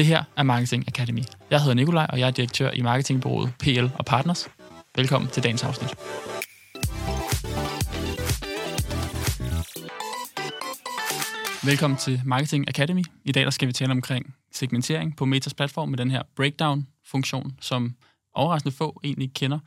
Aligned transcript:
Det 0.00 0.06
her 0.06 0.24
er 0.36 0.42
Marketing 0.42 0.84
Academy. 0.88 1.22
Jeg 1.50 1.60
hedder 1.60 1.74
Nikolaj, 1.74 2.06
og 2.08 2.20
jeg 2.20 2.26
er 2.26 2.30
direktør 2.30 2.70
i 2.70 2.80
marketingbureauet 2.80 3.52
PL 3.58 3.86
og 3.98 4.04
Partners. 4.04 4.48
Velkommen 4.96 5.30
til 5.30 5.42
dagens 5.42 5.64
afsnit. 5.64 5.90
Velkommen 11.64 11.96
til 11.96 12.22
Marketing 12.24 12.68
Academy. 12.68 13.04
I 13.24 13.32
dag 13.32 13.44
der 13.44 13.50
skal 13.50 13.68
vi 13.68 13.72
tale 13.72 13.92
omkring 13.92 14.34
segmentering 14.52 15.16
på 15.16 15.24
Metas 15.24 15.54
platform 15.54 15.88
med 15.88 15.98
den 15.98 16.10
her 16.10 16.22
breakdown-funktion, 16.36 17.52
som 17.60 17.94
overraskende 18.34 18.76
få 18.76 19.00
egentlig 19.04 19.34
kender. 19.34 19.58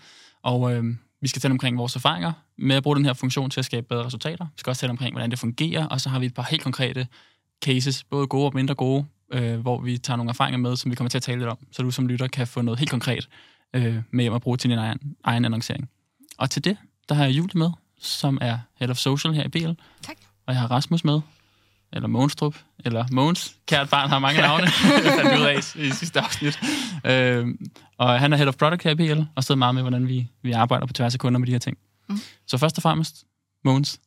Og 0.43 0.73
øh, 0.73 0.83
vi 1.21 1.27
skal 1.27 1.41
tale 1.41 1.51
omkring 1.51 1.77
vores 1.77 1.95
erfaringer 1.95 2.31
med 2.57 2.75
at 2.75 2.83
bruge 2.83 2.95
den 2.95 3.05
her 3.05 3.13
funktion 3.13 3.49
til 3.49 3.59
at 3.61 3.65
skabe 3.65 3.87
bedre 3.89 4.05
resultater. 4.05 4.45
Vi 4.45 4.59
skal 4.59 4.71
også 4.71 4.79
tale 4.79 4.91
omkring, 4.91 5.13
hvordan 5.13 5.31
det 5.31 5.39
fungerer, 5.39 5.85
og 5.85 6.01
så 6.01 6.09
har 6.09 6.19
vi 6.19 6.25
et 6.25 6.33
par 6.33 6.47
helt 6.51 6.63
konkrete 6.63 7.07
cases, 7.65 8.03
både 8.03 8.27
gode 8.27 8.45
og 8.45 8.51
mindre 8.55 8.75
gode, 8.75 9.05
øh, 9.33 9.59
hvor 9.59 9.81
vi 9.81 9.97
tager 9.97 10.17
nogle 10.17 10.29
erfaringer 10.29 10.57
med, 10.57 10.75
som 10.75 10.91
vi 10.91 10.95
kommer 10.95 11.09
til 11.09 11.17
at 11.17 11.21
tale 11.21 11.39
lidt 11.39 11.49
om, 11.49 11.57
så 11.71 11.81
du 11.81 11.91
som 11.91 12.07
lytter 12.07 12.27
kan 12.27 12.47
få 12.47 12.61
noget 12.61 12.79
helt 12.79 12.91
konkret 12.91 13.29
øh, 13.73 13.97
med 14.11 14.23
hjem 14.23 14.33
at 14.33 14.41
bruge 14.41 14.57
til 14.57 14.69
din 14.69 14.79
egen, 14.79 15.15
egen 15.23 15.45
annoncering. 15.45 15.89
Og 16.37 16.49
til 16.49 16.63
det, 16.63 16.77
der 17.09 17.15
har 17.15 17.23
jeg 17.23 17.33
Julie 17.33 17.59
med, 17.59 17.69
som 17.99 18.37
er 18.41 18.57
Head 18.79 18.89
of 18.89 18.97
Social 18.97 19.33
her 19.33 19.43
i 19.43 19.47
BL. 19.47 19.71
Tak. 20.01 20.17
Og 20.45 20.53
jeg 20.53 20.61
har 20.61 20.71
Rasmus 20.71 21.03
med, 21.03 21.21
eller 21.93 22.07
Mogenstrup, 22.07 22.55
eller 22.85 23.05
Mogens. 23.11 23.55
Kært 23.67 23.89
barn 23.89 24.09
har 24.09 24.19
mange 24.19 24.41
navne, 24.47 24.65
det 24.65 25.11
fandt 25.21 25.39
ud 25.39 25.45
af 25.45 25.75
i 25.75 25.89
sidste 25.89 26.21
afsnit. 26.21 26.59
Øh, 27.05 27.47
og 27.97 28.19
han 28.19 28.33
er 28.33 28.37
Head 28.37 28.47
of 28.47 28.55
Product 28.55 28.83
her 28.83 28.91
i 28.91 28.95
BL, 28.95 29.21
og 29.35 29.43
sidder 29.43 29.59
meget 29.59 29.75
med, 29.75 29.83
hvordan 29.83 30.07
vi, 30.07 30.27
vi 30.41 30.51
arbejder 30.51 30.85
på 30.85 30.93
tværs 30.93 31.13
af 31.13 31.19
kunder 31.19 31.39
med 31.39 31.47
de 31.47 31.51
her 31.51 31.59
ting. 31.59 31.77
Mm. 32.09 32.19
Så 32.47 32.57
først 32.57 32.77
og 32.77 32.81
fremmest, 32.81 33.23
Mogens, 33.65 33.99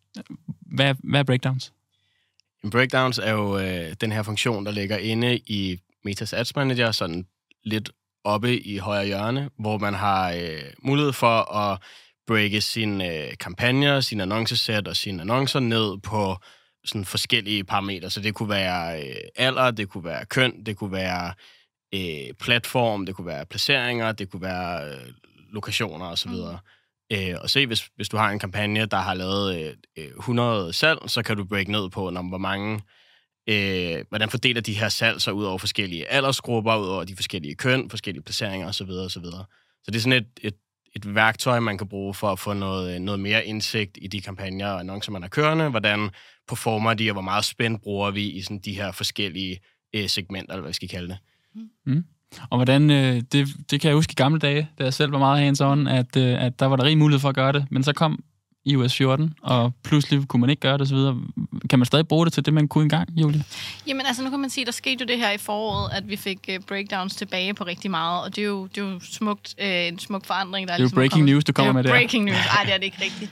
hvad, 0.60 0.94
hvad 1.04 1.20
er 1.20 1.24
breakdowns? 1.24 1.72
Breakdowns 2.70 3.18
er 3.18 3.32
jo 3.32 3.58
øh, 3.58 3.94
den 4.00 4.12
her 4.12 4.22
funktion, 4.22 4.66
der 4.66 4.72
ligger 4.72 4.96
inde 4.96 5.36
i 5.36 5.78
Metas 6.04 6.32
Ads 6.32 6.56
Manager, 6.56 6.92
sådan 6.92 7.26
lidt 7.64 7.90
oppe 8.24 8.60
i 8.60 8.78
højre 8.78 9.06
hjørne, 9.06 9.50
hvor 9.58 9.78
man 9.78 9.94
har 9.94 10.32
øh, 10.32 10.62
mulighed 10.82 11.12
for 11.12 11.54
at 11.56 11.78
breake 12.26 12.60
sine 12.60 13.14
øh, 13.14 13.36
kampagner, 13.40 14.00
sine 14.00 14.22
annoncesæt 14.22 14.88
og 14.88 14.96
sine 14.96 15.20
annoncer 15.20 15.60
ned 15.60 15.98
på 15.98 16.36
sådan 16.84 17.04
forskellige 17.04 17.64
parametre. 17.64 18.10
Så 18.10 18.20
det 18.20 18.34
kunne 18.34 18.48
være 18.48 19.02
øh, 19.02 19.16
alder, 19.36 19.70
det 19.70 19.88
kunne 19.88 20.04
være 20.04 20.24
køn, 20.24 20.64
det 20.64 20.76
kunne 20.76 20.92
være 20.92 21.32
øh, 21.94 22.34
platform, 22.40 23.06
det 23.06 23.14
kunne 23.14 23.26
være 23.26 23.46
placeringer, 23.46 24.12
det 24.12 24.30
kunne 24.30 24.42
være 24.42 24.88
øh, 24.88 25.12
lokationer 25.52 26.06
osv. 26.06 26.30
Mm. 26.30 26.56
Øh, 27.12 27.34
og 27.40 27.50
se, 27.50 27.66
hvis, 27.66 27.88
hvis 27.96 28.08
du 28.08 28.16
har 28.16 28.30
en 28.30 28.38
kampagne, 28.38 28.86
der 28.86 28.96
har 28.96 29.14
lavet 29.14 29.76
øh, 29.98 30.04
100 30.04 30.72
salg, 30.72 30.98
så 31.06 31.22
kan 31.22 31.36
du 31.36 31.44
break 31.44 31.68
ned 31.68 31.90
på, 31.90 32.10
når, 32.10 32.22
hvor 32.22 32.38
mange, 32.38 32.80
øh, 33.48 34.04
hvordan 34.08 34.30
fordeler 34.30 34.60
de 34.60 34.72
her 34.72 34.88
salg 34.88 35.20
sig 35.20 35.32
ud 35.32 35.44
over 35.44 35.58
forskellige 35.58 36.08
aldersgrupper, 36.08 36.76
ud 36.76 36.86
over 36.86 37.04
de 37.04 37.16
forskellige 37.16 37.54
køn, 37.54 37.90
forskellige 37.90 38.22
placeringer 38.22 38.68
osv. 38.68 38.90
osv. 38.90 39.24
Så 39.84 39.90
det 39.90 39.96
er 39.96 40.00
sådan 40.00 40.12
et, 40.12 40.26
et, 40.42 40.54
et 40.96 41.14
værktøj, 41.14 41.60
man 41.60 41.78
kan 41.78 41.88
bruge 41.88 42.14
for 42.14 42.32
at 42.32 42.38
få 42.38 42.52
noget, 42.52 43.02
noget 43.02 43.20
mere 43.20 43.46
indsigt 43.46 43.98
i 44.02 44.06
de 44.06 44.20
kampagner 44.20 44.68
og 44.68 44.80
annoncer, 44.80 45.12
man 45.12 45.22
har 45.22 45.28
kørende. 45.28 45.68
Hvordan 45.68 46.10
performer 46.48 46.94
de, 46.94 47.10
og 47.10 47.12
hvor 47.12 47.22
meget 47.22 47.44
spændt 47.44 47.82
bruger 47.82 48.10
vi 48.10 48.30
i 48.30 48.42
sådan 48.42 48.58
de 48.58 48.74
her 48.74 48.92
forskellige 48.92 49.60
øh, 49.94 50.08
segmenter, 50.08 50.52
eller 50.52 50.60
hvad 50.60 50.70
vi 50.70 50.74
skal 50.74 50.88
kalde 50.88 51.08
det. 51.08 51.18
Mm. 51.86 52.04
Og 52.50 52.58
hvordan, 52.58 52.90
øh, 52.90 53.22
det, 53.32 53.48
det 53.70 53.80
kan 53.80 53.88
jeg 53.88 53.94
huske 53.94 54.12
i 54.12 54.14
gamle 54.14 54.38
dage, 54.38 54.68
da 54.78 54.84
jeg 54.84 54.94
selv 54.94 55.12
var 55.12 55.18
meget 55.18 55.40
hands-on, 55.40 55.88
at, 55.88 56.16
øh, 56.16 56.44
at 56.44 56.60
der 56.60 56.66
var 56.66 56.76
der 56.76 56.84
rig 56.84 56.98
mulighed 56.98 57.20
for 57.20 57.28
at 57.28 57.34
gøre 57.34 57.52
det, 57.52 57.66
men 57.70 57.82
så 57.82 57.92
kom 57.92 58.24
iOS 58.66 58.94
14, 58.96 59.34
og 59.42 59.72
pludselig 59.82 60.28
kunne 60.28 60.40
man 60.40 60.50
ikke 60.50 60.60
gøre 60.60 60.78
det 60.78 60.80
osv. 60.80 60.96
Kan 61.70 61.78
man 61.78 61.86
stadig 61.86 62.08
bruge 62.08 62.24
det 62.26 62.32
til 62.32 62.44
det, 62.46 62.54
man 62.54 62.68
kunne 62.68 62.82
engang, 62.82 63.08
Julie? 63.16 63.44
Jamen 63.86 64.06
altså, 64.06 64.22
nu 64.22 64.30
kan 64.30 64.40
man 64.40 64.50
sige, 64.50 64.64
der 64.64 64.72
skete 64.72 64.96
jo 65.00 65.06
det 65.06 65.18
her 65.18 65.30
i 65.30 65.38
foråret, 65.38 65.90
at 65.92 66.08
vi 66.08 66.16
fik 66.16 66.48
uh, 66.48 66.64
breakdowns 66.66 67.16
tilbage 67.16 67.54
på 67.54 67.64
rigtig 67.64 67.90
meget, 67.90 68.24
og 68.24 68.36
det 68.36 68.42
er 68.42 68.46
jo, 68.46 68.66
det 68.66 68.78
er 68.82 68.86
jo 68.92 69.00
smukt, 69.12 69.54
uh, 69.62 69.66
en 69.68 69.98
smuk 69.98 70.26
forandring, 70.26 70.68
der 70.68 70.74
er 70.74 70.76
Det 70.76 70.82
er 70.82 70.84
ligesom 70.84 70.96
breaking 70.96 71.24
news, 71.24 71.44
du 71.44 71.52
kommer 71.52 71.72
med 71.72 71.84
der. 71.84 71.90
breaking 71.90 72.24
news. 72.24 72.36
Ej, 72.58 72.64
det 72.64 72.74
er 72.74 72.78
det 72.78 72.84
ikke 72.84 72.98
rigtigt. 73.04 73.30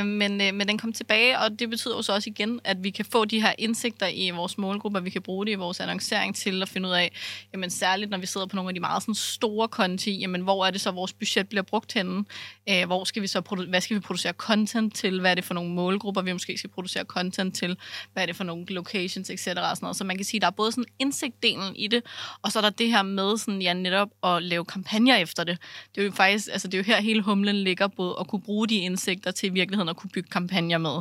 Uh, 0.00 0.06
men, 0.06 0.32
uh, 0.32 0.54
men 0.54 0.68
den 0.68 0.78
kom 0.78 0.92
tilbage, 0.92 1.38
og 1.38 1.58
det 1.58 1.70
betyder 1.70 1.96
jo 1.96 2.02
så 2.02 2.12
også 2.12 2.30
igen, 2.30 2.60
at 2.64 2.76
vi 2.84 2.90
kan 2.90 3.04
få 3.12 3.24
de 3.24 3.40
her 3.40 3.52
indsigter 3.58 4.06
i 4.14 4.30
vores 4.30 4.58
målgrupper, 4.58 5.00
vi 5.00 5.10
kan 5.10 5.22
bruge 5.22 5.46
det 5.46 5.52
i 5.52 5.54
vores 5.54 5.80
annoncering 5.80 6.36
til 6.36 6.62
at 6.62 6.68
finde 6.68 6.88
ud 6.88 6.94
af, 6.94 7.12
jamen 7.52 7.70
særligt 7.70 8.10
når 8.10 8.18
vi 8.18 8.26
sidder 8.26 8.46
på 8.46 8.56
nogle 8.56 8.70
af 8.70 8.74
de 8.74 8.80
meget 8.80 9.02
sådan, 9.02 9.14
store 9.14 9.68
konti, 9.68 10.18
jamen 10.20 10.40
hvor 10.40 10.66
er 10.66 10.70
det 10.70 10.80
så, 10.80 10.90
vores 10.90 11.12
budget 11.12 11.48
bliver 11.48 11.62
brugt 11.62 11.92
henne? 11.92 12.24
Uh, 12.70 12.86
hvor 12.86 13.04
skal 13.04 13.22
vi 13.22 13.26
så, 13.26 13.40
produ- 13.40 13.68
hvad 13.68 13.80
skal 13.80 13.94
vi 13.96 14.00
producere 14.00 14.32
content 14.58 14.94
til, 14.94 15.20
hvad 15.20 15.30
er 15.30 15.34
det 15.34 15.44
for 15.44 15.54
nogle 15.54 15.70
målgrupper, 15.70 16.22
vi 16.22 16.32
måske 16.32 16.58
skal 16.58 16.70
producere 16.70 17.04
content 17.04 17.56
til, 17.56 17.76
hvad 18.12 18.22
er 18.22 18.26
det 18.26 18.36
for 18.36 18.44
nogle 18.44 18.66
locations, 18.68 19.30
etc. 19.30 19.46
Og 19.46 19.46
sådan 19.46 19.76
noget. 19.80 19.96
Så 19.96 20.04
man 20.04 20.16
kan 20.16 20.24
sige, 20.24 20.40
der 20.40 20.46
er 20.46 20.50
både 20.50 20.72
sådan 20.72 20.84
indsigtdelen 20.98 21.76
i 21.76 21.86
det, 21.86 22.02
og 22.42 22.52
så 22.52 22.58
er 22.58 22.62
der 22.62 22.70
det 22.70 22.88
her 22.88 23.02
med 23.02 23.38
sådan, 23.38 23.62
ja, 23.62 23.72
netop 23.72 24.08
at 24.22 24.42
lave 24.42 24.64
kampagner 24.64 25.16
efter 25.16 25.44
det. 25.44 25.58
Det 25.94 26.00
er 26.00 26.04
jo 26.04 26.12
faktisk, 26.12 26.48
altså 26.52 26.68
det 26.68 26.74
er 26.74 26.78
jo 26.78 26.84
her 26.84 27.00
hele 27.00 27.22
humlen 27.22 27.56
ligger, 27.56 27.86
både 27.86 28.16
at 28.20 28.26
kunne 28.26 28.42
bruge 28.42 28.68
de 28.68 28.76
indsigter 28.76 29.30
til 29.30 29.46
i 29.46 29.52
virkeligheden 29.52 29.88
at 29.88 29.96
kunne 29.96 30.10
bygge 30.10 30.30
kampagner 30.30 30.78
med. 30.78 30.96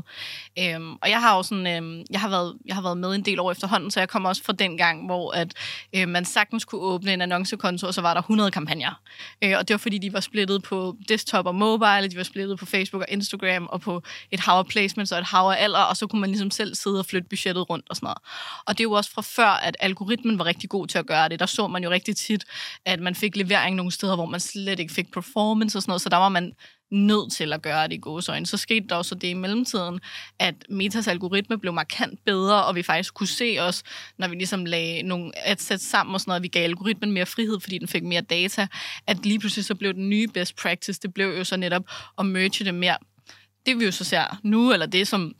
Øhm, 0.59 0.93
og 0.93 1.09
jeg 1.09 1.21
har 1.21 1.37
jo 1.37 1.43
sådan, 1.43 1.67
øhm, 1.67 2.03
jeg 2.09 2.21
har, 2.21 2.29
været, 2.29 2.57
jeg 2.65 2.75
har 2.75 2.81
været 2.81 2.97
med 2.97 3.15
en 3.15 3.21
del 3.21 3.39
år 3.39 3.51
efterhånden, 3.51 3.91
så 3.91 3.99
jeg 3.99 4.09
kommer 4.09 4.29
også 4.29 4.43
fra 4.43 4.53
den 4.53 4.77
gang, 4.77 5.05
hvor 5.05 5.31
at, 5.31 5.53
øh, 5.95 6.07
man 6.07 6.25
sagtens 6.25 6.65
kunne 6.65 6.81
åbne 6.81 7.13
en 7.13 7.21
annoncekonto, 7.21 7.87
og 7.87 7.93
så 7.93 8.01
var 8.01 8.13
der 8.13 8.21
100 8.21 8.51
kampagner. 8.51 9.01
Øh, 9.43 9.53
og 9.57 9.67
det 9.67 9.73
var 9.73 9.77
fordi, 9.77 9.97
de 9.97 10.13
var 10.13 10.19
splittet 10.19 10.63
på 10.63 10.95
desktop 11.09 11.45
og 11.45 11.55
mobile, 11.55 12.07
de 12.07 12.17
var 12.17 12.23
splittet 12.23 12.59
på 12.59 12.65
Facebook 12.65 13.01
og 13.01 13.07
Instagram, 13.09 13.46
og 13.69 13.81
på 13.81 14.03
et 14.31 14.39
hav 14.39 14.53
af 14.53 14.65
placements 14.65 15.11
og 15.11 15.19
et 15.19 15.25
hav 15.25 15.49
af 15.49 15.63
alder, 15.63 15.79
og 15.79 15.97
så 15.97 16.07
kunne 16.07 16.21
man 16.21 16.29
ligesom 16.29 16.51
selv 16.51 16.75
sidde 16.75 16.99
og 16.99 17.05
flytte 17.05 17.29
budgettet 17.29 17.69
rundt 17.69 17.85
og 17.89 17.95
sådan 17.95 18.05
noget. 18.05 18.17
Og 18.65 18.77
det 18.77 18.79
er 18.79 18.83
jo 18.83 18.91
også 18.91 19.11
fra 19.11 19.21
før, 19.21 19.49
at 19.49 19.77
algoritmen 19.79 20.39
var 20.39 20.45
rigtig 20.45 20.69
god 20.69 20.87
til 20.87 20.97
at 20.97 21.05
gøre 21.05 21.29
det. 21.29 21.39
Der 21.39 21.45
så 21.45 21.67
man 21.67 21.83
jo 21.83 21.89
rigtig 21.89 22.15
tit, 22.15 22.45
at 22.85 22.99
man 22.99 23.15
fik 23.15 23.35
levering 23.35 23.75
nogle 23.75 23.91
steder, 23.91 24.15
hvor 24.15 24.25
man 24.25 24.39
slet 24.39 24.79
ikke 24.79 24.93
fik 24.93 25.11
performance 25.11 25.77
og 25.77 25.81
sådan 25.81 25.91
noget, 25.91 26.01
så 26.01 26.09
der 26.09 26.17
var 26.17 26.29
man 26.29 26.53
nødt 26.91 27.31
til 27.33 27.53
at 27.53 27.61
gøre 27.61 27.87
det 27.87 27.93
i 27.93 27.97
gode 28.01 28.31
øjne. 28.31 28.45
Så 28.45 28.57
skete 28.57 28.87
der 28.87 28.95
også 28.95 29.15
det 29.15 29.27
i 29.27 29.33
mellemtiden, 29.33 29.99
at 30.39 30.55
Metas 30.69 31.07
algoritme 31.07 31.57
blev 31.57 31.73
markant 31.73 32.25
bedre, 32.25 32.65
og 32.65 32.75
vi 32.75 32.83
faktisk 32.83 33.13
kunne 33.13 33.27
se 33.27 33.57
os, 33.59 33.83
når 34.17 34.27
vi 34.27 34.35
ligesom 34.35 34.65
lagde 34.65 35.03
nogle 35.03 35.31
adsets 35.47 35.89
sammen 35.89 36.13
og 36.13 36.21
sådan 36.21 36.29
noget, 36.29 36.43
vi 36.43 36.47
gav 36.47 36.63
algoritmen 36.63 37.11
mere 37.11 37.25
frihed, 37.25 37.59
fordi 37.59 37.77
den 37.77 37.87
fik 37.87 38.03
mere 38.03 38.21
data, 38.21 38.67
at 39.07 39.25
lige 39.25 39.39
pludselig 39.39 39.65
så 39.65 39.75
blev 39.75 39.93
den 39.93 40.09
nye 40.09 40.27
best 40.27 40.55
practice, 40.55 40.99
det 41.01 41.13
blev 41.13 41.37
jo 41.37 41.43
så 41.43 41.57
netop 41.57 41.83
at 42.19 42.25
merge 42.25 42.65
det 42.65 42.73
mere 42.73 42.97
det 43.67 43.79
vi 43.79 43.85
jo 43.85 43.91
så 43.91 44.03
ser 44.03 44.39
nu, 44.43 44.73
eller 44.73 44.85
det 44.85 45.07
som 45.07 45.35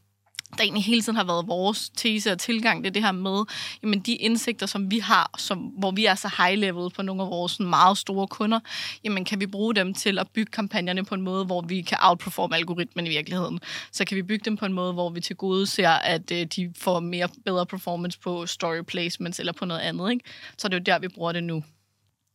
der 0.58 0.64
egentlig 0.64 0.84
hele 0.84 1.02
tiden 1.02 1.16
har 1.16 1.24
været 1.24 1.48
vores 1.48 1.90
tese 1.90 2.32
og 2.32 2.40
tilgang, 2.40 2.84
det 2.84 2.90
er 2.90 2.94
det 2.94 3.04
her 3.04 3.12
med, 3.12 3.46
jamen 3.84 4.00
de 4.00 4.16
indsigter, 4.16 4.66
som 4.66 4.92
vi 4.92 5.00
har, 5.00 5.32
som, 5.38 5.60
hvor 5.60 5.92
vi 5.92 6.06
er 6.06 6.16
så 6.16 6.28
high-level 6.38 6.90
på 6.90 7.02
nogle 7.02 7.24
af 7.24 7.30
vores 7.30 7.60
meget 7.60 7.98
store 7.98 8.28
kunder, 8.28 8.60
jamen 9.04 9.26
kan 9.26 9.40
vi 9.40 9.46
bruge 9.46 9.76
dem 9.76 9.94
til 9.94 10.20
at 10.20 10.28
bygge 10.34 10.52
kampagnerne 10.52 11.06
på 11.06 11.16
en 11.16 11.22
måde, 11.22 11.46
hvor 11.46 11.62
vi 11.62 11.82
kan 11.82 11.98
outperforme 12.02 12.56
algoritmen 12.56 13.08
i 13.08 13.10
virkeligheden. 13.10 13.60
Så 13.92 14.06
kan 14.06 14.18
vi 14.18 14.24
bygge 14.24 14.46
dem 14.46 14.58
på 14.58 14.66
en 14.66 14.74
måde, 14.74 14.94
hvor 14.94 15.10
vi 15.10 15.22
til 15.22 15.36
gode 15.36 15.68
ser, 15.68 15.90
at 15.90 16.32
øh, 16.32 16.46
de 16.46 16.74
får 16.78 17.00
mere 17.00 17.30
bedre 17.46 17.66
performance 17.66 18.20
på 18.20 18.46
story 18.46 18.82
placements 18.82 19.40
eller 19.40 19.54
på 19.54 19.66
noget 19.66 19.82
andet. 19.82 20.12
Ikke? 20.12 20.26
Så 20.58 20.68
det 20.68 20.74
er 20.74 20.80
jo 20.80 20.84
der, 20.84 21.00
vi 21.00 21.08
bruger 21.08 21.32
det 21.32 21.44
nu. 21.44 21.64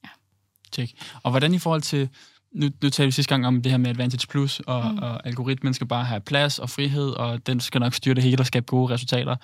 Ja. 0.04 0.08
Check. 0.72 0.92
Og 1.22 1.31
hvordan 1.31 1.54
i 1.54 1.58
forhold 1.58 1.82
til 1.82 2.08
nu, 2.54 2.68
nu 2.82 2.90
talte 2.90 3.04
vi 3.04 3.10
sidste 3.10 3.34
gang 3.34 3.46
om 3.46 3.62
det 3.62 3.72
her 3.72 3.78
med 3.78 3.90
Advantage 3.90 4.26
Plus, 4.26 4.60
og, 4.60 4.92
mm. 4.92 4.98
og 4.98 5.26
algoritmen 5.26 5.74
skal 5.74 5.86
bare 5.86 6.04
have 6.04 6.20
plads 6.20 6.58
og 6.58 6.70
frihed, 6.70 7.10
og 7.10 7.46
den 7.46 7.60
skal 7.60 7.80
nok 7.80 7.94
styre 7.94 8.14
det 8.14 8.22
hele 8.22 8.40
og 8.42 8.46
skabe 8.46 8.66
gode 8.66 8.94
resultater 8.94 9.36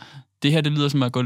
det 0.43 0.53
her, 0.53 0.61
det 0.61 0.73
lyder 0.73 0.89
som 0.89 1.03
at 1.03 1.13
gå, 1.13 1.25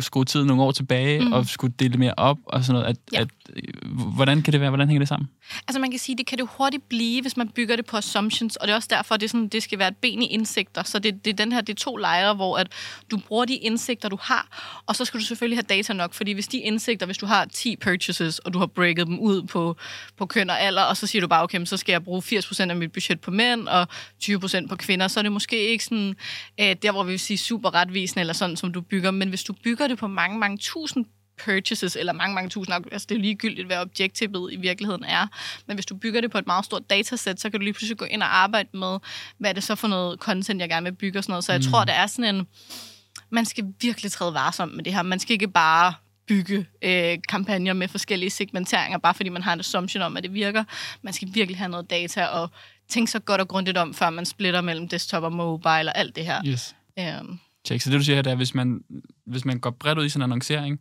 skrue 0.00 0.24
tiden 0.24 0.46
nogle 0.46 0.62
år 0.62 0.72
tilbage 0.72 1.20
mm. 1.20 1.32
og 1.32 1.46
skulle 1.46 1.74
dele 1.78 1.98
mere 1.98 2.14
op 2.16 2.38
og 2.46 2.64
sådan 2.64 2.80
noget. 2.80 2.90
At, 2.90 2.96
ja. 3.12 3.20
at, 3.20 3.28
hvordan 4.14 4.42
kan 4.42 4.52
det 4.52 4.60
være? 4.60 4.70
Hvordan 4.70 4.88
hænger 4.88 5.00
det 5.00 5.08
sammen? 5.08 5.28
Altså 5.68 5.80
man 5.80 5.90
kan 5.90 6.00
sige, 6.00 6.16
det 6.16 6.26
kan 6.26 6.38
det 6.38 6.48
hurtigt 6.58 6.88
blive, 6.88 7.22
hvis 7.22 7.36
man 7.36 7.48
bygger 7.48 7.76
det 7.76 7.86
på 7.86 7.96
assumptions, 7.96 8.56
og 8.56 8.66
det 8.66 8.72
er 8.72 8.76
også 8.76 8.88
derfor, 8.90 9.16
det, 9.16 9.24
er 9.24 9.28
sådan, 9.28 9.48
det 9.48 9.62
skal 9.62 9.78
være 9.78 9.88
et 9.88 9.96
ben 9.96 10.22
i 10.22 10.26
indsigter. 10.26 10.82
Så 10.82 10.98
det, 10.98 11.24
det 11.24 11.30
er 11.30 11.36
den 11.36 11.52
her, 11.52 11.60
det 11.60 11.72
er 11.72 11.76
to 11.76 11.96
lejre, 11.96 12.34
hvor 12.34 12.56
at 12.56 12.68
du 13.10 13.18
bruger 13.18 13.44
de 13.44 13.54
indsigter, 13.54 14.08
du 14.08 14.18
har, 14.20 14.48
og 14.86 14.96
så 14.96 15.04
skal 15.04 15.20
du 15.20 15.24
selvfølgelig 15.24 15.56
have 15.56 15.76
data 15.76 15.92
nok, 15.92 16.14
fordi 16.14 16.32
hvis 16.32 16.48
de 16.48 16.58
indsigter, 16.58 17.06
hvis 17.06 17.18
du 17.18 17.26
har 17.26 17.44
10 17.44 17.76
purchases, 17.76 18.38
og 18.38 18.52
du 18.52 18.58
har 18.58 18.66
breaket 18.66 19.06
dem 19.06 19.18
ud 19.18 19.42
på, 19.42 19.76
på 20.18 20.26
køn 20.26 20.50
og 20.50 20.60
alder, 20.60 20.82
og 20.82 20.96
så 20.96 21.06
siger 21.06 21.20
du 21.20 21.28
bare, 21.28 21.42
okay, 21.42 21.64
så 21.64 21.76
skal 21.76 21.92
jeg 21.92 22.04
bruge 22.04 22.22
80% 22.22 22.70
af 22.70 22.76
mit 22.76 22.92
budget 22.92 23.20
på 23.20 23.30
mænd, 23.30 23.68
og 23.68 23.86
20% 24.24 24.66
på 24.68 24.76
kvinder, 24.76 25.08
så 25.08 25.20
er 25.20 25.22
det 25.22 25.32
måske 25.32 25.68
ikke 25.68 25.84
sådan, 25.84 26.16
øh, 26.60 26.76
der 26.82 26.92
hvor 26.92 27.04
vi 27.04 27.10
vil 27.10 27.20
sige 27.20 27.38
super 27.38 27.74
retvisende, 27.74 28.20
eller 28.20 28.32
sådan, 28.42 28.56
som 28.56 28.72
du 28.72 28.80
bygger. 28.80 29.10
Men 29.10 29.28
hvis 29.28 29.44
du 29.44 29.52
bygger 29.52 29.86
det 29.86 29.98
på 29.98 30.06
mange, 30.06 30.38
mange 30.38 30.58
tusind 30.58 31.04
purchases, 31.44 31.96
eller 31.96 32.12
mange, 32.12 32.34
mange 32.34 32.50
tusind, 32.50 32.74
altså 32.92 33.06
det 33.08 33.14
er 33.14 33.18
jo 33.18 33.22
ligegyldigt, 33.22 33.66
hvad 33.66 33.78
objektivet 33.78 34.52
i 34.52 34.56
virkeligheden 34.56 35.04
er. 35.04 35.26
Men 35.66 35.76
hvis 35.76 35.86
du 35.86 35.96
bygger 35.96 36.20
det 36.20 36.30
på 36.30 36.38
et 36.38 36.46
meget 36.46 36.64
stort 36.64 36.90
datasæt, 36.90 37.40
så 37.40 37.50
kan 37.50 37.60
du 37.60 37.64
lige 37.64 37.72
pludselig 37.72 37.98
gå 37.98 38.04
ind 38.04 38.22
og 38.22 38.36
arbejde 38.36 38.68
med, 38.76 38.98
hvad 39.38 39.50
er 39.50 39.54
det 39.54 39.62
så 39.62 39.74
for 39.74 39.88
noget 39.88 40.18
content, 40.20 40.60
jeg 40.60 40.68
gerne 40.68 40.84
vil 40.84 40.96
bygge 40.96 41.18
og 41.18 41.24
sådan 41.24 41.32
noget. 41.32 41.44
Så 41.44 41.52
jeg 41.52 41.62
mm. 41.64 41.70
tror, 41.70 41.84
det 41.84 41.94
er 41.94 42.06
sådan 42.06 42.34
en, 42.34 42.46
man 43.30 43.44
skal 43.44 43.64
virkelig 43.80 44.12
træde 44.12 44.34
varsom 44.34 44.68
med 44.68 44.84
det 44.84 44.94
her. 44.94 45.02
Man 45.02 45.18
skal 45.18 45.32
ikke 45.32 45.48
bare 45.48 45.94
bygge 46.28 46.66
øh, 46.82 47.18
kampagner 47.28 47.72
med 47.72 47.88
forskellige 47.88 48.30
segmenteringer, 48.30 48.98
bare 48.98 49.14
fordi 49.14 49.28
man 49.28 49.42
har 49.42 49.52
en 49.52 49.60
assumption 49.60 50.02
om, 50.02 50.16
at 50.16 50.22
det 50.22 50.34
virker. 50.34 50.64
Man 51.02 51.12
skal 51.12 51.28
virkelig 51.32 51.58
have 51.58 51.68
noget 51.68 51.90
data 51.90 52.26
og 52.26 52.50
tænke 52.88 53.10
så 53.10 53.18
godt 53.18 53.40
og 53.40 53.48
grundigt 53.48 53.78
om, 53.78 53.94
før 53.94 54.10
man 54.10 54.26
splitter 54.26 54.60
mellem 54.60 54.88
desktop 54.88 55.22
og 55.22 55.32
mobile 55.32 55.88
og 55.88 55.98
alt 55.98 56.16
det 56.16 56.26
her. 56.26 56.42
Yes. 56.46 56.74
Um, 57.20 57.40
Check. 57.66 57.82
Så 57.82 57.90
det, 57.90 57.98
du 57.98 58.04
siger 58.04 58.16
her, 58.16 58.22
det 58.22 58.30
er, 58.30 58.36
hvis 58.36 58.54
man, 58.54 58.84
hvis 59.26 59.44
man 59.44 59.58
går 59.58 59.70
bredt 59.70 59.98
ud 59.98 60.04
i 60.04 60.08
sin 60.08 60.22
annoncering, 60.22 60.80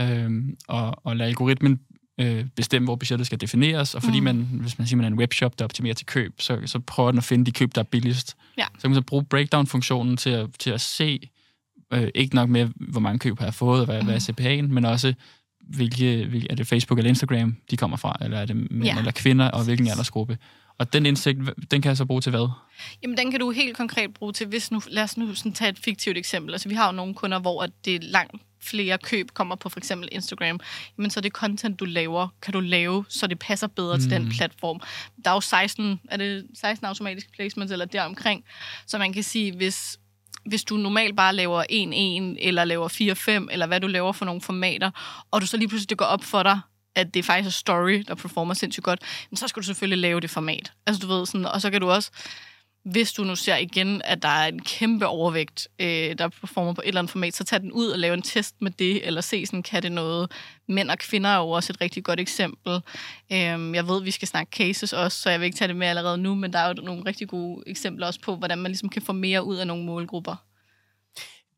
øhm, 0.00 0.56
og, 0.68 1.06
og 1.06 1.16
lade 1.16 1.28
algoritmen 1.28 1.80
øh, 2.20 2.44
bestemme, 2.56 2.86
hvor 2.86 2.96
budgettet 2.96 3.26
skal 3.26 3.40
defineres, 3.40 3.94
og 3.94 4.02
fordi 4.02 4.20
mm. 4.20 4.24
man, 4.24 4.48
hvis 4.52 4.78
man 4.78 4.86
siger, 4.86 4.96
man 4.96 5.04
er 5.04 5.08
en 5.08 5.18
webshop, 5.18 5.58
der 5.58 5.64
optimerer 5.64 5.94
til 5.94 6.06
køb, 6.06 6.40
så, 6.40 6.60
så 6.66 6.78
prøver 6.78 7.10
den 7.10 7.18
at 7.18 7.24
finde 7.24 7.44
de 7.44 7.52
køb, 7.52 7.74
der 7.74 7.80
er 7.80 7.84
billigst. 7.84 8.36
Ja. 8.58 8.64
Så 8.74 8.80
kan 8.80 8.90
man 8.90 8.94
så 8.94 9.02
bruge 9.02 9.24
breakdown-funktionen 9.24 10.16
til 10.16 10.30
at, 10.30 10.48
til 10.58 10.70
at 10.70 10.80
se, 10.80 11.30
øh, 11.92 12.08
ikke 12.14 12.34
nok 12.34 12.48
med, 12.48 12.68
hvor 12.76 13.00
mange 13.00 13.18
køb 13.18 13.38
har 13.38 13.46
jeg 13.46 13.54
fået, 13.54 13.80
og 13.80 13.86
hvad, 13.86 14.00
mm. 14.00 14.06
hvad 14.06 14.14
er 14.14 14.20
CPA'en, 14.20 14.66
men 14.66 14.84
også, 14.84 15.14
hvilke, 15.60 16.26
hvilke, 16.26 16.46
er 16.50 16.54
det 16.54 16.66
Facebook 16.66 16.98
eller 16.98 17.08
Instagram, 17.08 17.56
de 17.70 17.76
kommer 17.76 17.96
fra, 17.96 18.16
eller 18.20 18.38
er 18.38 18.44
det 18.44 18.56
mænd 18.56 18.84
Ja. 18.84 18.98
eller 18.98 19.12
kvinder, 19.12 19.50
og 19.50 19.64
hvilken 19.64 19.88
aldersgruppe. 19.88 20.38
Og 20.78 20.92
den 20.92 21.06
indsigt, 21.06 21.38
den 21.70 21.82
kan 21.82 21.88
jeg 21.88 21.96
så 21.96 22.04
bruge 22.04 22.20
til 22.20 22.30
hvad? 22.30 22.48
Jamen, 23.02 23.16
den 23.16 23.30
kan 23.30 23.40
du 23.40 23.50
helt 23.50 23.76
konkret 23.76 24.14
bruge 24.14 24.32
til, 24.32 24.46
hvis 24.46 24.70
nu, 24.70 24.80
lad 24.88 25.02
os 25.02 25.16
nu 25.16 25.34
sådan 25.34 25.52
tage 25.52 25.70
et 25.70 25.78
fiktivt 25.78 26.18
eksempel. 26.18 26.54
Altså, 26.54 26.68
vi 26.68 26.74
har 26.74 26.86
jo 26.86 26.92
nogle 26.92 27.14
kunder, 27.14 27.38
hvor 27.38 27.62
at 27.62 27.70
det 27.84 27.94
er 27.94 27.98
langt 28.02 28.42
flere 28.62 28.98
køb 28.98 29.30
kommer 29.34 29.56
på 29.56 29.68
for 29.68 29.80
eksempel 29.80 30.08
Instagram. 30.12 30.60
Jamen, 30.98 31.10
så 31.10 31.20
det 31.20 31.32
content, 31.32 31.80
du 31.80 31.84
laver, 31.84 32.28
kan 32.42 32.52
du 32.52 32.60
lave, 32.60 33.04
så 33.08 33.26
det 33.26 33.38
passer 33.38 33.66
bedre 33.66 33.96
mm. 33.96 34.00
til 34.00 34.10
den 34.10 34.28
platform. 34.28 34.80
Der 35.24 35.30
er 35.30 35.34
jo 35.34 35.40
16, 35.40 36.00
er 36.10 36.16
det 36.16 36.46
16 36.54 36.86
automatiske 36.86 37.32
placements 37.32 37.72
eller 37.72 37.84
deromkring, 37.84 38.44
så 38.86 38.98
man 38.98 39.12
kan 39.12 39.22
sige, 39.22 39.56
hvis 39.56 39.98
hvis 40.46 40.64
du 40.64 40.76
normalt 40.76 41.16
bare 41.16 41.34
laver 41.34 41.62
1-1, 41.62 42.46
eller 42.46 42.64
laver 42.64 42.88
4-5, 43.48 43.52
eller 43.52 43.66
hvad 43.66 43.80
du 43.80 43.86
laver 43.86 44.12
for 44.12 44.24
nogle 44.24 44.40
formater, 44.40 44.90
og 45.30 45.40
du 45.40 45.46
så 45.46 45.56
lige 45.56 45.68
pludselig 45.68 45.90
det 45.90 45.98
går 45.98 46.04
op 46.04 46.24
for 46.24 46.42
dig, 46.42 46.60
at 46.98 47.14
det 47.14 47.24
faktisk 47.24 47.46
er 47.46 47.58
story, 47.58 48.04
der 48.08 48.14
performer 48.14 48.54
sindssygt 48.54 48.84
godt, 48.84 49.00
men 49.30 49.36
så 49.36 49.48
skal 49.48 49.62
du 49.62 49.66
selvfølgelig 49.66 49.98
lave 49.98 50.20
det 50.20 50.30
format. 50.30 50.72
Altså 50.86 51.00
du 51.00 51.08
ved 51.08 51.26
sådan, 51.26 51.46
og 51.46 51.60
så 51.60 51.70
kan 51.70 51.80
du 51.80 51.90
også, 51.90 52.10
hvis 52.84 53.12
du 53.12 53.24
nu 53.24 53.36
ser 53.36 53.56
igen, 53.56 54.02
at 54.04 54.22
der 54.22 54.28
er 54.28 54.46
en 54.46 54.62
kæmpe 54.62 55.06
overvægt, 55.06 55.68
øh, 55.78 56.18
der 56.18 56.28
performer 56.28 56.72
på 56.72 56.80
et 56.80 56.88
eller 56.88 57.00
andet 57.00 57.10
format, 57.10 57.34
så 57.34 57.44
tag 57.44 57.60
den 57.60 57.72
ud 57.72 57.86
og 57.86 57.98
lave 57.98 58.14
en 58.14 58.22
test 58.22 58.54
med 58.60 58.70
det, 58.70 59.06
eller 59.06 59.20
se 59.20 59.46
sådan, 59.46 59.62
kan 59.62 59.82
det 59.82 59.92
noget. 59.92 60.32
Mænd 60.68 60.90
og 60.90 60.98
kvinder 60.98 61.30
er 61.30 61.38
jo 61.38 61.50
også 61.50 61.72
et 61.72 61.80
rigtig 61.80 62.04
godt 62.04 62.20
eksempel. 62.20 62.80
Øhm, 63.32 63.74
jeg 63.74 63.88
ved, 63.88 64.02
vi 64.02 64.10
skal 64.10 64.28
snakke 64.28 64.56
cases 64.56 64.92
også, 64.92 65.18
så 65.18 65.30
jeg 65.30 65.40
vil 65.40 65.46
ikke 65.46 65.58
tage 65.58 65.68
det 65.68 65.76
med 65.76 65.86
allerede 65.86 66.18
nu, 66.18 66.34
men 66.34 66.52
der 66.52 66.58
er 66.58 66.68
jo 66.68 66.74
nogle 66.74 67.02
rigtig 67.06 67.28
gode 67.28 67.62
eksempler 67.66 68.06
også 68.06 68.20
på, 68.20 68.36
hvordan 68.36 68.58
man 68.58 68.70
ligesom 68.70 68.88
kan 68.88 69.02
få 69.02 69.12
mere 69.12 69.44
ud 69.44 69.56
af 69.56 69.66
nogle 69.66 69.84
målgrupper. 69.84 70.36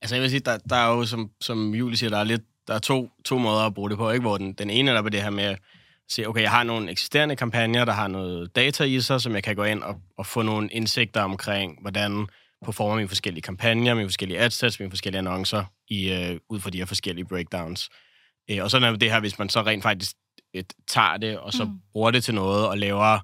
Altså 0.02 0.14
jeg 0.14 0.22
vil 0.22 0.31
sige, 0.31 0.40
der, 0.40 0.58
der 0.58 0.76
er 0.76 0.88
jo, 0.88 1.06
som, 1.06 1.31
som 1.40 1.75
Julie 1.75 1.96
siger, 1.96 2.10
der 2.10 2.19
er, 2.19 2.25
lidt, 2.25 2.43
der 2.70 2.76
er 2.76 2.81
to, 2.81 3.11
to 3.25 3.38
måder 3.38 3.67
at 3.67 3.75
bruge 3.75 3.90
det 3.90 3.99
på, 3.99 4.11
ikke? 4.11 4.22
hvor 4.22 4.38
den, 4.38 4.52
den 4.52 4.70
ene 4.70 4.90
er 4.90 4.94
der 4.94 5.02
på 5.02 5.08
det 5.08 5.22
her 5.22 5.31
med 5.31 5.44
at 5.44 5.58
sige, 6.08 6.28
okay, 6.28 6.43
jeg 6.43 6.50
har 6.50 6.62
nogle 6.62 6.90
eksisterende 6.90 7.37
kampagner, 7.37 7.84
der 7.84 7.93
har 7.93 8.08
noget 8.08 8.56
data 8.56 8.84
i 8.84 9.00
sig, 9.00 9.20
som 9.20 9.34
jeg 9.34 9.43
kan 9.43 9.56
gå 9.56 9.64
ind 9.64 9.82
og, 9.82 10.00
og 10.19 10.26
få 10.26 10.43
nogle 10.43 10.69
indsigter 10.69 11.22
omkring, 11.22 11.78
hvordan 11.81 12.26
performer 12.64 12.96
mine 12.96 13.08
forskellige 13.08 13.43
kampagner, 13.43 13.94
mine 13.94 14.08
forskellige 14.08 14.38
adsets, 14.38 14.81
mine 14.81 14.90
forskellige 14.90 15.19
annoncer, 15.19 15.64
i, 15.88 16.12
øh, 16.12 16.40
ud 16.49 16.61
fra 16.61 16.70
de 16.70 16.78
her 16.78 16.84
forskellige 16.84 17.25
breakdowns. 17.25 17.90
Øh, 18.50 18.62
og 18.62 18.70
sådan 18.70 18.94
er 18.94 18.99
det 18.99 19.11
her, 19.11 19.20
hvis 19.20 19.38
man 19.38 19.49
så 19.49 19.62
rent 19.62 19.82
faktisk 19.82 20.17
øh, 20.55 20.64
tager 20.88 21.17
det, 21.17 21.38
og 21.38 21.52
så 21.52 21.64
mm. 21.64 21.70
bruger 21.93 22.11
det 22.11 22.25
til 22.25 22.34
noget, 22.34 22.69
og 22.69 22.78
laver, 22.78 23.19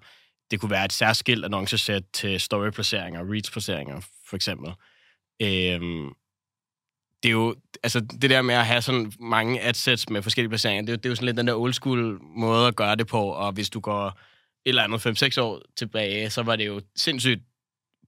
det 0.50 0.60
kunne 0.60 0.70
være 0.70 0.84
et 0.84 0.92
særskilt 0.92 1.44
annoncesæt 1.44 2.02
til 2.12 2.40
story-placeringer, 2.40 3.20
reach-placeringer, 3.32 4.00
for 4.28 4.36
eksempel. 4.36 4.72
Øh, 5.42 5.80
det 7.26 7.30
er 7.30 7.34
jo, 7.34 7.54
altså 7.82 8.00
det 8.00 8.30
der 8.30 8.42
med 8.42 8.54
at 8.54 8.66
have 8.66 8.82
sådan 8.82 9.12
mange 9.20 9.60
adsets 9.62 10.08
med 10.10 10.22
forskellige 10.22 10.48
placeringer, 10.48 10.82
det 10.82 10.88
er, 10.88 10.92
jo- 10.92 10.96
det 10.96 11.06
er 11.06 11.08
jo 11.08 11.14
sådan 11.14 11.26
lidt 11.26 11.36
den 11.36 11.46
der 11.46 11.54
old 11.54 11.72
school 11.72 12.18
måde 12.22 12.66
at 12.68 12.76
gøre 12.76 12.96
det 12.96 13.06
på, 13.06 13.22
og 13.22 13.52
hvis 13.52 13.70
du 13.70 13.80
går 13.80 14.06
et 14.06 14.14
eller 14.64 14.82
andet 14.82 15.06
5-6 15.36 15.40
år 15.40 15.62
tilbage, 15.76 16.30
så 16.30 16.42
var 16.42 16.56
det 16.56 16.66
jo 16.66 16.80
sindssygt 16.96 17.40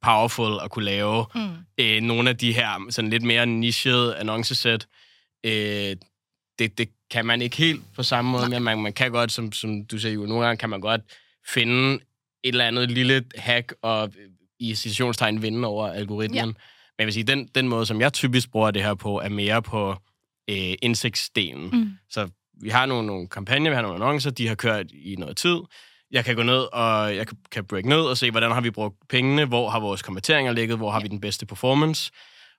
powerful 0.02 0.58
at 0.64 0.70
kunne 0.70 0.84
lave 0.84 1.26
Mm. 1.34 1.40
øh, 1.80 2.00
nogle 2.02 2.30
af 2.30 2.36
de 2.36 2.52
her 2.52 2.86
sådan 2.90 3.10
lidt 3.10 3.22
mere 3.22 3.46
nichede 3.46 4.16
annoncesæt. 4.16 4.86
Øh, 5.46 5.96
det, 6.58 6.78
det 6.78 6.88
kan 7.10 7.26
man 7.26 7.42
ikke 7.42 7.56
helt 7.56 7.82
på 7.96 8.02
samme 8.02 8.30
måde, 8.30 8.48
men 8.50 8.62
man, 8.62 8.82
man 8.82 8.92
kan 8.92 9.10
godt, 9.10 9.32
som, 9.32 9.52
som 9.52 9.84
du 9.84 9.98
siger 9.98 10.12
jo, 10.12 10.26
nogle 10.26 10.44
gange 10.46 10.58
kan 10.58 10.68
man 10.70 10.80
godt 10.80 11.00
finde 11.48 11.94
et 11.94 12.00
eller 12.44 12.64
andet 12.66 12.90
lille 12.90 13.24
hack 13.36 13.74
og 13.82 14.12
i 14.60 14.74
situationstegn 14.74 15.42
vinde 15.42 15.68
over 15.68 15.88
algoritmen. 15.88 16.36
Ja. 16.48 16.52
Men 16.98 17.02
jeg 17.02 17.06
vil 17.06 17.14
sige, 17.14 17.24
den, 17.24 17.48
den 17.54 17.68
måde, 17.68 17.86
som 17.86 18.00
jeg 18.00 18.12
typisk 18.12 18.50
bruger 18.50 18.70
det 18.70 18.82
her 18.82 18.94
på, 18.94 19.20
er 19.20 19.28
mere 19.28 19.62
på 19.62 19.96
øh, 20.50 20.74
indsigtsdelen. 20.82 21.70
Mm. 21.72 21.90
Så 22.10 22.28
vi 22.60 22.68
har 22.68 22.86
nogle, 22.86 23.06
nogle 23.06 23.28
kampagner, 23.28 23.70
vi 23.70 23.74
har 23.74 23.82
nogle 23.82 24.04
annoncer, 24.04 24.30
de 24.30 24.48
har 24.48 24.54
kørt 24.54 24.86
i 24.92 25.16
noget 25.18 25.36
tid. 25.36 25.58
Jeg 26.10 26.24
kan 26.24 26.36
gå 26.36 26.42
ned, 26.42 26.66
og 26.72 27.16
jeg 27.16 27.26
kan, 27.50 27.64
break 27.64 27.84
ned 27.84 28.00
og 28.00 28.16
se, 28.16 28.30
hvordan 28.30 28.50
har 28.50 28.60
vi 28.60 28.70
brugt 28.70 28.96
pengene, 29.08 29.44
hvor 29.44 29.70
har 29.70 29.80
vores 29.80 30.02
konverteringer 30.02 30.52
ligget, 30.52 30.76
hvor 30.76 30.90
har 30.90 31.00
vi 31.00 31.08
den 31.08 31.20
bedste 31.20 31.46
performance. 31.46 32.12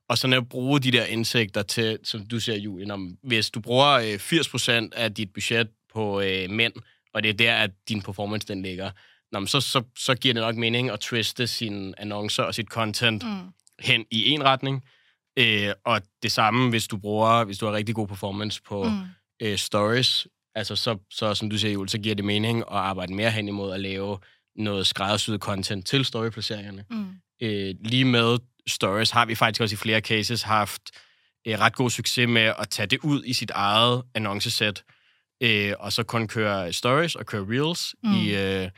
Og 0.10 0.18
så 0.18 0.28
at 0.28 0.50
bruge 0.50 0.80
de 0.80 0.92
der 0.92 1.06
indsigter 1.06 1.62
til, 1.62 2.00
som 2.04 2.26
du 2.26 2.40
siger, 2.40 2.58
Julie, 2.58 2.94
om, 2.94 3.18
hvis 3.24 3.50
du 3.50 3.60
bruger 3.60 3.88
øh, 3.88 4.14
80% 4.14 4.90
af 4.96 5.14
dit 5.14 5.34
budget 5.34 5.70
på 5.94 6.22
øh, 6.22 6.50
mænd, 6.50 6.74
og 7.14 7.24
det 7.24 7.30
er 7.30 7.34
der, 7.34 7.56
at 7.56 7.72
din 7.90 8.02
performance 8.02 8.48
den 8.48 8.62
ligger, 8.62 8.92
nå, 9.32 9.46
så, 9.46 9.62
så, 9.62 9.84
så 9.98 10.16
giver 10.16 10.34
det 10.34 10.42
nok 10.42 10.56
mening 10.56 10.90
at 10.90 11.00
twiste 11.00 11.48
sine 11.48 11.94
annoncer 11.98 12.44
og 12.44 12.56
sit 12.56 12.68
content 12.68 13.24
Mm. 13.24 13.52
Hen 13.82 14.06
i 14.12 14.30
en 14.30 14.44
retning. 14.44 14.84
Øh, 15.38 15.74
og 15.86 16.02
det 16.24 16.32
samme, 16.32 16.70
hvis 16.70 16.88
du 16.88 16.98
bruger, 16.98 17.44
hvis 17.44 17.58
du 17.58 17.66
har 17.66 17.74
rigtig 17.74 17.96
god 17.96 18.08
performance 18.08 18.62
på 18.62 18.84
Mm. 18.84 19.00
øh, 19.42 19.58
stories, 19.58 20.28
altså 20.56 20.76
så, 20.76 20.98
så 21.10 21.34
som 21.34 21.50
du 21.50 21.58
siger, 21.58 21.72
Jule, 21.74 21.90
så 21.90 21.98
giver 21.98 22.16
det 22.16 22.26
mening 22.26 22.60
at 22.60 22.66
arbejde 22.78 23.14
mere 23.14 23.32
hen 23.32 23.48
imod 23.48 23.74
at 23.74 23.80
lave 23.80 24.18
noget 24.56 24.88
skræddersyet 24.88 25.42
content 25.42 25.88
til 25.88 26.06
storyplaceringerne. 26.06 26.86
Mm. 26.90 27.08
Øh, 27.42 27.76
lige 27.82 28.06
med 28.06 28.38
stories 28.68 29.12
har 29.12 29.26
vi 29.26 29.36
faktisk 29.36 29.62
også 29.62 29.74
i 29.74 29.78
flere 29.78 30.00
cases 30.00 30.42
haft 30.42 30.82
øh, 31.48 31.60
ret 31.60 31.76
god 31.76 31.90
succes 31.90 32.28
med 32.30 32.54
at 32.60 32.70
tage 32.70 32.88
det 32.88 33.00
ud 33.04 33.24
i 33.26 33.34
sit 33.34 33.52
eget 33.52 34.04
annoncesæt, 34.16 34.84
øh, 35.42 35.74
og 35.80 35.94
så 35.94 36.04
kun 36.04 36.28
køre 36.28 36.74
stories 36.74 37.16
og 37.16 37.26
køre 37.26 37.46
reels 37.50 37.96
mm. 38.04 38.14
i, 38.14 38.36
øh, 38.36 38.70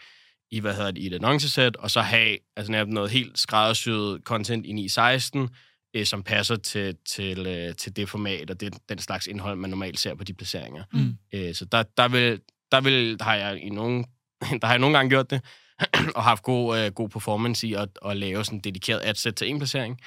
i, 0.51 0.59
hvad 0.59 0.75
hedder 0.75 0.91
det, 0.91 1.01
i 1.01 1.07
et 1.07 1.13
annoncesæt, 1.13 1.75
og 1.75 1.91
så 1.91 2.01
have 2.01 2.37
altså, 2.55 2.85
noget 2.85 3.11
helt 3.11 3.39
skræddersyet 3.39 4.21
content 4.23 4.65
i 4.65 4.71
916, 4.71 5.49
øh, 5.95 6.05
som 6.05 6.23
passer 6.23 6.55
til, 6.55 6.95
til, 7.05 7.47
øh, 7.47 7.75
til 7.75 7.95
det 7.95 8.09
format 8.09 8.49
og 8.49 8.59
det, 8.59 8.73
den 8.89 8.97
slags 8.99 9.27
indhold, 9.27 9.57
man 9.57 9.69
normalt 9.69 9.99
ser 9.99 10.15
på 10.15 10.23
de 10.23 10.33
placeringer. 10.33 10.83
Mm. 10.93 11.17
Øh, 11.33 11.55
så 11.55 11.65
der, 11.65 11.83
der, 11.97 12.07
vil, 12.07 12.39
der, 12.71 12.81
vil, 12.81 13.19
der 13.19 13.25
har 13.25 13.35
jeg 13.35 13.59
i 13.63 13.69
nogle, 13.69 14.03
der 14.61 14.65
har 14.65 14.73
jeg 14.73 14.79
nogle 14.79 14.97
gange 14.97 15.09
gjort 15.09 15.29
det, 15.29 15.41
og 16.15 16.23
haft 16.23 16.43
god, 16.43 16.79
øh, 16.79 16.91
god 16.91 17.09
performance 17.09 17.67
i 17.67 17.73
at, 17.73 17.89
at 18.05 18.17
lave 18.17 18.45
sådan 18.45 18.57
en 18.57 18.63
dedikeret 18.63 19.01
adset 19.03 19.35
til 19.35 19.49
en 19.49 19.57
placering. 19.59 19.99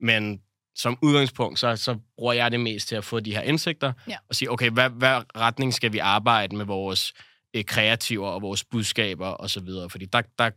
Men 0.00 0.40
som 0.76 0.98
udgangspunkt, 1.02 1.58
så, 1.58 1.76
så 1.76 1.98
bruger 2.16 2.32
jeg 2.32 2.50
det 2.50 2.60
mest 2.60 2.88
til 2.88 2.96
at 2.96 3.04
få 3.04 3.20
de 3.20 3.34
her 3.34 3.40
indsigter, 3.42 3.92
Ja. 4.08 4.16
og 4.28 4.34
sige, 4.34 4.50
okay, 4.50 4.70
hvad, 4.70 4.90
hvad 4.90 5.22
retning 5.36 5.74
skal 5.74 5.92
vi 5.92 5.98
arbejde 5.98 6.56
med 6.56 6.64
vores 6.64 7.12
øh, 7.56 7.64
kreativer 7.64 8.28
og 8.28 8.42
vores 8.42 8.64
budskaber 8.64 9.26
og 9.26 9.50
så 9.50 9.60
videre. 9.60 9.90
Fordi 9.90 10.04
der, 10.04 10.22
der, 10.38 10.50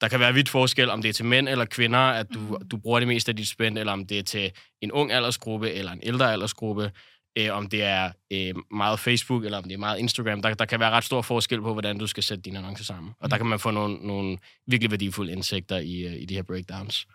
der 0.00 0.08
kan 0.08 0.20
være 0.20 0.34
vidt 0.34 0.48
forskel, 0.48 0.90
om 0.90 1.02
det 1.02 1.08
er 1.08 1.12
til 1.12 1.24
mænd 1.24 1.48
eller 1.48 1.64
kvinder, 1.64 1.98
at 1.98 2.26
du, 2.34 2.38
Mhm. 2.38 2.68
du 2.68 2.76
bruger 2.76 2.98
det 2.98 3.08
meste 3.08 3.28
af 3.28 3.36
dit 3.36 3.48
spænd, 3.48 3.78
eller 3.78 3.92
om 3.92 4.06
det 4.06 4.18
er 4.18 4.22
til 4.22 4.52
en 4.80 4.92
ung 4.92 5.12
aldersgruppe 5.12 5.70
eller 5.72 5.92
en 5.92 6.00
ældre 6.02 6.32
aldersgruppe, 6.32 6.90
øh, 7.38 7.56
om 7.56 7.68
det 7.68 7.82
er 7.82 8.10
øh, 8.32 8.54
meget 8.70 9.00
Facebook, 9.00 9.44
eller 9.44 9.58
om 9.58 9.64
det 9.64 9.72
er 9.72 9.78
meget 9.78 9.98
Instagram. 9.98 10.42
Der, 10.42 10.54
der 10.54 10.64
kan 10.64 10.80
være 10.80 10.90
ret 10.90 11.04
stor 11.04 11.22
forskel 11.22 11.60
på, 11.60 11.72
hvordan 11.72 11.98
du 11.98 12.06
skal 12.06 12.22
sætte 12.22 12.42
dine 12.42 12.58
annoncer 12.58 12.84
sammen. 12.84 13.12
Og 13.20 13.30
der 13.30 13.36
kan 13.36 13.46
man 13.46 13.58
få 13.58 13.70
nogle, 13.70 13.94
nogle 14.06 14.38
virkelig 14.66 14.90
værdifulde 14.90 15.32
indsigter 15.32 15.78
i, 15.78 16.00
øh, 16.00 16.22
i 16.22 16.24
de 16.24 16.34
her 16.34 16.42
breakdowns. 16.42 17.06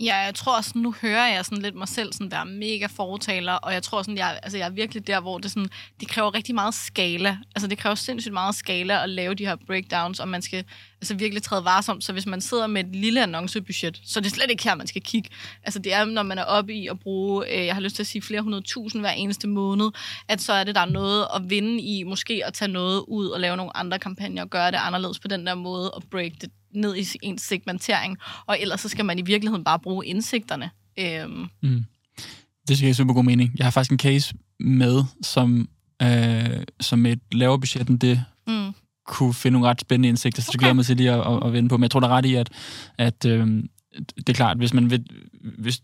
Ja, 0.00 0.16
jeg 0.16 0.34
tror 0.34 0.56
også, 0.56 0.72
nu 0.74 0.94
hører 1.02 1.34
jeg 1.34 1.44
sådan 1.44 1.62
lidt 1.62 1.74
mig 1.74 1.88
selv 1.88 2.12
sådan 2.12 2.30
være 2.30 2.46
mega 2.46 2.86
fortaler, 2.86 3.52
og 3.52 3.72
jeg 3.72 3.82
tror 3.82 4.02
sådan, 4.02 4.16
jeg, 4.16 4.40
altså 4.42 4.58
jeg 4.58 4.66
er 4.66 4.70
virkelig 4.70 5.06
der, 5.06 5.20
hvor 5.20 5.38
det, 5.38 5.50
sådan, 5.50 5.68
det 6.00 6.08
kræver 6.08 6.34
rigtig 6.34 6.54
meget 6.54 6.74
skala. 6.74 7.38
Altså 7.56 7.66
det 7.66 7.78
kræver 7.78 7.94
sindssygt 7.94 8.32
meget 8.32 8.54
skala 8.54 9.02
at 9.02 9.08
lave 9.08 9.34
de 9.34 9.46
her 9.46 9.56
breakdowns, 9.66 10.20
og 10.20 10.28
man 10.28 10.42
skal 10.42 10.64
altså 11.04 11.14
virkelig 11.14 11.42
træde 11.42 11.64
varsomt. 11.64 12.04
Så 12.04 12.12
hvis 12.12 12.26
man 12.26 12.40
sidder 12.40 12.66
med 12.66 12.84
et 12.84 12.96
lille 12.96 13.22
annoncebudget, 13.22 14.00
så 14.04 14.18
er 14.18 14.22
det 14.22 14.32
slet 14.32 14.50
ikke 14.50 14.64
her, 14.64 14.74
man 14.74 14.86
skal 14.86 15.02
kigge. 15.02 15.30
Altså 15.62 15.78
det 15.78 15.92
er, 15.94 16.04
når 16.04 16.22
man 16.22 16.38
er 16.38 16.44
oppe 16.44 16.74
i 16.74 16.86
at 16.88 17.00
bruge, 17.00 17.58
øh, 17.58 17.66
jeg 17.66 17.74
har 17.74 17.80
lyst 17.80 17.96
til 17.96 18.02
at 18.02 18.06
sige 18.06 18.22
flere 18.22 18.40
hundrede 18.40 18.62
tusind 18.62 19.02
hver 19.02 19.10
eneste 19.10 19.48
måned, 19.48 19.90
at 20.28 20.40
så 20.40 20.52
er 20.52 20.64
det, 20.64 20.74
der 20.74 20.80
er 20.80 20.90
noget 20.90 21.26
at 21.36 21.50
vinde 21.50 21.82
i, 21.82 22.02
måske 22.02 22.42
at 22.46 22.52
tage 22.54 22.72
noget 22.72 23.04
ud 23.08 23.26
og 23.26 23.40
lave 23.40 23.56
nogle 23.56 23.76
andre 23.76 23.98
kampagner 23.98 24.42
og 24.42 24.50
gøre 24.50 24.70
det 24.70 24.78
anderledes 24.80 25.18
på 25.18 25.28
den 25.28 25.46
der 25.46 25.54
måde 25.54 25.90
og 25.90 26.02
break 26.10 26.32
det 26.40 26.50
ned 26.74 26.96
i 26.96 27.06
ens 27.22 27.42
segmentering. 27.42 28.18
Og 28.46 28.60
ellers 28.60 28.80
så 28.80 28.88
skal 28.88 29.04
man 29.04 29.18
i 29.18 29.22
virkeligheden 29.22 29.64
bare 29.64 29.78
bruge 29.78 30.06
indsigterne. 30.06 30.70
Øhm, 30.98 31.46
Mm. 31.62 31.84
Det 32.68 32.76
skal 32.76 32.86
jeg 32.86 32.96
super 32.96 33.14
god 33.14 33.24
mening. 33.24 33.52
Jeg 33.56 33.66
har 33.66 33.70
faktisk 33.70 33.92
en 33.92 33.98
case 33.98 34.34
med, 34.60 35.04
som, 35.22 35.68
øh, 36.02 36.62
som 36.80 37.06
et 37.06 37.20
lavere 37.32 37.60
budget 37.60 37.88
end 37.88 38.00
det, 38.00 38.24
kunne 39.06 39.34
finde 39.34 39.52
nogle 39.52 39.68
ret 39.68 39.80
spændende 39.80 40.08
indsigter, 40.08 40.42
så 40.42 40.46
det 40.46 40.54
Okay. 40.54 40.64
glæder 40.64 40.74
mig 40.74 40.86
til 40.86 40.96
lige 40.96 41.12
at, 41.12 41.20
at, 41.20 41.46
at 41.46 41.52
vende 41.52 41.68
på. 41.68 41.76
Men 41.76 41.82
jeg 41.82 41.90
tror, 41.90 42.00
der 42.00 42.08
er 42.08 42.12
ret 42.12 42.24
i, 42.24 42.34
at, 42.34 42.50
at 42.98 43.24
øh, 43.26 43.46
det 44.16 44.28
er 44.28 44.32
klart, 44.32 44.56
hvis 44.56 44.74
man 44.74 44.90
vil, 44.90 45.04
hvis 45.58 45.80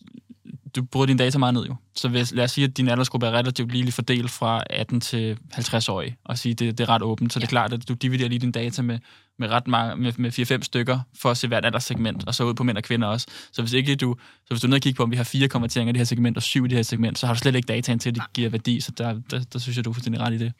du 0.76 0.82
bruger 0.82 1.06
dine 1.06 1.18
data 1.18 1.38
meget 1.38 1.54
ned 1.54 1.64
jo. 1.64 1.76
Så 1.94 2.08
hvis, 2.08 2.32
lad 2.32 2.44
os 2.44 2.50
sige, 2.50 2.64
at 2.64 2.76
din 2.76 2.88
aldersgruppe 2.88 3.26
er 3.26 3.30
relativt 3.30 3.72
ligeligt 3.72 3.94
fordelt 3.94 4.30
fra 4.30 4.62
18 4.70 5.00
til 5.00 5.38
50 5.52 5.88
år, 5.88 6.04
og 6.24 6.38
sige, 6.38 6.54
det, 6.54 6.78
det 6.78 6.84
er 6.84 6.88
ret 6.88 7.02
åbent. 7.02 7.32
Så 7.32 7.38
ja. 7.38 7.40
det 7.40 7.46
er 7.46 7.50
klart, 7.50 7.72
at 7.72 7.88
du 7.88 7.94
dividerer 7.94 8.28
lige 8.28 8.38
dine 8.38 8.52
data 8.52 8.82
med, 8.82 8.98
med 9.38 9.48
ret 9.48 9.66
mange, 9.68 9.96
med, 9.96 10.12
med 10.16 10.58
4-5 10.58 10.62
stykker, 10.62 11.00
for 11.16 11.30
at 11.30 11.36
se 11.36 11.48
hvert 11.48 11.64
andet 11.64 11.82
segment, 11.82 12.24
og 12.26 12.34
så 12.34 12.44
ud 12.44 12.54
på 12.54 12.64
mænd 12.64 12.76
og 12.76 12.82
kvinder 12.82 13.08
også. 13.08 13.26
Så 13.52 13.62
hvis 13.62 13.72
ikke 13.72 13.96
du, 13.96 14.16
så 14.18 14.46
hvis 14.48 14.60
du 14.60 14.66
er 14.66 14.68
nede 14.68 14.78
og 14.78 14.82
kigge 14.82 14.96
på, 14.96 15.02
om 15.02 15.10
vi 15.10 15.16
har 15.16 15.24
fire 15.24 15.48
konverteringer 15.48 15.90
i 15.90 15.92
det 15.92 15.98
her 16.00 16.04
segment, 16.04 16.36
og 16.36 16.42
syv 16.42 16.64
i 16.64 16.68
det 16.68 16.78
her 16.78 16.82
segment, 16.82 17.18
så 17.18 17.26
har 17.26 17.34
du 17.34 17.38
slet 17.38 17.54
ikke 17.54 17.66
dataen 17.66 17.98
til, 17.98 18.08
at 18.08 18.14
det 18.14 18.22
giver 18.34 18.50
værdi, 18.50 18.80
så 18.80 18.92
der, 18.98 19.20
der, 19.30 19.44
der 19.52 19.58
synes 19.58 19.76
jeg, 19.76 19.84
du 19.84 19.90
er 19.90 19.94
fuldstændig 19.94 20.20
ret 20.20 20.32
i 20.32 20.38
det. 20.38 20.52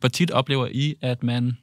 Hvor 0.00 0.08
tit 0.08 0.30
oplever 0.30 0.68
I, 0.72 0.94
at 1.00 1.22
man, 1.22 1.56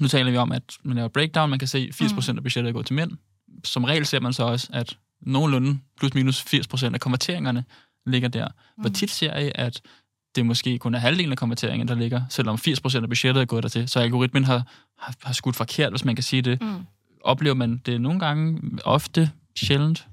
nu 0.00 0.08
taler 0.08 0.30
vi 0.30 0.36
om, 0.36 0.52
at 0.52 0.62
man 0.82 0.96
laver 0.96 1.08
breakdown, 1.08 1.50
man 1.50 1.58
kan 1.58 1.68
se 1.68 1.90
80% 1.94 2.36
af 2.36 2.42
budgettet 2.42 2.74
går 2.74 2.82
til 2.82 2.94
mænd. 2.94 3.12
Som 3.64 3.84
regel 3.84 4.06
ser 4.06 4.20
man 4.20 4.32
så 4.32 4.42
også, 4.42 4.68
at 4.72 4.96
nogenlunde 5.20 5.78
plus 5.98 6.14
minus 6.14 6.40
80% 6.40 6.94
af 6.94 7.00
konverteringerne 7.00 7.64
ligger 8.06 8.28
der. 8.28 8.48
Hvor 8.76 8.88
tit 8.88 9.10
ser 9.10 9.38
I, 9.38 9.52
at 9.54 9.82
det 10.36 10.46
måske 10.46 10.78
kun 10.78 10.94
er 10.94 10.98
halvdelen 10.98 11.32
af 11.32 11.38
konverteringen, 11.38 11.88
der 11.88 11.94
ligger, 11.94 12.22
selvom 12.28 12.58
80% 12.68 13.02
af 13.02 13.08
budgettet 13.08 13.40
er 13.40 13.44
gået 13.44 13.62
dertil. 13.62 13.88
Så 13.88 14.00
algoritmen 14.00 14.44
har, 14.44 14.62
har, 14.98 15.14
har 15.22 15.32
skudt 15.32 15.56
forkert, 15.56 15.92
hvis 15.92 16.04
man 16.04 16.16
kan 16.16 16.22
sige 16.22 16.42
det. 16.42 16.60
Mm. 16.62 16.86
Oplever 17.20 17.54
man 17.54 17.76
det 17.86 18.00
nogle 18.00 18.20
gange, 18.20 18.60
ofte, 18.84 19.30
sjældent? 19.56 20.06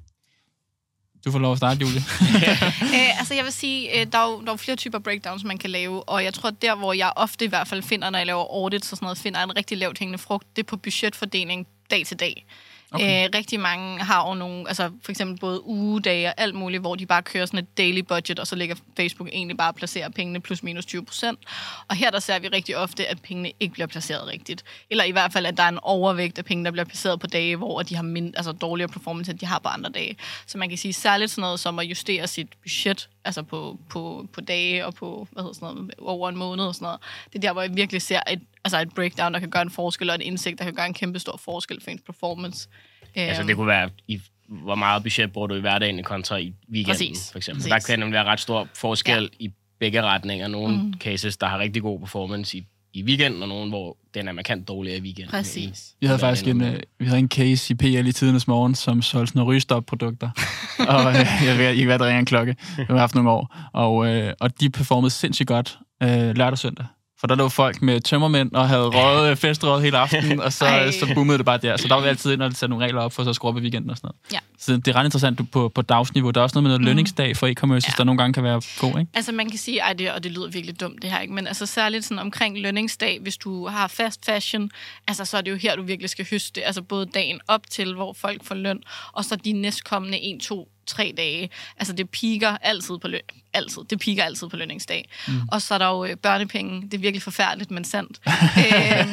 Du 1.25 1.31
får 1.31 1.39
lov 1.39 1.51
at 1.51 1.57
starte, 1.57 1.79
Julie. 1.81 2.01
øh, 2.97 3.19
altså, 3.19 3.33
jeg 3.33 3.43
vil 3.43 3.53
sige, 3.53 3.99
øh, 3.99 4.07
der, 4.11 4.17
er 4.17 4.31
jo, 4.31 4.41
der 4.45 4.51
er 4.51 4.57
flere 4.57 4.75
typer 4.75 4.99
breakdowns, 4.99 5.43
man 5.43 5.57
kan 5.57 5.69
lave, 5.69 6.09
og 6.09 6.23
jeg 6.23 6.33
tror, 6.33 6.49
at 6.49 6.61
der, 6.61 6.75
hvor 6.75 6.93
jeg 6.93 7.13
ofte 7.15 7.45
i 7.45 7.47
hvert 7.47 7.67
fald 7.67 7.83
finder, 7.83 8.09
når 8.09 8.17
jeg 8.17 8.27
laver 8.27 8.43
audits 8.43 8.91
og 8.91 8.97
sådan 8.97 9.05
noget, 9.05 9.17
finder 9.17 9.43
en 9.43 9.55
rigtig 9.55 9.77
lavt 9.77 9.99
hængende 9.99 10.17
frugt, 10.17 10.47
det 10.55 10.63
er 10.63 10.67
på 10.67 10.77
budgetfordeling 10.77 11.67
dag 11.91 12.05
til 12.05 12.19
dag. 12.19 12.45
Okay. 12.93 13.23
Æ, 13.23 13.23
øh, 13.23 13.29
rigtig 13.35 13.59
mange 13.59 13.99
har 13.99 14.27
jo 14.27 14.33
nogle, 14.33 14.67
altså 14.67 14.91
for 15.03 15.11
eksempel 15.11 15.39
både 15.39 15.65
ugedage 15.65 16.27
og 16.27 16.33
alt 16.37 16.55
muligt, 16.55 16.81
hvor 16.81 16.95
de 16.95 17.05
bare 17.05 17.21
kører 17.21 17.45
sådan 17.45 17.59
et 17.59 17.77
daily 17.77 17.99
budget, 17.99 18.39
og 18.39 18.47
så 18.47 18.55
ligger 18.55 18.75
Facebook 18.97 19.29
egentlig 19.31 19.57
bare 19.57 19.69
og 19.69 19.75
placerer 19.75 20.09
pengene 20.09 20.39
plus 20.39 20.63
minus 20.63 20.85
20 20.85 21.05
procent. 21.05 21.39
Og 21.87 21.95
her 21.95 22.11
der 22.11 22.19
ser 22.19 22.39
vi 22.39 22.47
rigtig 22.47 22.77
ofte, 22.77 23.07
at 23.07 23.21
pengene 23.21 23.51
ikke 23.59 23.73
bliver 23.73 23.87
placeret 23.87 24.27
rigtigt. 24.27 24.63
Eller 24.89 25.03
i 25.03 25.11
hvert 25.11 25.33
fald, 25.33 25.45
at 25.45 25.57
der 25.57 25.63
er 25.63 25.69
en 25.69 25.79
overvægt 25.81 26.37
af 26.37 26.45
penge, 26.45 26.65
der 26.65 26.71
bliver 26.71 26.85
placeret 26.85 27.19
på 27.19 27.27
dage, 27.27 27.55
hvor 27.55 27.81
de 27.81 27.95
har 27.95 28.03
mind, 28.03 28.33
altså 28.37 28.51
dårligere 28.51 28.89
performance, 28.89 29.31
end 29.31 29.39
de 29.39 29.45
har 29.45 29.59
på 29.59 29.69
andre 29.69 29.89
dage. 29.89 30.15
Så 30.47 30.57
man 30.57 30.69
kan 30.69 30.77
sige 30.77 30.93
særligt 30.93 31.31
sådan 31.31 31.41
noget 31.41 31.59
som 31.59 31.79
at 31.79 31.85
justere 31.85 32.27
sit 32.27 32.47
budget, 32.63 33.09
altså 33.25 33.43
på, 33.43 33.79
på, 33.89 34.27
på 34.33 34.41
dage 34.41 34.85
og 34.85 34.93
på, 34.93 35.27
hvad 35.31 35.43
hedder 35.43 35.53
sådan 35.53 35.75
noget, 35.75 35.93
over 35.97 36.29
en 36.29 36.37
måned 36.37 36.65
og 36.65 36.75
sådan 36.75 36.85
noget. 36.85 36.99
Det 37.25 37.35
er 37.35 37.39
der, 37.39 37.53
hvor 37.53 37.61
jeg 37.61 37.75
virkelig 37.75 38.01
ser 38.01 38.19
et, 38.31 38.41
altså 38.63 38.79
et 38.81 38.93
breakdown, 38.95 39.33
der 39.33 39.39
kan 39.39 39.49
gøre 39.49 39.61
en 39.61 39.69
forskel, 39.69 40.09
og 40.09 40.15
en 40.15 40.21
indsigt, 40.21 40.59
der 40.59 40.65
kan 40.65 40.73
gøre 40.73 40.85
en 40.85 40.93
kæmpe 40.93 41.19
stor 41.19 41.37
forskel 41.37 41.81
for 41.83 41.91
ens 41.91 42.01
performance. 42.01 42.69
Altså 43.15 43.43
det 43.43 43.55
kunne 43.55 43.67
være, 43.67 43.89
i, 44.07 44.21
hvor 44.47 44.75
meget 44.75 45.03
budget 45.03 45.33
bruger 45.33 45.47
du 45.47 45.55
i 45.55 45.59
hverdagen 45.59 46.03
kontra 46.03 46.37
i 46.37 46.53
weekenden, 46.71 46.85
Præcis. 46.85 47.31
for 47.31 47.37
eksempel. 47.37 47.61
Præcis. 47.61 47.85
Der 47.85 47.91
kan 47.91 47.99
nemlig 47.99 48.13
være 48.13 48.23
ret 48.23 48.39
stor 48.39 48.67
forskel 48.73 49.29
ja. 49.39 49.45
i 49.45 49.51
begge 49.79 50.01
retninger. 50.01 50.47
Nogle 50.47 50.77
mm. 50.77 50.93
cases, 50.93 51.37
der 51.37 51.47
har 51.47 51.59
rigtig 51.59 51.81
god 51.81 51.99
performance 51.99 52.57
i, 52.57 52.67
i 52.93 53.03
weekenden, 53.03 53.41
og 53.41 53.47
nogle, 53.47 53.69
hvor 53.69 53.97
den 54.13 54.27
er 54.27 54.31
markant 54.31 54.67
dårligere 54.67 54.97
i 54.97 55.01
weekenden. 55.01 55.31
Præcis. 55.31 55.93
Vi 55.99 56.07
havde 56.07 56.19
faktisk 56.19 56.47
en, 56.47 56.61
uh, 56.61 56.73
vi 56.99 57.05
havde 57.05 57.19
en 57.19 57.29
case 57.29 57.73
i 57.73 57.75
PL 57.75 58.07
i 58.07 58.11
tidernes 58.11 58.47
morgen, 58.47 58.75
som 58.75 59.01
solgte 59.01 59.27
sådan 59.27 59.43
rygestop-produkter. 59.43 60.29
og 60.93 61.05
uh, 61.05 61.45
jeg 61.45 61.57
ved 61.57 61.69
ikke, 61.69 61.85
hvad 61.85 61.99
der 61.99 62.05
ringer 62.05 62.19
en 62.19 62.25
klokke. 62.25 62.55
Det 62.77 62.87
har 62.87 62.97
haft 62.97 63.15
nogle 63.15 63.29
år. 63.29 63.55
Og, 63.73 63.95
uh, 63.95 64.27
og 64.39 64.61
de 64.61 64.69
performede 64.69 65.09
sindssygt 65.09 65.47
godt 65.47 65.79
uh, 66.03 66.09
lørdag 66.09 66.51
og 66.51 66.57
søndag. 66.57 66.85
For 67.21 67.27
der 67.27 67.35
lå 67.35 67.49
folk 67.49 67.81
med 67.81 68.01
tømmermænd 68.01 68.51
og 68.51 68.67
havde 68.69 68.87
røget, 68.87 69.37
festrøget 69.37 69.83
hele 69.83 69.97
aftenen, 69.97 70.39
og 70.45 70.53
så, 70.53 70.65
så 70.99 71.11
boomede 71.15 71.37
det 71.37 71.45
bare 71.45 71.57
der. 71.57 71.77
Så 71.77 71.87
der 71.87 71.95
var 71.95 72.01
vi 72.01 72.07
altid 72.07 72.33
ind 72.33 72.41
og 72.41 72.51
sætte 72.53 72.67
nogle 72.67 72.85
regler 72.85 73.01
op 73.01 73.13
for 73.13 73.23
så 73.23 73.29
at 73.29 73.35
skrue 73.35 73.49
op 73.49 73.57
i 73.57 73.61
weekenden 73.61 73.89
og 73.89 73.97
sådan 73.97 74.07
noget. 74.07 74.33
Ja. 74.33 74.39
Så 74.59 74.77
det 74.77 74.87
er 74.87 74.95
ret 74.95 75.05
interessant 75.05 75.51
på, 75.51 75.69
på 75.69 75.81
dagsniveau. 75.81 76.31
Der 76.31 76.39
er 76.39 76.43
også 76.43 76.55
noget 76.55 76.63
med 76.63 76.69
noget 76.69 76.81
mm. 76.81 76.85
lønningsdag 76.85 77.37
for 77.37 77.47
e-commerce, 77.47 77.87
ja. 77.87 77.93
der 77.97 78.03
nogle 78.03 78.17
gange 78.17 78.33
kan 78.33 78.43
være 78.43 78.61
god, 78.79 78.99
ikke? 78.99 79.11
Altså 79.13 79.31
man 79.31 79.49
kan 79.49 79.59
sige, 79.59 79.79
ej, 79.79 79.93
det, 79.93 80.11
og 80.11 80.23
det 80.23 80.31
lyder 80.31 80.49
virkelig 80.49 80.79
dumt 80.79 81.01
det 81.01 81.11
her, 81.11 81.19
ikke? 81.19 81.33
men 81.33 81.47
altså 81.47 81.65
særligt 81.65 82.05
sådan 82.05 82.19
omkring 82.19 82.59
lønningsdag, 82.59 83.19
hvis 83.21 83.37
du 83.37 83.67
har 83.67 83.87
fast 83.87 84.25
fashion, 84.25 84.71
altså 85.07 85.25
så 85.25 85.37
er 85.37 85.41
det 85.41 85.51
jo 85.51 85.55
her, 85.55 85.75
du 85.75 85.83
virkelig 85.83 86.09
skal 86.09 86.27
høste, 86.31 86.63
altså 86.63 86.81
både 86.81 87.05
dagen 87.05 87.39
op 87.47 87.61
til, 87.69 87.93
hvor 87.93 88.13
folk 88.13 88.45
får 88.45 88.55
løn, 88.55 88.79
og 89.13 89.25
så 89.25 89.35
de 89.35 89.51
næstkommende 89.51 90.35
1, 90.35 90.41
2, 90.41 90.67
tre 90.85 91.13
dage. 91.17 91.49
Altså 91.77 91.93
det 91.93 92.09
piker 92.09 92.57
altid 92.61 92.97
på 93.01 93.07
løn, 93.07 93.21
altid. 93.53 93.81
Det 93.89 93.99
piker 93.99 94.23
altid 94.23 94.47
på 94.47 94.55
lønningsdag. 94.55 95.09
Mm. 95.27 95.33
Og 95.51 95.61
så 95.61 95.73
er 95.73 95.77
der 95.77 95.87
jo 95.87 96.05
øh, 96.05 96.15
børnepenge. 96.15 96.81
Det 96.81 96.93
er 96.93 96.97
virkelig 96.97 97.21
forfærdeligt, 97.21 97.71
men 97.71 97.83
sandt. 97.83 98.19
øh, 98.27 98.31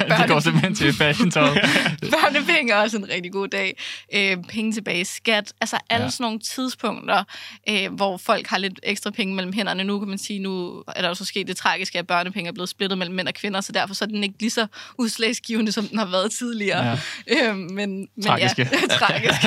børne... 0.08 0.22
det 0.22 0.28
går 0.28 0.40
simpelthen 0.40 0.74
til 0.74 0.92
fashion 0.92 1.30
børnepenge 2.14 2.72
er 2.72 2.76
også 2.76 2.96
en 2.96 3.08
rigtig 3.08 3.32
god 3.32 3.48
dag. 3.48 3.78
Øh, 4.14 4.36
penge 4.48 4.72
tilbage 4.72 5.04
skat. 5.04 5.52
Altså 5.60 5.78
alle 5.90 6.04
ja. 6.04 6.10
sådan 6.10 6.24
nogle 6.24 6.38
tidspunkter, 6.38 7.24
øh, 7.68 7.92
hvor 7.92 8.16
folk 8.16 8.46
har 8.46 8.58
lidt 8.58 8.80
ekstra 8.82 9.10
penge 9.10 9.34
mellem 9.34 9.52
hænderne. 9.52 9.84
Nu 9.84 9.98
kan 9.98 10.08
man 10.08 10.18
sige, 10.18 10.38
nu 10.38 10.84
er 10.96 11.02
der 11.02 11.08
jo 11.08 11.14
så 11.14 11.24
sket 11.24 11.46
det 11.48 11.56
tragiske, 11.56 11.98
at 11.98 12.06
børnepenge 12.06 12.48
er 12.48 12.52
blevet 12.52 12.68
splittet 12.68 12.98
mellem 12.98 13.16
mænd 13.16 13.28
og 13.28 13.34
kvinder, 13.34 13.60
så 13.60 13.72
derfor 13.72 13.94
så 13.94 14.04
er 14.04 14.06
den 14.06 14.24
ikke 14.24 14.36
lige 14.40 14.50
så 14.50 14.66
udslagsgivende, 14.98 15.72
som 15.72 15.88
den 15.88 15.98
har 15.98 16.06
været 16.06 16.32
tidligere. 16.32 16.98
Ja. 17.28 17.50
Øh, 17.50 17.56
men, 17.56 17.68
men 17.76 18.08
tragiske. 18.26 18.70
Ja, 18.72 18.94
tragisk. 18.98 19.44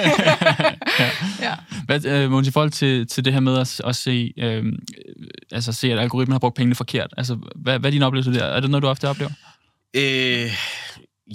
ja. 1.00 1.12
ja. 1.42 1.56
Hvad, 1.86 2.00
øh, 2.12 2.32
Måns, 2.32 2.48
i 2.48 2.52
forhold 2.52 2.72
til, 2.72 3.08
til 3.08 3.26
det 3.26 3.34
her 3.34 3.40
med 3.40 3.58
at, 3.58 3.82
at 3.86 3.96
se, 3.96 4.34
øh, 4.38 4.66
altså 5.52 5.74
se, 5.74 5.92
at 5.94 6.00
algoritmen 6.00 6.32
har 6.32 6.40
brugt 6.40 6.56
pengene 6.56 6.76
forkert, 6.76 7.14
altså, 7.18 7.38
hvad, 7.56 7.80
hvad 7.80 7.90
er 7.90 7.92
din 7.92 8.04
oplevelse 8.04 8.34
der? 8.34 8.44
Er 8.44 8.60
det 8.60 8.70
noget, 8.70 8.84
du 8.84 8.88
ofte 8.88 9.10
oplever? 9.10 9.32
Øh, 9.96 10.52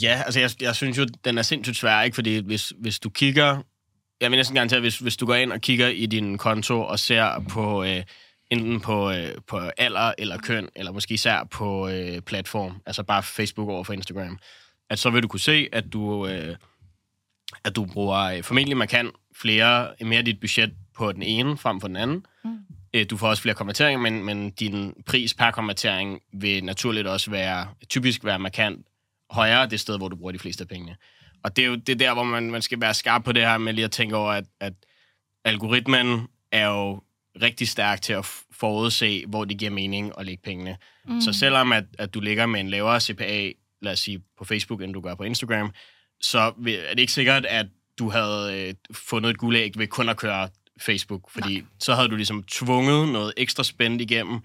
ja, 0.03 0.23
altså 0.25 0.41
jeg, 0.41 0.51
jeg 0.61 0.77
synes 0.77 0.99
jo, 0.99 1.07
den 1.25 1.39
er 1.39 1.43
sindssygt 1.43 1.77
svær, 1.77 2.03
ikke? 2.03 2.15
Fordi 2.15 2.37
hvis, 2.39 2.73
hvis 2.81 2.99
du 2.99 3.11
kigger... 3.11 3.63
Jeg 4.21 4.31
vil 4.31 4.37
næsten 4.37 4.57
gerne 4.57 4.69
til, 4.69 4.81
hvis, 4.81 4.99
hvis 4.99 5.17
du 5.17 5.27
går 5.27 5.35
ind 5.35 5.53
og 5.53 5.61
kigger 5.61 5.89
i 5.89 6.07
din 6.07 6.39
konto 6.39 6.83
og 6.83 6.99
ser 6.99 7.45
på... 7.49 7.85
Øh, 7.85 8.03
enten 8.51 8.81
på, 8.81 9.11
øh, 9.11 9.29
på 9.47 9.59
alder 9.59 10.13
eller 10.19 10.39
køn, 10.39 10.69
eller 10.77 10.93
måske 10.93 11.15
især 11.15 11.49
på 11.51 11.89
øh, 11.89 12.21
platform, 12.21 12.81
altså 12.87 13.03
bare 13.03 13.23
Facebook 13.23 13.69
over 13.69 13.85
for 13.85 13.93
Instagram, 13.93 14.39
at 14.91 14.99
så 14.99 15.11
vil 15.11 15.23
du 15.23 15.29
kunne 15.29 15.41
se, 15.41 15.69
at 15.73 15.85
du, 15.93 16.27
øh, 16.27 16.57
at 17.65 17.77
du 17.77 17.85
bruger 17.85 18.19
øh, 18.19 18.43
formentlig 18.43 18.77
markant 18.77 19.15
flere, 19.37 19.89
mere 20.01 20.23
dit 20.23 20.41
budget 20.41 20.75
på 20.97 21.13
den 21.13 21.23
ene 21.23 21.59
frem 21.59 21.81
for 21.81 21.89
den 21.89 21.97
anden. 21.97 22.27
Mm. 22.45 22.59
Øh, 22.95 23.07
du 23.11 23.17
får 23.17 23.29
også 23.29 23.43
flere 23.43 23.55
konverteringer, 23.55 24.01
men, 24.01 24.25
men 24.25 24.51
din 24.51 24.95
pris 25.07 25.35
per 25.35 25.51
konvertering 25.51 26.21
vil 26.33 26.65
naturligt 26.65 27.07
også 27.07 27.31
være, 27.31 27.69
typisk 27.89 28.25
være 28.25 28.39
markant 28.39 28.87
højere 29.31 29.67
det 29.67 29.81
sted, 29.81 29.99
hvor 29.99 30.09
du 30.09 30.17
bruger 30.17 30.33
de 30.33 30.39
fleste 30.39 30.63
af 30.63 30.69
pengene. 30.69 30.97
Og 31.43 31.57
det 31.57 31.65
er 31.65 31.69
jo 31.69 31.75
det 31.75 31.89
er 31.89 31.97
der, 31.97 32.15
hvor 32.15 32.25
man, 32.25 32.51
man 32.51 32.63
skal 32.63 32.81
være 32.81 32.95
skarp 32.95 33.25
på 33.25 33.33
det 33.33 33.43
her 33.43 33.59
med 33.59 33.73
lige 33.73 33.85
at 33.85 33.91
tænke 33.91 34.17
over, 34.17 34.33
at, 34.33 34.45
at 34.61 34.73
algoritmen 35.45 36.29
er 36.53 36.67
jo 36.67 37.03
rigtig 37.43 37.69
stærk 37.69 38.03
til 38.03 38.13
at 38.13 38.25
forudse, 38.53 39.25
hvor 39.27 39.45
det 39.45 39.59
giver 39.59 39.71
mening 39.71 40.13
at 40.19 40.27
lægge 40.27 40.43
pengene. 40.45 40.77
Mm. 41.09 41.21
Så 41.21 41.33
selvom 41.33 41.73
at, 41.73 41.85
at 41.99 42.15
du 42.15 42.21
ligger 42.21 42.47
med 42.47 42.61
en 42.61 42.69
lavere 42.69 43.01
CPA, 43.01 43.53
lad 43.83 43.93
os 43.93 43.99
sige 43.99 44.23
på 44.39 44.45
Facebook, 44.45 44.83
end 44.83 44.95
du 44.95 45.01
gør 45.01 45.15
på 45.15 45.23
Instagram, 45.23 45.73
så 46.21 46.39
er 46.39 46.91
det 46.91 46.99
ikke 46.99 47.13
sikkert, 47.13 47.47
at 47.47 47.67
du 47.99 48.11
havde 48.11 48.69
øh, 48.69 48.75
fundet 48.93 49.31
et 49.31 49.39
guldæg 49.39 49.79
ved 49.79 49.87
kun 49.87 50.09
at 50.09 50.17
køre 50.17 50.49
Facebook, 50.81 51.31
fordi 51.31 51.55
Nej. 51.55 51.67
så 51.79 51.95
havde 51.95 52.09
du 52.09 52.17
ligesom 52.17 52.43
tvunget 52.43 53.09
noget 53.09 53.33
ekstra 53.37 53.65
spændt 53.65 54.03
igennem, 54.03 54.41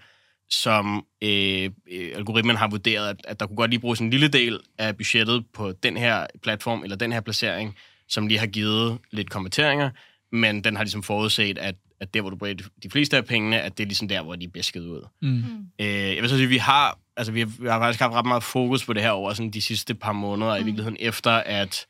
som 0.50 1.06
øh, 1.22 1.70
øh, 1.90 2.12
algoritmen 2.14 2.56
har 2.56 2.68
vurderet, 2.68 3.08
at, 3.08 3.16
at 3.24 3.40
der 3.40 3.46
kunne 3.46 3.56
godt 3.56 3.70
lige 3.70 3.80
bruges 3.80 4.00
en 4.00 4.10
lille 4.10 4.28
del 4.28 4.60
af 4.78 4.96
budgettet 4.96 5.44
på 5.54 5.72
den 5.72 5.96
her 5.96 6.26
platform, 6.42 6.82
eller 6.82 6.96
den 6.96 7.12
her 7.12 7.20
placering, 7.20 7.76
som 8.08 8.26
lige 8.26 8.38
har 8.38 8.46
givet 8.46 8.98
lidt 9.10 9.30
kommenteringer, 9.30 9.90
men 10.32 10.64
den 10.64 10.76
har 10.76 10.84
ligesom 10.84 11.02
forudset, 11.02 11.58
at, 11.58 11.74
at 12.02 12.14
der, 12.14 12.20
hvor 12.20 12.30
du 12.30 12.36
bruger 12.36 12.54
de 12.82 12.90
fleste 12.90 13.16
af 13.16 13.24
pengene, 13.24 13.60
at 13.60 13.78
det 13.78 13.84
er 13.84 13.86
ligesom 13.86 14.08
der, 14.08 14.22
hvor 14.22 14.36
de 14.36 14.44
er 14.44 14.48
bæsket 14.48 14.80
ud. 14.80 15.06
Mm. 15.22 15.28
mm. 15.28 15.66
Øh, 15.78 15.86
jeg 15.86 16.22
vil 16.22 16.28
så 16.28 16.36
sige, 16.36 16.48
vi 16.48 16.56
har, 16.56 16.98
altså, 17.16 17.32
vi 17.32 17.40
har, 17.40 17.50
vi 17.58 17.68
har 17.68 17.78
faktisk 17.78 18.00
haft 18.00 18.14
ret 18.14 18.26
meget 18.26 18.42
fokus 18.42 18.84
på 18.84 18.92
det 18.92 19.02
her 19.02 19.10
over 19.10 19.32
sådan 19.32 19.50
de 19.50 19.62
sidste 19.62 19.94
par 19.94 20.12
måneder, 20.12 20.54
mm. 20.54 20.62
i 20.62 20.64
virkeligheden 20.64 20.96
efter, 21.00 21.30
at 21.30 21.86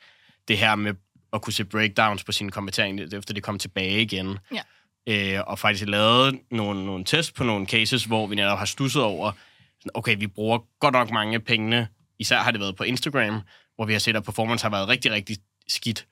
det 0.48 0.58
her 0.58 0.74
med 0.74 0.94
at 1.32 1.42
kunne 1.42 1.52
se 1.52 1.64
breakdowns 1.64 2.24
på 2.24 2.32
sine 2.32 2.50
konverteringer, 2.50 3.18
efter 3.18 3.34
det 3.34 3.42
kom 3.42 3.58
tilbage 3.58 4.02
igen. 4.02 4.38
Ja. 4.54 4.62
Øh, 5.36 5.42
og 5.46 5.58
faktisk 5.58 5.88
lavet 5.88 6.38
nogle, 6.50 6.86
nogle 6.86 7.04
tests 7.04 7.32
på 7.32 7.44
nogle 7.44 7.66
cases, 7.66 8.04
hvor 8.04 8.26
vi 8.26 8.34
netop 8.34 8.58
har 8.58 8.64
stusset 8.64 9.02
over, 9.02 9.32
okay, 9.94 10.16
vi 10.18 10.26
bruger 10.26 10.58
godt 10.80 10.92
nok 10.92 11.10
mange 11.10 11.40
penge, 11.40 11.88
især 12.18 12.38
har 12.38 12.50
det 12.50 12.60
været 12.60 12.76
på 12.76 12.84
Instagram, 12.84 13.40
hvor 13.76 13.84
vi 13.84 13.92
har 13.92 14.00
set, 14.00 14.16
at 14.16 14.24
performance 14.24 14.64
har 14.64 14.70
været 14.70 14.88
rigtig, 14.88 15.12
rigtig 15.12 15.36
skidt, 15.68 16.06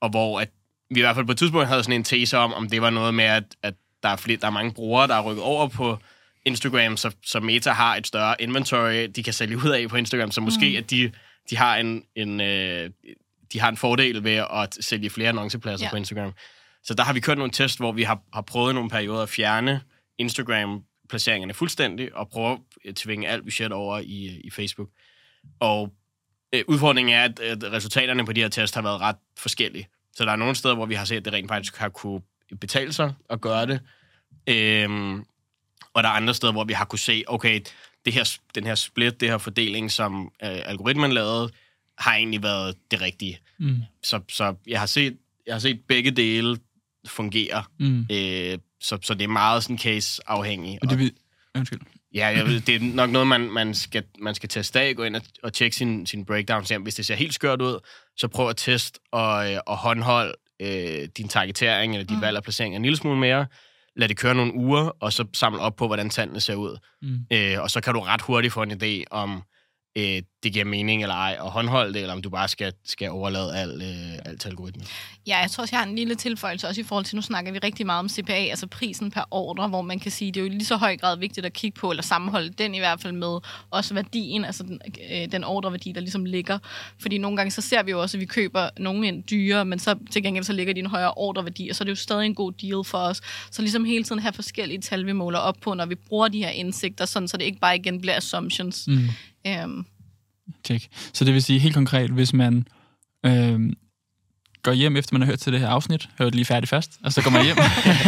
og 0.00 0.10
hvor 0.10 0.40
at 0.40 0.50
vi 0.90 1.00
i 1.00 1.02
hvert 1.02 1.14
fald 1.14 1.26
på 1.26 1.32
et 1.32 1.38
tidspunkt 1.38 1.68
havde 1.68 1.82
sådan 1.82 1.94
en 1.94 2.04
tese 2.04 2.38
om, 2.38 2.54
om 2.54 2.68
det 2.68 2.82
var 2.82 2.90
noget 2.90 3.14
med, 3.14 3.24
at, 3.24 3.44
at 3.62 3.74
der, 4.02 4.08
er 4.08 4.16
flere, 4.16 4.38
der 4.40 4.46
er 4.46 4.50
mange 4.50 4.72
brugere, 4.72 5.08
der 5.08 5.14
er 5.14 5.22
rykket 5.22 5.44
over 5.44 5.68
på 5.68 5.98
Instagram, 6.44 6.96
så, 6.96 7.14
så 7.24 7.40
Meta 7.40 7.70
har 7.70 7.96
et 7.96 8.06
større 8.06 8.42
inventory, 8.42 9.08
de 9.16 9.22
kan 9.22 9.32
sælge 9.32 9.56
ud 9.56 9.70
af 9.70 9.88
på 9.88 9.96
Instagram, 9.96 10.30
så 10.30 10.40
måske 10.40 10.70
mm. 10.70 10.76
at 10.76 10.90
de, 10.90 11.12
de 11.50 11.56
har 11.56 11.76
en, 11.76 12.02
en, 12.14 12.40
øh, 12.40 12.90
de 13.52 13.60
har 13.60 13.68
en 13.68 13.76
fordel 13.76 14.24
ved 14.24 14.44
at 14.52 14.76
sælge 14.80 15.10
flere 15.10 15.28
annoncepladser 15.28 15.86
ja. 15.86 15.90
på 15.90 15.96
Instagram. 15.96 16.32
Så 16.82 16.94
der 16.94 17.02
har 17.04 17.12
vi 17.12 17.20
kørt 17.20 17.38
nogle 17.38 17.52
test, 17.52 17.78
hvor 17.78 17.92
vi 17.92 18.02
har, 18.02 18.20
har 18.32 18.42
prøvet 18.42 18.74
nogle 18.74 18.90
perioder 18.90 19.22
at 19.22 19.28
fjerne 19.28 19.80
Instagram-placeringerne 20.18 21.54
fuldstændig, 21.54 22.14
og 22.14 22.28
prøve 22.28 22.58
at 22.88 22.96
tvinge 22.96 23.28
alt 23.28 23.44
budget 23.44 23.72
over 23.72 23.98
i, 23.98 24.40
i 24.44 24.50
Facebook. 24.50 24.88
Og 25.60 25.92
øh, 26.52 26.64
udfordringen 26.68 27.14
er, 27.14 27.24
at, 27.24 27.40
at 27.40 27.72
resultaterne 27.72 28.26
på 28.26 28.32
de 28.32 28.40
her 28.40 28.48
test 28.48 28.74
har 28.74 28.82
været 28.82 29.00
ret 29.00 29.16
forskellige. 29.38 29.88
Så 30.16 30.24
der 30.24 30.32
er 30.32 30.36
nogle 30.36 30.54
steder, 30.54 30.74
hvor 30.74 30.86
vi 30.86 30.94
har 30.94 31.04
set, 31.04 31.16
at 31.16 31.24
det 31.24 31.32
rent 31.32 31.48
faktisk 31.48 31.76
har 31.76 31.88
kunne 31.88 32.20
betale 32.60 32.92
sig 32.92 33.14
at 33.30 33.40
gøre 33.40 33.66
det. 33.66 33.80
Øhm, 34.46 35.18
og 35.94 36.02
der 36.02 36.08
er 36.08 36.12
andre 36.12 36.34
steder, 36.34 36.52
hvor 36.52 36.64
vi 36.64 36.72
har 36.72 36.84
kunne 36.84 36.98
se, 36.98 37.24
okay, 37.26 37.60
det 38.04 38.12
her, 38.12 38.38
den 38.54 38.64
her 38.64 38.74
split, 38.74 39.20
det 39.20 39.28
her 39.28 39.38
fordeling, 39.38 39.92
som 39.92 40.24
øh, 40.24 40.58
algoritmen 40.64 41.12
lavede, 41.12 41.50
har 41.98 42.14
egentlig 42.14 42.42
været 42.42 42.76
det 42.90 43.00
rigtige. 43.00 43.38
Mm. 43.58 43.82
Så, 44.02 44.20
så 44.28 44.54
jeg, 44.66 44.78
har 44.78 44.86
set, 44.86 45.16
jeg 45.46 45.54
har 45.54 45.58
set 45.58 45.80
begge 45.88 46.10
dele 46.10 46.58
fungere. 47.06 47.64
Mm. 47.78 48.06
Øh, 48.12 48.58
så, 48.80 48.98
så 49.02 49.14
det 49.14 49.24
er 49.24 49.28
meget 49.28 49.62
sådan 49.62 49.78
case-afhængig. 49.78 50.78
Og 50.82 50.90
det 50.90 50.98
vil... 50.98 51.12
Undskyld. 51.54 51.80
Ja, 52.16 52.26
jeg 52.26 52.46
ved, 52.46 52.60
det 52.60 52.74
er 52.74 52.80
nok 52.94 53.10
noget, 53.10 53.28
man, 53.28 53.40
man, 53.40 53.74
skal, 53.74 54.04
man 54.18 54.34
skal 54.34 54.48
teste 54.48 54.80
af, 54.80 54.96
gå 54.96 55.02
ind 55.02 55.16
og, 55.16 55.22
og 55.42 55.52
tjekke 55.52 55.76
sin, 55.76 56.06
sin 56.06 56.24
breakdown. 56.24 56.64
Så 56.64 56.78
hvis 56.78 56.94
det 56.94 57.06
ser 57.06 57.14
helt 57.14 57.34
skørt 57.34 57.62
ud, 57.62 57.78
så 58.16 58.28
prøv 58.28 58.48
at 58.48 58.56
teste 58.56 59.00
og, 59.12 59.52
øh, 59.52 59.58
og 59.66 59.76
håndhold 59.76 60.34
øh, 60.62 61.08
din 61.16 61.28
targetering 61.28 61.94
eller 61.94 62.06
dit 62.06 62.16
mm. 62.16 62.22
valg 62.22 62.36
af 62.36 62.42
placering 62.42 62.76
en 62.76 62.82
lille 62.82 62.96
smule 62.96 63.18
mere. 63.18 63.46
Lad 63.96 64.08
det 64.08 64.16
køre 64.16 64.34
nogle 64.34 64.54
uger, 64.54 64.96
og 65.00 65.12
så 65.12 65.24
samle 65.32 65.60
op 65.60 65.76
på, 65.76 65.86
hvordan 65.86 66.10
tallene 66.10 66.40
ser 66.40 66.54
ud. 66.54 66.78
Mm. 67.02 67.18
Øh, 67.32 67.62
og 67.62 67.70
så 67.70 67.80
kan 67.80 67.94
du 67.94 68.00
ret 68.00 68.20
hurtigt 68.20 68.52
få 68.52 68.62
en 68.62 68.72
idé 68.82 69.04
om, 69.10 69.42
øh, 69.98 70.22
det 70.46 70.52
giver 70.52 70.64
mening 70.64 71.02
eller 71.02 71.14
ej 71.14 71.36
at 71.44 71.50
håndholde 71.50 71.94
det, 71.94 72.00
eller 72.00 72.14
om 72.14 72.22
du 72.22 72.30
bare 72.30 72.48
skal, 72.48 72.72
skal 72.84 73.10
overlade 73.10 73.56
alt, 73.56 73.82
øh, 73.82 74.18
alt 74.24 74.40
til 74.40 74.48
algoritmen. 74.48 74.86
Ja, 75.26 75.38
jeg 75.38 75.50
tror 75.50 75.62
også, 75.62 75.76
jeg 75.76 75.80
har 75.80 75.86
en 75.86 75.96
lille 75.96 76.14
tilføjelse 76.14 76.68
også 76.68 76.80
i 76.80 76.84
forhold 76.84 77.04
til, 77.04 77.16
nu 77.16 77.22
snakker 77.22 77.52
vi 77.52 77.58
rigtig 77.58 77.86
meget 77.86 77.98
om 77.98 78.08
CPA, 78.08 78.32
altså 78.32 78.66
prisen 78.66 79.10
per 79.10 79.24
ordre, 79.30 79.68
hvor 79.68 79.82
man 79.82 79.98
kan 79.98 80.10
sige, 80.10 80.32
det 80.32 80.40
er 80.40 80.44
jo 80.44 80.50
lige 80.50 80.64
så 80.64 80.76
høj 80.76 80.96
grad 80.96 81.18
vigtigt 81.18 81.46
at 81.46 81.52
kigge 81.52 81.80
på, 81.80 81.90
eller 81.90 82.02
sammenholde 82.02 82.48
den 82.48 82.74
i 82.74 82.78
hvert 82.78 83.00
fald 83.00 83.12
med 83.12 83.38
også 83.70 83.94
værdien, 83.94 84.44
altså 84.44 84.62
den, 84.62 84.80
øh, 85.12 85.32
den 85.32 85.44
ordreværdi, 85.44 85.92
der 85.92 86.00
ligesom 86.00 86.24
ligger. 86.24 86.58
Fordi 86.98 87.18
nogle 87.18 87.36
gange 87.36 87.50
så 87.50 87.60
ser 87.60 87.82
vi 87.82 87.90
jo 87.90 88.00
også, 88.00 88.16
at 88.16 88.20
vi 88.20 88.26
køber 88.26 88.68
nogen 88.78 89.04
ind 89.04 89.24
dyre, 89.24 89.64
men 89.64 89.78
så 89.78 89.94
til 90.10 90.22
gengæld 90.22 90.44
så 90.44 90.52
ligger 90.52 90.74
de 90.74 90.80
en 90.80 90.86
højere 90.86 91.14
ordreværdi, 91.14 91.68
og 91.68 91.76
så 91.76 91.82
er 91.82 91.84
det 91.84 91.90
jo 91.90 91.96
stadig 91.96 92.26
en 92.26 92.34
god 92.34 92.52
deal 92.52 92.84
for 92.84 92.98
os. 92.98 93.20
Så 93.50 93.62
ligesom 93.62 93.84
hele 93.84 94.04
tiden 94.04 94.22
have 94.22 94.32
forskellige 94.32 94.80
tal, 94.80 95.06
vi 95.06 95.12
måler 95.12 95.38
op 95.38 95.56
på, 95.60 95.74
når 95.74 95.86
vi 95.86 95.94
bruger 95.94 96.28
de 96.28 96.44
her 96.44 96.50
indsigter, 96.50 97.04
sådan 97.04 97.28
så 97.28 97.36
det 97.36 97.44
ikke 97.44 97.60
bare 97.60 97.76
igen 97.76 98.00
bliver 98.00 98.16
assumptions. 98.16 98.88
Mm. 98.88 99.08
Øhm, 99.46 99.86
Check. 100.66 100.86
Så 101.12 101.24
det 101.24 101.34
vil 101.34 101.42
sige 101.42 101.58
helt 101.58 101.74
konkret, 101.74 102.10
hvis 102.10 102.32
man 102.32 102.68
øh, 103.26 103.60
går 104.62 104.72
hjem, 104.72 104.96
efter 104.96 105.14
man 105.14 105.22
har 105.22 105.26
hørt 105.26 105.38
til 105.38 105.52
det 105.52 105.60
her 105.60 105.68
afsnit, 105.68 106.08
hører 106.18 106.30
det 106.30 106.34
lige 106.34 106.44
færdigt 106.44 106.70
først, 106.70 106.98
og 107.04 107.12
så 107.12 107.22
går 107.22 107.30
man 107.30 107.44
hjem, 107.44 107.56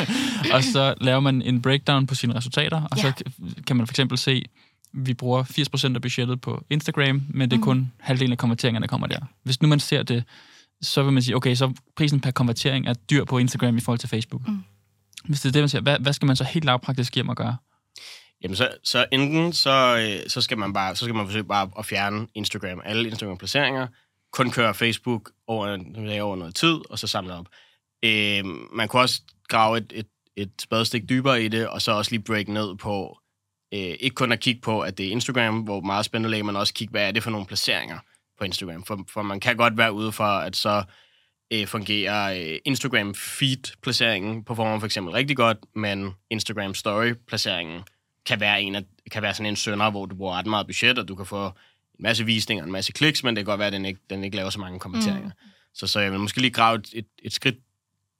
og 0.54 0.64
så 0.64 0.95
laver 1.00 1.21
man 1.21 1.42
en 1.42 1.62
breakdown 1.62 2.07
på 2.07 2.14
sine 2.14 2.35
resultater, 2.35 2.83
og 2.83 2.97
Ja. 2.97 3.02
så 3.02 3.25
kan 3.66 3.76
man 3.76 3.87
for 3.87 3.92
eksempel 3.92 4.18
se, 4.18 4.45
vi 4.92 5.14
bruger 5.14 5.45
80% 5.90 5.95
af 5.95 6.02
budgettet 6.02 6.40
på 6.40 6.64
Instagram, 6.71 7.23
men 7.28 7.50
det 7.50 7.57
er 7.57 7.61
kun 7.61 7.92
halvdelen 8.00 8.33
af 8.33 8.38
konverteringerne, 8.38 8.83
der 8.83 8.88
kommer 8.88 9.07
der. 9.07 9.18
Hvis 9.45 9.62
nu 9.62 9.68
man 9.68 9.80
ser 9.80 10.02
det, 10.02 10.25
så 10.83 11.02
vil 11.02 11.12
man 11.12 11.23
sige, 11.23 11.37
okay, 11.37 11.54
så 11.54 11.73
prisen 11.97 12.21
per 12.21 12.30
konvertering 12.30 12.87
er 12.87 12.95
dyr 12.95 13.25
på 13.25 13.38
Instagram 13.38 13.76
i 13.76 13.80
forhold 13.80 13.99
til 13.99 14.09
Facebook. 14.09 14.49
Mm. 14.49 14.62
Hvis 15.25 15.40
det 15.40 15.49
er 15.49 15.52
det, 15.52 15.62
man 15.62 15.68
siger, 15.68 15.83
hvad, 15.83 15.99
hvad 16.00 16.12
skal 16.12 16.26
man 16.26 16.37
så 16.37 16.45
helt 16.45 16.64
lavpraktisk 16.64 17.14
hjem 17.14 17.28
og 17.28 17.37
gøre? 17.37 17.57
Jamen, 18.42 18.57
så, 18.57 18.71
så 18.85 19.07
enten 19.12 19.52
så, 19.52 19.99
øh, 20.00 20.30
så, 20.30 20.40
skal 20.40 20.59
man 20.59 20.73
bare, 20.73 20.97
så 20.97 21.04
skal 21.04 21.14
man 21.14 21.26
forsøge 21.26 21.45
bare 21.45 21.71
at 21.78 21.87
fjerne 21.87 22.26
Instagram, 22.35 22.80
alle 22.85 23.09
Instagram-placeringer, 23.09 23.87
kun 24.33 24.50
køre 24.50 24.75
Facebook 24.75 25.30
over, 25.47 25.66
over 26.23 26.37
noget 26.37 26.54
tid, 26.54 26.90
og 26.90 26.99
så 26.99 27.07
samle 27.07 27.35
op. 27.35 27.47
Øh, 28.04 28.45
man 28.73 28.88
kunne 28.88 29.02
også 29.02 29.23
grave 29.49 29.78
et, 29.78 29.92
et, 29.95 30.09
et 30.37 30.52
spadestik 30.61 31.09
dybere 31.09 31.42
i 31.42 31.49
det, 31.49 31.68
og 31.68 31.83
så 31.83 31.92
også 31.92 32.11
lige 32.11 32.23
break 32.23 32.49
ned 32.49 32.76
på, 32.76 33.18
øh, 33.75 33.80
ikke 34.00 34.14
kun 34.14 34.33
at 34.33 34.40
kigge 34.40 34.61
på, 34.61 34.80
at 34.80 34.99
det 34.99 35.07
er 35.07 35.11
Instagram, 35.11 35.61
hvor 35.61 35.80
meget 35.80 36.04
spændende 36.04 36.30
lægger, 36.30 36.45
men 36.45 36.57
også 36.57 36.75
kigge, 36.75 36.90
hvad 36.90 37.09
er 37.09 37.11
det 37.11 37.23
for 37.23 37.30
nogle 37.30 37.47
placeringer 37.47 37.99
på 38.38 38.45
Instagram. 38.45 38.85
For, 38.85 39.04
for 39.09 39.23
man 39.23 39.40
kan 39.40 39.57
godt 39.57 39.78
være 39.78 39.92
ude 39.92 40.12
for, 40.12 40.25
at 40.25 40.57
så 40.57 40.83
øh, 41.52 41.66
fungerer 41.66 42.52
øh, 42.52 42.59
Instagram 42.64 43.14
feed-placeringen 43.14 44.45
på 44.45 44.54
form 44.54 44.80
for 44.80 44.87
eksempel 44.87 45.12
rigtig 45.12 45.37
godt, 45.37 45.59
men 45.75 46.11
Instagram 46.30 46.75
story-placeringen 46.75 47.83
kan 48.26 48.40
være, 48.40 48.62
en 48.62 48.75
af, 48.75 48.84
kan 49.10 49.22
være 49.22 49.34
sådan 49.34 49.46
en 49.46 49.56
sønder, 49.56 49.90
hvor 49.90 50.06
du 50.06 50.16
bruger 50.16 50.34
ret 50.38 50.46
meget 50.46 50.66
budget, 50.66 50.98
og 50.98 51.08
du 51.08 51.14
kan 51.14 51.26
få 51.26 51.46
en 51.46 51.52
masse 51.98 52.25
visninger, 52.25 52.64
en 52.64 52.72
masse 52.72 52.92
kliks, 52.92 53.25
men 53.25 53.37
det 53.37 53.44
kan 53.44 53.50
godt 53.50 53.58
være, 53.58 53.66
at 53.66 53.72
den 53.72 53.84
ikke, 53.84 54.00
den 54.10 54.25
ikke 54.25 54.37
laver 54.37 54.50
så 54.50 54.60
mange 54.60 54.78
kommenteringer. 54.78 55.25
Mm. 55.28 55.50
Så, 55.75 55.87
så 55.87 56.00
jeg 56.00 56.12
vil 56.12 56.20
måske 56.20 56.40
lige 56.40 56.50
grave 56.50 56.78
et, 56.78 56.88
et, 56.92 57.06
et 57.22 57.32
skridt 57.32 57.56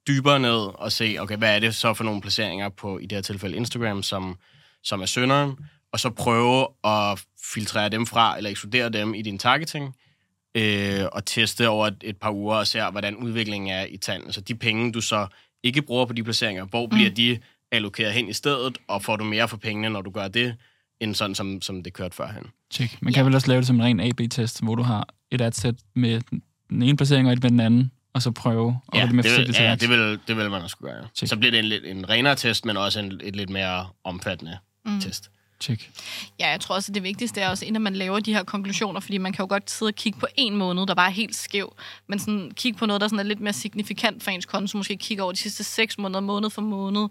dybere 0.07 0.39
ned 0.39 0.79
og 0.79 0.91
se, 0.91 1.17
okay, 1.19 1.37
hvad 1.37 1.55
er 1.55 1.59
det 1.59 1.75
så 1.75 1.93
for 1.93 2.03
nogle 2.03 2.21
placeringer 2.21 2.69
på, 2.69 2.99
i 2.99 3.05
det 3.05 3.11
her 3.11 3.21
tilfælde 3.21 3.57
Instagram, 3.57 4.03
som, 4.03 4.37
som 4.83 5.01
er 5.01 5.05
sønderen, 5.05 5.57
og 5.91 5.99
så 5.99 6.09
prøve 6.09 6.67
at 6.83 7.25
filtrere 7.53 7.89
dem 7.89 8.05
fra, 8.05 8.37
eller 8.37 8.49
ekskludere 8.49 8.89
dem 8.89 9.13
i 9.13 9.21
din 9.21 9.39
targeting, 9.39 9.95
øh, 10.55 11.05
og 11.11 11.25
teste 11.25 11.69
over 11.69 11.87
et, 11.87 11.97
et 12.03 12.17
par 12.17 12.31
uger 12.31 12.55
og 12.55 12.67
se, 12.67 12.89
hvordan 12.91 13.15
udviklingen 13.15 13.69
er 13.69 13.85
i 13.85 13.97
tallene. 13.97 14.33
Så 14.33 14.41
de 14.41 14.55
penge, 14.55 14.91
du 14.91 15.01
så 15.01 15.27
ikke 15.63 15.81
bruger 15.81 16.05
på 16.05 16.13
de 16.13 16.23
placeringer, 16.23 16.65
hvor 16.65 16.87
bliver 16.87 17.09
de 17.09 17.39
allokeret 17.71 18.13
hen 18.13 18.27
i 18.29 18.33
stedet, 18.33 18.77
og 18.87 19.03
får 19.03 19.15
du 19.15 19.23
mere 19.23 19.47
for 19.47 19.57
pengene, 19.57 19.89
når 19.89 20.01
du 20.01 20.09
gør 20.11 20.27
det, 20.27 20.55
end 20.99 21.15
sådan, 21.15 21.35
som, 21.35 21.61
som 21.61 21.83
det 21.83 21.93
kørte 21.93 22.15
førhen. 22.15 22.43
Check. 22.71 23.01
Man 23.01 23.13
kan 23.13 23.25
vel 23.25 23.35
også 23.35 23.47
lave 23.47 23.57
det 23.57 23.67
som 23.67 23.75
en 23.75 23.83
ren 23.83 23.99
A-B-test, 23.99 24.63
hvor 24.63 24.75
du 24.75 24.83
har 24.83 25.07
et 25.31 25.41
adsæt 25.41 25.75
med 25.95 26.21
den 26.69 26.81
ene 26.81 26.97
placering 26.97 27.27
og 27.27 27.33
et 27.33 27.43
med 27.43 27.49
den 27.51 27.59
anden, 27.59 27.91
og 28.13 28.21
så 28.21 28.31
prøve 28.31 28.79
at 28.93 28.97
Ja, 28.97 28.99
ja, 28.99 29.05
det 29.07 29.15
med 29.15 29.23
det 29.23 29.37
vil, 29.37 29.55
ja, 29.59 29.63
ja, 29.69 29.75
det 29.75 29.89
vil, 29.89 30.19
det 30.27 30.37
vil 30.37 30.49
man 30.49 30.61
også 30.61 30.67
skulle 30.73 30.93
gøre. 30.93 31.07
Check. 31.15 31.29
Så 31.29 31.37
bliver 31.37 31.51
det 31.51 31.59
en, 31.59 31.65
lidt- 31.65 31.85
en 31.85 32.09
renere 32.09 32.35
test, 32.35 32.65
men 32.65 32.77
også 32.77 32.99
en 32.99 33.21
et 33.23 33.35
lidt 33.35 33.49
mere 33.49 33.87
omfattende 34.03 34.57
mm. 34.85 35.01
test. 35.01 35.31
Check. 35.61 35.89
Ja, 36.39 36.49
jeg 36.49 36.59
tror 36.59 36.75
også, 36.75 36.91
at 36.91 36.95
det 36.95 37.03
vigtigste 37.03 37.41
er 37.41 37.49
også, 37.49 37.65
inden 37.65 37.83
man 37.83 37.95
laver 37.95 38.19
de 38.19 38.33
her 38.33 38.43
konklusioner, 38.43 38.99
fordi 38.99 39.17
man 39.17 39.33
kan 39.33 39.43
jo 39.43 39.49
godt 39.49 39.71
sidde 39.71 39.89
og 39.89 39.95
kigge 39.95 40.19
på 40.19 40.27
en 40.35 40.55
måned, 40.55 40.87
der 40.87 40.95
bare 40.95 41.07
er 41.07 41.13
helt 41.13 41.35
skæv, 41.35 41.75
men 42.07 42.19
sådan 42.19 42.51
kigge 42.55 42.79
på 42.79 42.85
noget, 42.85 43.01
der 43.01 43.07
sådan 43.07 43.19
er 43.19 43.23
lidt 43.23 43.39
mere 43.39 43.53
signifikant 43.53 44.23
for 44.23 44.31
ens 44.31 44.45
konto, 44.45 44.77
måske 44.77 44.97
kigge 44.97 45.23
over 45.23 45.31
de 45.31 45.37
sidste 45.37 45.63
seks 45.63 45.97
måneder, 45.97 46.19
måned 46.19 46.49
for 46.49 46.61
måned. 46.61 47.07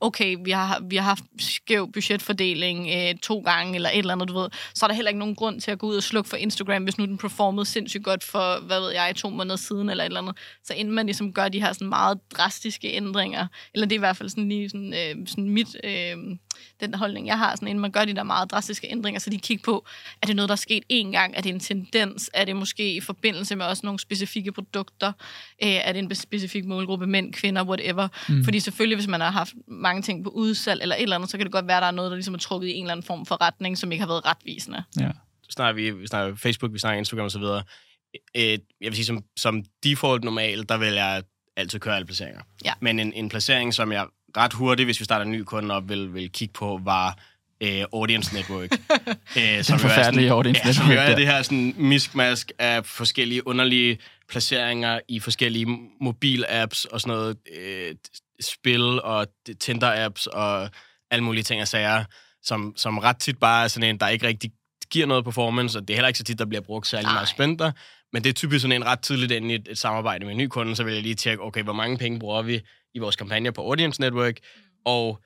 Okay, 0.00 0.36
vi 0.44 0.50
har, 0.50 0.80
vi 0.88 0.96
har 0.96 1.04
haft 1.04 1.24
skæv 1.38 1.92
budgetfordeling 1.92 2.88
øh, 2.94 3.14
to 3.18 3.38
gange, 3.38 3.74
eller 3.74 3.90
et 3.90 3.98
eller 3.98 4.12
andet, 4.12 4.28
du 4.28 4.38
ved. 4.40 4.48
Så 4.74 4.86
er 4.86 4.88
der 4.88 4.94
heller 4.94 5.08
ikke 5.08 5.18
nogen 5.18 5.34
grund 5.34 5.60
til 5.60 5.70
at 5.70 5.78
gå 5.78 5.86
ud 5.86 5.96
og 5.96 6.02
slukke 6.02 6.30
for 6.30 6.36
Instagram, 6.36 6.82
hvis 6.82 6.98
nu 6.98 7.04
den 7.04 7.18
performede 7.18 7.66
sindssygt 7.66 8.04
godt 8.04 8.24
for, 8.24 8.60
hvad 8.60 8.80
ved 8.80 8.90
jeg, 8.90 9.12
to 9.16 9.30
måneder 9.30 9.56
siden, 9.56 9.90
eller 9.90 10.04
et 10.04 10.08
eller 10.08 10.20
andet. 10.20 10.36
Så 10.64 10.74
inden 10.74 10.94
man 10.94 11.06
ligesom 11.06 11.32
gør 11.32 11.48
de 11.48 11.60
her 11.60 11.72
sådan 11.72 11.88
meget 11.88 12.18
drastiske 12.36 12.88
ændringer, 12.88 13.46
eller 13.74 13.86
det 13.86 13.94
er 13.94 13.98
i 13.98 14.06
hvert 14.06 14.16
fald 14.16 14.28
sådan 14.28 14.48
lige 14.48 14.70
sådan, 14.70 14.94
øh, 14.94 15.26
sådan 15.26 15.50
mit, 15.50 15.76
øh, 15.84 16.16
den 16.80 16.94
holdning, 16.94 17.26
jeg 17.26 17.38
har, 17.38 17.54
sådan, 17.54 17.68
inden 17.68 17.82
man 17.82 17.90
gør 17.90 18.04
de 18.04 18.14
der 18.14 18.22
meget 18.22 18.50
drastiske 18.50 18.88
ændringer, 18.90 19.20
så 19.20 19.30
de 19.30 19.38
kigger 19.38 19.62
på, 19.64 19.86
er 20.22 20.26
det 20.26 20.36
noget, 20.36 20.48
der 20.48 20.52
er 20.52 20.56
sket 20.56 20.82
én 20.92 21.10
gang? 21.10 21.36
Er 21.36 21.40
det 21.40 21.50
en 21.50 21.60
tendens? 21.60 22.30
Er 22.34 22.44
det 22.44 22.56
måske 22.56 22.94
i 22.94 23.00
forbindelse 23.00 23.56
med 23.56 23.66
også 23.66 23.86
nogle 23.86 23.98
specifikke 23.98 24.52
produkter? 24.52 25.12
Øh, 25.62 25.68
er 25.68 25.92
det 25.92 25.98
en 25.98 26.14
specifik 26.14 26.64
målgruppe, 26.64 27.06
mænd, 27.06 27.32
kvinder, 27.32 27.64
whatever? 27.64 28.08
Mm. 28.28 28.44
Fordi 28.44 28.60
selvfølgelig, 28.60 28.96
hvis 28.96 29.08
man 29.08 29.20
har 29.20 29.30
haft 29.30 29.54
mange 29.66 30.02
ting 30.02 30.24
på 30.24 30.30
udsalg 30.30 30.82
eller 30.82 30.96
et 30.96 31.02
eller 31.02 31.16
andet, 31.16 31.30
så 31.30 31.36
kan 31.36 31.46
det 31.46 31.52
godt 31.52 31.66
være, 31.66 31.76
at 31.76 31.82
der 31.82 31.86
er 31.86 31.90
noget, 31.90 32.10
der 32.10 32.16
ligesom 32.16 32.34
er 32.34 32.38
trukket 32.38 32.68
i 32.68 32.72
en 32.72 32.84
eller 32.84 32.92
anden 32.92 33.06
form 33.06 33.26
for 33.26 33.40
retning, 33.40 33.78
som 33.78 33.92
ikke 33.92 34.02
har 34.02 34.08
været 34.08 34.26
retvisende. 34.26 34.84
Ja. 35.00 35.10
snakker 35.50 35.82
vi, 35.82 35.90
vi 35.90 36.06
snakker 36.06 36.36
Facebook, 36.36 36.72
vi 36.72 36.78
snakker 36.78 36.98
Instagram 36.98 37.26
osv. 37.26 37.42
Øh, 37.42 38.42
jeg 38.42 38.58
vil 38.80 38.94
sige, 38.94 39.04
som, 39.04 39.24
som 39.36 39.64
default 39.84 40.24
normal, 40.24 40.68
der 40.68 40.78
vil 40.78 40.92
jeg 40.92 41.22
altid 41.56 41.80
køre 41.80 41.96
alle 41.96 42.06
placeringer. 42.06 42.42
Ja. 42.64 42.72
Men 42.80 42.98
en, 42.98 43.12
en 43.12 43.28
placering, 43.28 43.74
som 43.74 43.92
jeg 43.92 44.06
ret 44.36 44.52
hurtigt, 44.52 44.86
hvis 44.86 45.00
vi 45.00 45.04
starter 45.04 45.24
en 45.24 45.32
ny 45.32 45.40
kunde 45.42 45.74
op, 45.74 45.88
vil, 45.88 46.14
vil 46.14 46.30
kigge 46.32 46.52
på, 46.52 46.80
var 46.84 47.18
øh, 47.62 47.84
Audience 47.92 48.34
Network. 48.34 48.70
øh, 49.38 49.64
som 49.64 49.74
er 49.74 49.78
forfærdelige 49.78 50.28
sådan- 50.28 50.30
Audience 50.32 50.60
ja, 50.64 50.72
som 50.72 50.84
jo 50.84 50.88
Network, 50.88 51.06
er 51.06 51.10
ja. 51.10 51.16
det 51.16 51.26
her 51.26 51.42
sådan 51.42 51.74
miskmask 51.76 52.52
af 52.58 52.86
forskellige 52.86 53.46
underlige 53.46 53.98
placeringer 54.28 55.00
i 55.08 55.20
forskellige 55.20 55.66
mobil-apps 56.00 56.84
og 56.92 57.00
sådan 57.00 57.16
noget, 57.16 57.36
øh, 57.58 57.94
spil 58.40 58.82
og 59.02 59.26
Tinder-apps 59.64 60.26
og 60.26 60.68
alle 61.10 61.24
mulige 61.24 61.42
ting 61.44 61.62
og 61.62 61.68
sager, 61.68 62.04
som, 62.42 62.72
som 62.76 62.98
ret 62.98 63.16
tit 63.16 63.38
bare 63.38 63.64
er 63.64 63.68
sådan 63.68 63.88
en, 63.88 64.00
der 64.00 64.08
ikke 64.08 64.26
rigtig 64.26 64.50
giver 64.90 65.06
noget 65.06 65.24
performance, 65.24 65.78
og 65.78 65.88
det 65.88 65.94
er 65.94 65.96
heller 65.96 66.08
ikke 66.08 66.18
så 66.18 66.24
tit, 66.24 66.38
der 66.38 66.44
bliver 66.44 66.60
brugt 66.62 66.86
særlig 66.86 67.04
Nej. 67.04 67.12
meget 67.14 67.28
spændter, 67.28 67.72
men 68.12 68.24
det 68.24 68.28
er 68.30 68.34
typisk 68.34 68.62
sådan 68.62 68.76
en 68.76 68.86
ret 68.86 69.00
tidligt 69.00 69.32
ind 69.32 69.50
i 69.50 69.54
et, 69.54 69.68
et 69.70 69.78
samarbejde 69.78 70.24
med 70.24 70.32
en 70.32 70.38
ny 70.38 70.46
kunde, 70.46 70.76
så 70.76 70.84
vil 70.84 70.94
jeg 70.94 71.02
lige 71.02 71.14
tjekke, 71.14 71.42
okay, 71.42 71.62
hvor 71.62 71.72
mange 71.72 71.98
penge 71.98 72.18
bruger 72.18 72.42
vi 72.42 72.60
i 72.94 72.98
vores 72.98 73.16
kampagner 73.16 73.50
på 73.50 73.62
Audience 73.62 74.00
Network, 74.00 74.36
og 74.84 75.22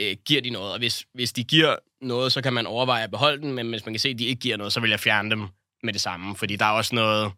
øh, 0.00 0.16
giver 0.26 0.40
de 0.40 0.50
noget? 0.50 0.72
Og 0.72 0.78
hvis, 0.78 1.06
hvis 1.14 1.32
de 1.32 1.44
giver 1.44 1.76
noget, 2.00 2.32
så 2.32 2.42
kan 2.42 2.52
man 2.52 2.66
overveje 2.66 3.04
at 3.04 3.10
beholde 3.10 3.42
den, 3.42 3.52
men 3.52 3.70
hvis 3.70 3.86
man 3.86 3.94
kan 3.94 4.00
se, 4.00 4.08
at 4.08 4.18
de 4.18 4.24
ikke 4.24 4.40
giver 4.40 4.56
noget, 4.56 4.72
så 4.72 4.80
vil 4.80 4.90
jeg 4.90 5.00
fjerne 5.00 5.30
dem 5.30 5.46
med 5.82 5.92
det 5.92 6.00
samme, 6.00 6.36
fordi 6.36 6.56
der 6.56 6.64
er 6.64 6.70
også 6.70 6.94
noget, 6.94 7.32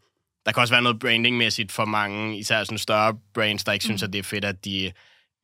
der 0.46 0.52
kan 0.52 0.60
også 0.60 0.74
være 0.74 0.82
noget 0.82 0.98
brandingmæssigt 0.98 1.72
for 1.72 1.84
mange, 1.84 2.38
især 2.38 2.64
sådan 2.64 2.78
større 2.78 3.14
brands, 3.34 3.64
der 3.64 3.72
ikke 3.72 3.82
mm. 3.82 3.88
synes, 3.88 4.02
at 4.02 4.12
det 4.12 4.18
er 4.18 4.22
fedt, 4.22 4.44
at 4.44 4.64
de 4.64 4.92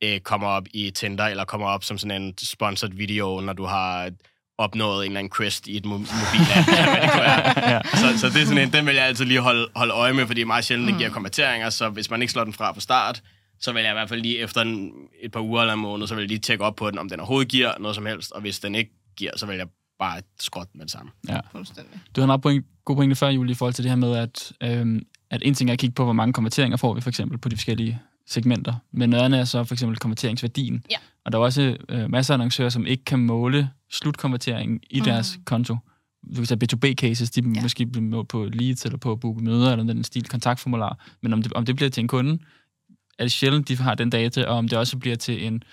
øh, 0.03 0.19
kommer 0.19 0.47
op 0.47 0.63
i 0.73 0.91
Tinder, 0.91 1.25
eller 1.25 1.45
kommer 1.45 1.67
op 1.67 1.83
som 1.83 1.97
sådan 1.97 2.21
en 2.21 2.33
sponsored 2.37 2.93
video, 2.93 3.39
når 3.39 3.53
du 3.53 3.65
har 3.65 4.11
opnået 4.57 5.05
en 5.05 5.11
eller 5.11 5.19
anden 5.19 5.33
quest 5.37 5.67
i 5.67 5.77
et 5.77 5.85
mo- 5.85 5.99
det 5.99 6.07
kunne 6.31 7.21
være. 7.21 7.83
så, 8.01 8.19
så 8.19 8.29
det 8.29 8.41
er 8.41 8.45
sådan 8.45 8.57
en, 8.57 8.73
den 8.73 8.85
vil 8.85 8.95
jeg 8.95 9.05
altid 9.05 9.25
lige 9.25 9.39
holde, 9.39 9.67
holde 9.75 9.93
øje 9.93 10.13
med, 10.13 10.25
fordi 10.25 10.39
det 10.39 10.41
er 10.41 10.47
meget 10.47 10.65
sjældent, 10.65 10.89
den 10.89 10.97
giver 10.97 11.09
konverteringer, 11.09 11.69
så 11.69 11.89
hvis 11.89 12.09
man 12.09 12.21
ikke 12.21 12.31
slår 12.31 12.43
den 12.43 12.53
fra 12.53 12.71
på 12.71 12.79
start, 12.79 13.21
så 13.61 13.71
vil 13.73 13.81
jeg 13.81 13.91
i 13.91 13.93
hvert 13.93 14.09
fald 14.09 14.21
lige 14.21 14.37
efter 14.39 14.61
en, 14.61 14.91
et 15.21 15.31
par 15.31 15.39
uger 15.41 15.61
eller 15.61 15.73
en 15.73 15.79
måned, 15.79 16.07
så 16.07 16.15
vil 16.15 16.21
jeg 16.21 16.27
lige 16.27 16.39
tjekke 16.39 16.63
op 16.63 16.75
på 16.75 16.89
den, 16.91 16.99
om 16.99 17.09
den 17.09 17.19
overhovedet 17.19 17.47
giver 17.51 17.71
noget 17.79 17.95
som 17.95 18.05
helst, 18.05 18.31
og 18.31 18.41
hvis 18.41 18.59
den 18.59 18.75
ikke 18.75 18.91
giver, 19.17 19.31
så 19.37 19.45
vil 19.45 19.57
jeg 19.57 19.67
bare 19.99 20.21
skrotte 20.39 20.71
med 20.75 20.81
det 20.85 20.91
samme. 20.91 21.11
ja. 21.29 21.39
Fuldstændig. 21.51 21.93
Du 22.15 22.21
havde 22.21 22.25
en 22.25 22.27
meget 22.27 22.41
point, 22.41 22.65
god 22.85 22.95
pointe 22.95 23.15
før, 23.15 23.29
Julie, 23.29 23.51
i 23.51 23.55
forhold 23.55 23.73
til 23.73 23.83
det 23.83 23.91
her 23.91 23.95
med, 23.95 24.15
at, 24.17 24.51
øhm, 24.63 25.01
at 25.29 25.41
en 25.45 25.53
ting 25.53 25.69
er 25.69 25.73
at 25.73 25.79
kigge 25.79 25.93
på, 25.93 26.03
hvor 26.03 26.13
mange 26.13 26.33
konverteringer 26.33 26.77
får 26.77 26.93
vi 26.93 27.01
for 27.01 27.09
eksempel 27.09 27.37
på 27.37 27.49
de 27.49 27.55
forskellige 27.55 27.99
segmenter, 28.27 28.73
men 28.91 29.09
noget 29.09 29.23
andet 29.23 29.39
er 29.39 29.45
så 29.45 29.63
for 29.63 29.75
eksempel 29.75 29.97
konverteringsværdien. 29.99 30.83
Ja. 30.91 30.95
Og 31.25 31.31
der 31.31 31.37
er 31.37 31.43
også 31.43 31.77
øh, 31.89 32.09
masser 32.11 32.33
af 32.33 32.35
annoncører, 32.35 32.69
som 32.69 32.85
ikke 32.85 33.05
kan 33.05 33.19
måle 33.19 33.69
slutkonverteringen 33.91 34.79
i 34.89 34.99
Mm. 34.99 35.05
deres 35.05 35.39
konto. 35.45 35.77
du 36.35 36.35
kan 36.35 36.45
tage 36.45 36.59
B2B-cases, 36.63 37.29
de 37.29 37.41
ja. 37.55 37.61
måske 37.61 37.85
bliver 37.85 38.03
målt 38.05 38.27
på 38.29 38.45
leads, 38.53 38.85
eller 38.85 38.97
på 38.97 39.11
at 39.11 39.19
booke 39.19 39.43
møder, 39.43 39.71
eller 39.71 39.85
den 39.93 40.03
stil 40.03 40.27
kontaktformular. 40.27 41.05
Men 41.21 41.33
om 41.33 41.41
det, 41.41 41.53
om 41.53 41.65
det 41.65 41.75
bliver 41.75 41.89
til 41.89 42.01
en 42.01 42.07
kunde, 42.07 42.39
er 43.21 43.25
det 43.25 43.31
sjældent, 43.31 43.67
de 43.67 43.77
har 43.77 43.95
den 43.95 44.09
data, 44.09 44.45
og 44.45 44.57
om 44.57 44.67
det 44.67 44.77
også 44.77 44.97
bliver 44.97 45.15
til 45.15 45.45
en, 45.45 45.63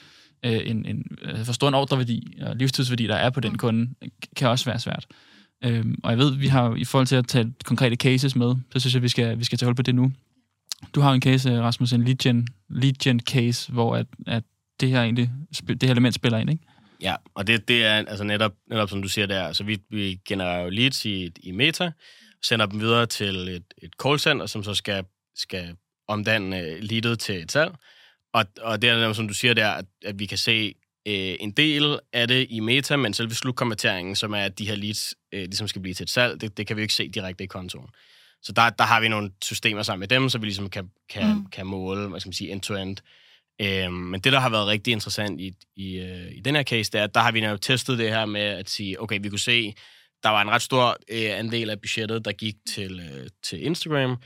øh, 0.45 0.61
en, 0.65 0.87
en 0.87 1.05
øh, 1.23 1.45
for 1.45 1.53
stor 1.53 1.69
en 1.69 1.75
ordreværdi 1.75 2.39
og 2.41 2.57
livstidsværdi, 2.57 3.07
der 3.07 3.15
er 3.15 3.31
på 3.31 3.41
den 3.41 3.53
mm. 3.53 3.59
kunde, 3.59 3.95
kan 4.37 4.49
også 4.49 4.65
være 4.65 4.79
svært. 4.79 5.07
Øhm, 5.65 5.95
og 6.05 6.11
jeg 6.11 6.19
ved, 6.19 6.37
vi 6.37 6.47
har 6.47 6.75
i 6.75 6.85
forhold 6.85 7.07
til 7.07 7.17
at 7.17 7.27
tage 7.29 7.53
konkrete 7.65 7.97
cases 7.97 8.37
med, 8.37 8.55
så 8.73 8.81
synes 8.81 8.95
jeg, 8.95 9.03
vi 9.03 9.09
skal, 9.09 9.39
vi 9.39 9.45
skal 9.45 9.59
tage 9.59 9.67
hold 9.67 9.77
på 9.77 9.83
det 9.83 9.95
nu. 9.95 10.13
Du 10.95 11.01
har 11.01 11.13
en 11.13 11.23
case, 11.23 11.61
Rasmus, 11.63 11.93
en 11.93 12.05
lead 12.05 12.17
gen, 12.17 12.49
lead 12.69 12.93
gen 12.93 13.21
case, 13.21 13.73
hvor 13.73 13.97
at, 13.97 14.07
at 14.27 14.43
det 14.81 14.89
her 14.89 15.03
egentlig, 15.03 15.31
det 15.69 15.83
her 15.83 15.91
element 15.91 16.15
spiller 16.15 16.39
ind, 16.39 16.51
ikke? 16.51 16.65
Ja, 17.03 17.15
og 17.35 17.47
det, 17.47 17.69
det 17.69 17.85
er 17.85 17.95
altså 17.95 18.25
netop, 18.25 18.53
netop 18.71 18.91
som 18.91 19.03
du 19.03 19.09
siger 19.09 19.27
der, 19.27 19.43
altså 19.43 19.65
vi, 19.65 19.79
vi 19.91 20.21
genererer 20.29 20.63
jo 20.63 20.69
leads 20.71 21.05
i, 21.05 21.31
i 21.43 21.51
Meta, 21.51 21.91
sender 22.43 22.67
dem 22.67 22.81
videre 22.81 23.07
til 23.07 23.49
et, 23.49 23.65
et 23.83 23.91
callcenter, 24.03 24.47
som 24.47 24.65
så 24.65 24.75
skal, 24.75 25.05
skal 25.37 25.77
omdanne 26.09 26.81
leadet 26.81 27.19
til 27.19 27.43
et 27.43 27.53
salg. 27.53 27.75
Og, 28.33 28.45
og 28.61 28.83
det 28.83 28.91
er, 28.91 29.13
som 29.13 29.29
du 29.29 29.35
siger 29.35 29.55
der, 29.55 29.71
at, 29.71 29.85
at 30.05 30.19
vi 30.19 30.27
kan 30.27 30.39
se 30.39 30.75
øh, 31.09 31.37
en 31.41 31.51
del 31.51 31.99
af 32.13 32.29
det 32.29 32.47
i 32.51 32.61
Meta, 32.61 32.97
men 32.97 33.15
selve 33.15 33.35
slutkonverteringen, 33.35 34.17
som 34.17 34.33
er, 34.33 34.39
at 34.39 34.59
de 34.59 34.69
her 34.69 34.75
leads 34.75 35.15
øh, 35.33 35.41
ligesom 35.41 35.69
skal 35.69 35.83
blive 35.83 35.95
til 35.95 36.05
et 36.05 36.11
salg, 36.11 36.41
det, 36.41 36.57
det 36.57 36.67
kan 36.67 36.77
vi 36.77 36.81
jo 36.81 36.85
ikke 36.85 36.95
se 36.95 37.09
direkte 37.09 37.45
i 37.45 37.47
kontoen. 37.47 37.89
Så 38.43 38.53
der, 38.53 38.71
der 38.71 38.85
har 38.85 39.01
vi 39.01 39.09
nogle 39.09 39.31
systemer 39.45 39.83
sammen 39.83 40.01
med 40.01 40.09
dem, 40.09 40.29
så 40.29 40.39
vi 40.39 40.47
ligesom 40.47 40.71
kan, 40.71 40.91
kan, 41.11 41.35
mm. 41.35 41.47
kan 41.47 41.67
måle, 41.67 42.09
hvad 42.09 42.21
skal 42.21 42.29
man 42.29 42.35
sige, 42.35 42.51
end-to-end. 42.51 42.97
Øhm, 43.61 43.93
men 43.93 44.21
det, 44.21 44.33
der 44.33 44.41
har 44.41 44.51
været 44.51 44.67
rigtig 44.67 44.93
interessant 44.93 45.41
i, 45.41 45.53
i, 45.77 45.99
øh, 45.99 46.33
i 46.33 46.41
den 46.41 46.57
her 46.57 46.63
case, 46.63 46.93
det 46.93 46.99
er, 46.99 47.05
at 47.05 47.15
der 47.15 47.21
har 47.21 47.33
vi 47.33 47.45
jo 47.45 47.57
testet 47.57 47.99
det 47.99 48.09
her 48.09 48.27
med 48.27 48.41
at 48.41 48.71
sige, 48.71 49.03
okay, 49.03 49.19
vi 49.23 49.29
kunne 49.29 49.39
se, 49.39 49.75
der 50.23 50.29
var 50.29 50.43
en 50.43 50.51
ret 50.51 50.63
stor 50.63 50.97
øh, 51.11 51.39
andel 51.39 51.71
af 51.71 51.81
budgettet, 51.81 52.25
der 52.25 52.33
gik 52.33 52.55
til, 52.69 53.01
øh, 53.01 53.29
til 53.43 53.65
Instagram, 53.65 54.17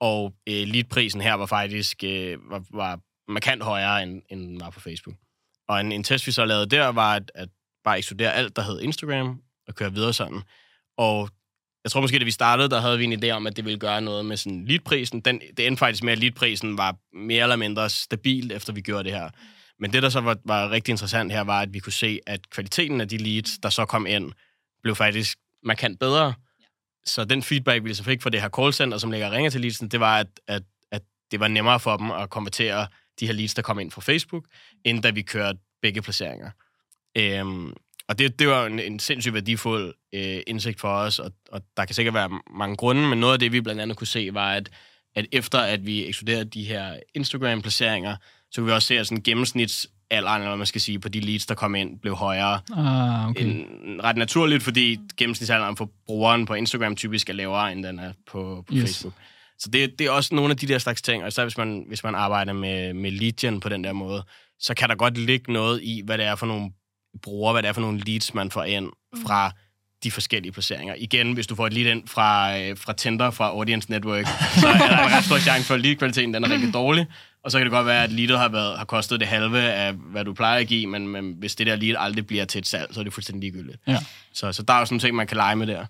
og 0.00 0.34
øh, 0.48 0.66
leadprisen 0.66 1.20
her 1.20 1.34
var 1.34 1.46
faktisk 1.46 2.04
øh, 2.04 2.50
var, 2.50 2.62
var 2.70 3.00
markant 3.28 3.62
højere, 3.62 4.02
end, 4.02 4.22
end 4.30 4.48
den 4.48 4.60
var 4.60 4.70
på 4.70 4.80
Facebook. 4.80 5.16
Og 5.68 5.80
en, 5.80 5.92
en 5.92 6.04
test, 6.04 6.26
vi 6.26 6.32
så 6.32 6.44
lavede 6.44 6.66
der, 6.66 6.88
var 6.88 7.14
at, 7.14 7.32
at 7.34 7.48
bare 7.84 7.98
ekskludere 7.98 8.34
alt, 8.34 8.56
der 8.56 8.62
hed 8.62 8.80
Instagram, 8.80 9.40
og 9.68 9.74
køre 9.74 9.92
videre 9.92 10.12
sådan. 10.12 10.42
Og 10.98 11.28
jeg 11.84 11.92
tror 11.92 12.00
måske, 12.00 12.18
da 12.18 12.24
vi 12.24 12.30
startede, 12.30 12.68
der 12.68 12.80
havde 12.80 12.98
vi 12.98 13.04
en 13.04 13.24
idé 13.24 13.30
om, 13.30 13.46
at 13.46 13.56
det 13.56 13.64
ville 13.64 13.78
gøre 13.78 14.00
noget 14.00 14.24
med 14.24 14.36
sådan 14.36 14.64
leadprisen. 14.64 15.20
Den, 15.20 15.40
det 15.56 15.66
endte 15.66 15.78
faktisk 15.78 16.02
med, 16.02 16.12
at 16.12 16.18
leadprisen 16.18 16.78
var 16.78 16.96
mere 17.12 17.42
eller 17.42 17.56
mindre 17.56 17.90
stabil, 17.90 18.52
efter 18.52 18.72
vi 18.72 18.80
gjorde 18.80 19.04
det 19.04 19.12
her. 19.12 19.30
Men 19.78 19.92
det, 19.92 20.02
der 20.02 20.08
så 20.08 20.20
var, 20.20 20.36
var 20.44 20.70
rigtig 20.70 20.92
interessant 20.92 21.32
her, 21.32 21.40
var, 21.40 21.60
at 21.60 21.74
vi 21.74 21.78
kunne 21.78 21.92
se, 21.92 22.20
at 22.26 22.50
kvaliteten 22.50 23.00
af 23.00 23.08
de 23.08 23.16
leads, 23.16 23.58
der 23.58 23.68
så 23.68 23.84
kom 23.84 24.06
ind, 24.06 24.32
blev 24.82 24.96
faktisk 24.96 25.38
markant 25.62 26.00
bedre. 26.00 26.34
Så 27.10 27.24
den 27.24 27.42
feedback, 27.42 27.84
vi 27.84 27.94
så 27.94 28.04
fik 28.04 28.22
fra 28.22 28.30
det 28.30 28.40
her 28.40 28.48
callcenter, 28.48 28.98
som 28.98 29.10
ligger 29.10 29.26
og 29.26 29.32
ringer 29.32 29.50
til 29.50 29.60
leadsen, 29.60 29.88
det 29.88 30.00
var, 30.00 30.18
at, 30.18 30.26
at, 30.46 30.62
at 30.90 31.02
det 31.30 31.40
var 31.40 31.48
nemmere 31.48 31.80
for 31.80 31.96
dem 31.96 32.10
at 32.10 32.30
konvertere 32.30 32.86
de 33.20 33.26
her 33.26 33.32
leads, 33.32 33.54
der 33.54 33.62
kom 33.62 33.78
ind 33.78 33.90
fra 33.90 34.00
Facebook, 34.00 34.44
end 34.84 35.02
da 35.02 35.10
vi 35.10 35.22
kørte 35.22 35.58
begge 35.82 36.02
placeringer. 36.02 36.50
Øhm, 37.16 37.72
og 38.08 38.18
det, 38.18 38.38
det 38.38 38.48
var 38.48 38.66
en, 38.66 38.78
en 38.78 38.98
sindssygt 38.98 39.34
værdifuld 39.34 39.94
øh, 40.12 40.40
indsigt 40.46 40.80
for 40.80 40.88
os, 40.88 41.18
og, 41.18 41.32
og 41.52 41.62
der 41.76 41.84
kan 41.84 41.94
sikkert 41.94 42.14
være 42.14 42.40
mange 42.50 42.76
grunde, 42.76 43.08
men 43.08 43.20
noget 43.20 43.32
af 43.32 43.38
det, 43.38 43.52
vi 43.52 43.60
blandt 43.60 43.80
andet 43.80 43.96
kunne 43.96 44.06
se, 44.06 44.34
var, 44.34 44.52
at, 44.52 44.70
at 45.14 45.26
efter 45.32 45.58
at 45.58 45.86
vi 45.86 46.06
ekskluderede 46.06 46.44
de 46.44 46.64
her 46.64 47.00
Instagram-placeringer, 47.14 48.16
så 48.50 48.60
kunne 48.60 48.66
vi 48.66 48.72
også 48.72 48.88
se, 48.88 48.98
at 48.98 49.06
sådan 49.06 49.22
gennemsnitsalderen, 50.10 50.40
eller 50.40 50.50
hvad 50.50 50.56
man 50.56 50.66
skal 50.66 50.80
sige, 50.80 50.98
på 50.98 51.08
de 51.08 51.20
leads, 51.20 51.46
der 51.46 51.54
kom 51.54 51.74
ind, 51.74 51.98
blev 52.00 52.14
højere. 52.14 52.60
Ah, 52.76 53.28
okay. 53.28 53.44
en, 53.44 54.00
ret 54.04 54.16
naturligt, 54.16 54.62
fordi 54.62 54.98
gennemsnitsalderen 55.16 55.76
for 55.76 55.90
brugeren 56.06 56.46
på 56.46 56.54
Instagram 56.54 56.96
typisk 56.96 57.28
er 57.28 57.32
lavere, 57.32 57.72
end 57.72 57.84
den 57.84 57.98
er 57.98 58.12
på, 58.30 58.64
på 58.68 58.74
yes. 58.74 58.82
Facebook. 58.82 59.14
Så 59.58 59.70
det, 59.70 59.98
det 59.98 60.06
er 60.06 60.10
også 60.10 60.34
nogle 60.34 60.50
af 60.50 60.56
de 60.56 60.66
der 60.66 60.78
slags 60.78 61.02
ting, 61.02 61.24
og 61.24 61.32
så 61.32 61.42
hvis 61.42 61.58
man, 61.58 61.84
hvis 61.88 62.04
man 62.04 62.14
arbejder 62.14 62.52
med, 62.52 62.94
med 62.94 63.10
lead 63.10 63.60
på 63.60 63.68
den 63.68 63.84
der 63.84 63.92
måde, 63.92 64.24
så 64.58 64.74
kan 64.74 64.88
der 64.88 64.94
godt 64.94 65.18
ligge 65.18 65.52
noget 65.52 65.80
i, 65.82 66.02
hvad 66.04 66.18
det 66.18 66.26
er 66.26 66.34
for 66.34 66.46
nogle 66.46 66.70
brugere, 67.22 67.52
hvad 67.52 67.62
det 67.62 67.68
er 67.68 67.72
for 67.72 67.80
nogle 67.80 68.00
leads, 68.00 68.34
man 68.34 68.50
får 68.50 68.64
ind 68.64 68.90
fra 69.26 69.52
de 70.04 70.10
forskellige 70.10 70.52
placeringer. 70.52 70.94
Igen, 70.98 71.32
hvis 71.32 71.46
du 71.46 71.54
får 71.54 71.66
et 71.66 71.72
lead 71.72 71.96
ind 71.96 72.08
fra, 72.08 72.58
øh, 72.58 72.76
fra 72.76 72.92
Tinder, 72.92 73.30
fra 73.30 73.48
Audience 73.48 73.90
Network, 73.90 74.26
så 74.60 74.68
er 74.68 74.78
der 74.78 75.06
en 75.06 75.12
ret 75.12 75.24
stor 75.24 75.38
chance 75.38 75.66
for, 75.66 75.74
at 75.74 75.80
lead-kvaliteten 75.80 76.34
den 76.34 76.44
er 76.44 76.50
rigtig 76.50 76.74
dårlig. 76.74 77.06
Og 77.44 77.50
så 77.50 77.58
kan 77.58 77.64
det 77.66 77.70
godt 77.72 77.86
være, 77.86 78.02
at 78.04 78.12
leadet 78.12 78.38
har, 78.38 78.48
været, 78.48 78.78
har 78.78 78.84
kostet 78.84 79.20
det 79.20 79.28
halve 79.28 79.60
af, 79.62 79.92
hvad 79.92 80.24
du 80.24 80.32
plejer 80.32 80.60
at 80.60 80.66
give, 80.68 80.86
men, 80.86 81.08
men 81.08 81.34
hvis 81.38 81.54
det 81.54 81.66
der 81.66 81.76
lead 81.76 81.96
aldrig 81.98 82.26
bliver 82.26 82.44
til 82.44 82.58
et 82.58 82.66
salg, 82.66 82.94
så 82.94 83.00
er 83.00 83.04
det 83.04 83.12
fuldstændig 83.12 83.40
ligegyldigt. 83.52 83.78
Ja. 83.86 83.98
Så, 84.32 84.52
så 84.52 84.62
der 84.62 84.74
er 84.74 84.78
jo 84.78 84.84
sådan 84.84 84.94
nogle 84.94 85.00
ting, 85.00 85.16
man 85.16 85.26
kan 85.26 85.36
lege 85.36 85.56
med 85.56 85.66
der. 85.66 85.86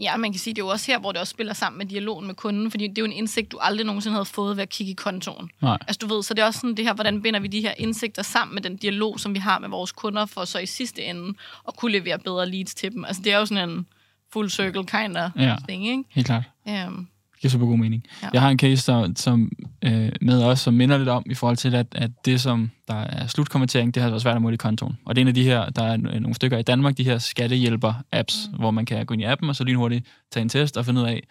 Ja, 0.00 0.16
man 0.16 0.32
kan 0.32 0.38
sige, 0.40 0.54
det 0.54 0.60
er 0.62 0.64
jo 0.66 0.68
også 0.70 0.92
her, 0.92 0.98
hvor 0.98 1.12
det 1.12 1.20
også 1.20 1.30
spiller 1.30 1.52
sammen 1.52 1.78
med 1.78 1.86
dialogen 1.86 2.26
med 2.26 2.34
kunden, 2.34 2.70
fordi 2.70 2.88
det 2.88 2.98
er 2.98 3.02
jo 3.02 3.06
en 3.06 3.12
indsigt, 3.12 3.52
du 3.52 3.58
aldrig 3.62 3.86
nogensinde 3.86 4.14
havde 4.14 4.24
fået 4.24 4.56
ved 4.56 4.62
at 4.62 4.68
kigge 4.68 4.90
i 4.90 4.94
kontoen. 4.94 5.50
Nej. 5.62 5.78
Altså 5.80 5.98
du 5.98 6.14
ved, 6.14 6.22
så 6.22 6.34
det 6.34 6.42
er 6.42 6.46
også 6.46 6.60
sådan 6.60 6.76
det 6.76 6.84
her, 6.84 6.94
hvordan 6.94 7.22
binder 7.22 7.40
vi 7.40 7.48
de 7.48 7.60
her 7.60 7.72
indsigter 7.78 8.22
sammen 8.22 8.54
med 8.54 8.62
den 8.62 8.76
dialog, 8.76 9.20
som 9.20 9.34
vi 9.34 9.38
har 9.38 9.58
med 9.58 9.68
vores 9.68 9.92
kunder, 9.92 10.26
for 10.26 10.44
så 10.44 10.58
i 10.58 10.66
sidste 10.66 11.02
ende 11.02 11.34
at 11.68 11.76
kunne 11.76 11.92
levere 11.92 12.18
bedre 12.18 12.48
leads 12.50 12.74
til 12.74 12.92
dem. 12.92 13.04
Altså 13.04 13.22
det 13.22 13.32
er 13.32 13.38
jo 13.38 13.46
sådan 13.46 13.68
en 13.68 13.86
full 14.32 14.50
circle 14.50 14.84
kind 14.86 15.16
of 15.16 15.30
Ja. 15.38 15.56
thing, 15.68 15.86
ikke? 15.88 16.04
Helt 16.10 16.26
klart. 16.26 16.42
Um, 16.66 17.08
giver 17.44 17.50
super 17.50 17.66
god 17.66 17.78
mening. 17.78 18.04
Ja. 18.22 18.28
Jeg 18.32 18.40
har 18.40 18.50
en 18.50 18.58
case 18.58 18.92
der, 18.92 19.12
som, 19.16 19.52
øh, 19.84 20.12
med 20.20 20.42
os, 20.42 20.60
som 20.60 20.74
minder 20.74 20.98
lidt 20.98 21.08
om, 21.08 21.22
i 21.26 21.34
forhold 21.34 21.56
til, 21.56 21.74
at, 21.74 21.86
at 21.92 22.10
det, 22.24 22.40
som 22.40 22.70
der 22.88 22.94
er 22.94 23.26
slutkommentering, 23.26 23.94
det 23.94 24.02
har 24.02 24.10
været 24.10 24.22
svært 24.22 24.36
at 24.36 24.42
måle 24.42 24.54
i 24.54 24.56
kontoen. 24.56 24.98
Og 25.04 25.14
det 25.14 25.20
er 25.20 25.24
en 25.24 25.28
af 25.28 25.34
de 25.34 25.44
her, 25.44 25.70
der 25.70 25.82
er 25.82 25.96
nogle 25.96 26.34
stykker 26.34 26.58
i 26.58 26.62
Danmark, 26.62 26.96
de 26.96 27.04
her 27.04 27.18
skattehjælper-apps, 27.18 28.48
mm. 28.52 28.58
hvor 28.58 28.70
man 28.70 28.86
kan 28.86 29.06
gå 29.06 29.14
ind 29.14 29.22
i 29.22 29.24
appen, 29.24 29.48
og 29.48 29.56
så 29.56 29.64
lynhurtigt 29.64 30.06
tage 30.32 30.42
en 30.42 30.48
test 30.48 30.76
og 30.76 30.84
finde 30.84 31.00
ud 31.00 31.06
af, 31.06 31.22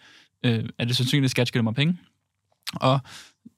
øh, 0.44 0.64
er 0.78 0.84
det 0.84 0.96
sandsynligt, 0.96 1.24
at 1.24 1.30
skat 1.30 1.48
skylder 1.48 1.64
mig 1.64 1.74
penge? 1.74 1.96
Og 2.74 3.00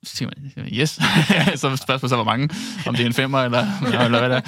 så 0.02 0.16
siger 0.16 0.30
man, 0.36 0.68
yes. 0.72 0.90
så 1.60 1.76
spørgsmålet 1.76 2.10
så, 2.10 2.16
hvor 2.16 2.24
mange, 2.24 2.48
om 2.86 2.94
det 2.94 3.02
er 3.02 3.06
en 3.06 3.12
femmer, 3.12 3.38
eller, 3.38 3.66
eller 4.04 4.18
hvad 4.18 4.30
det 4.30 4.42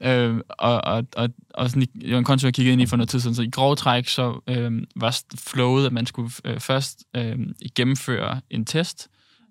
er. 0.00 0.28
Øh, 0.28 0.40
og, 0.48 0.84
og, 0.84 1.04
og, 1.16 1.28
og 1.54 1.70
sådan, 1.70 1.86
var 2.10 2.18
en 2.18 2.24
konto, 2.24 2.46
jeg 2.46 2.54
kiggede 2.54 2.72
ind 2.72 2.82
i 2.82 2.86
for 2.86 2.96
noget 2.96 3.08
tid 3.08 3.20
siden, 3.20 3.34
så 3.34 3.42
i 3.42 3.50
grov 3.52 3.76
træk, 3.76 4.08
så 4.08 4.40
øh, 4.48 4.72
var 4.96 5.20
flowet, 5.38 5.86
at 5.86 5.92
man 5.92 6.06
skulle 6.06 6.30
øh, 6.44 6.60
først 6.60 7.04
øh, 7.16 7.38
gennemføre 7.74 8.40
en 8.50 8.64
test. 8.64 9.08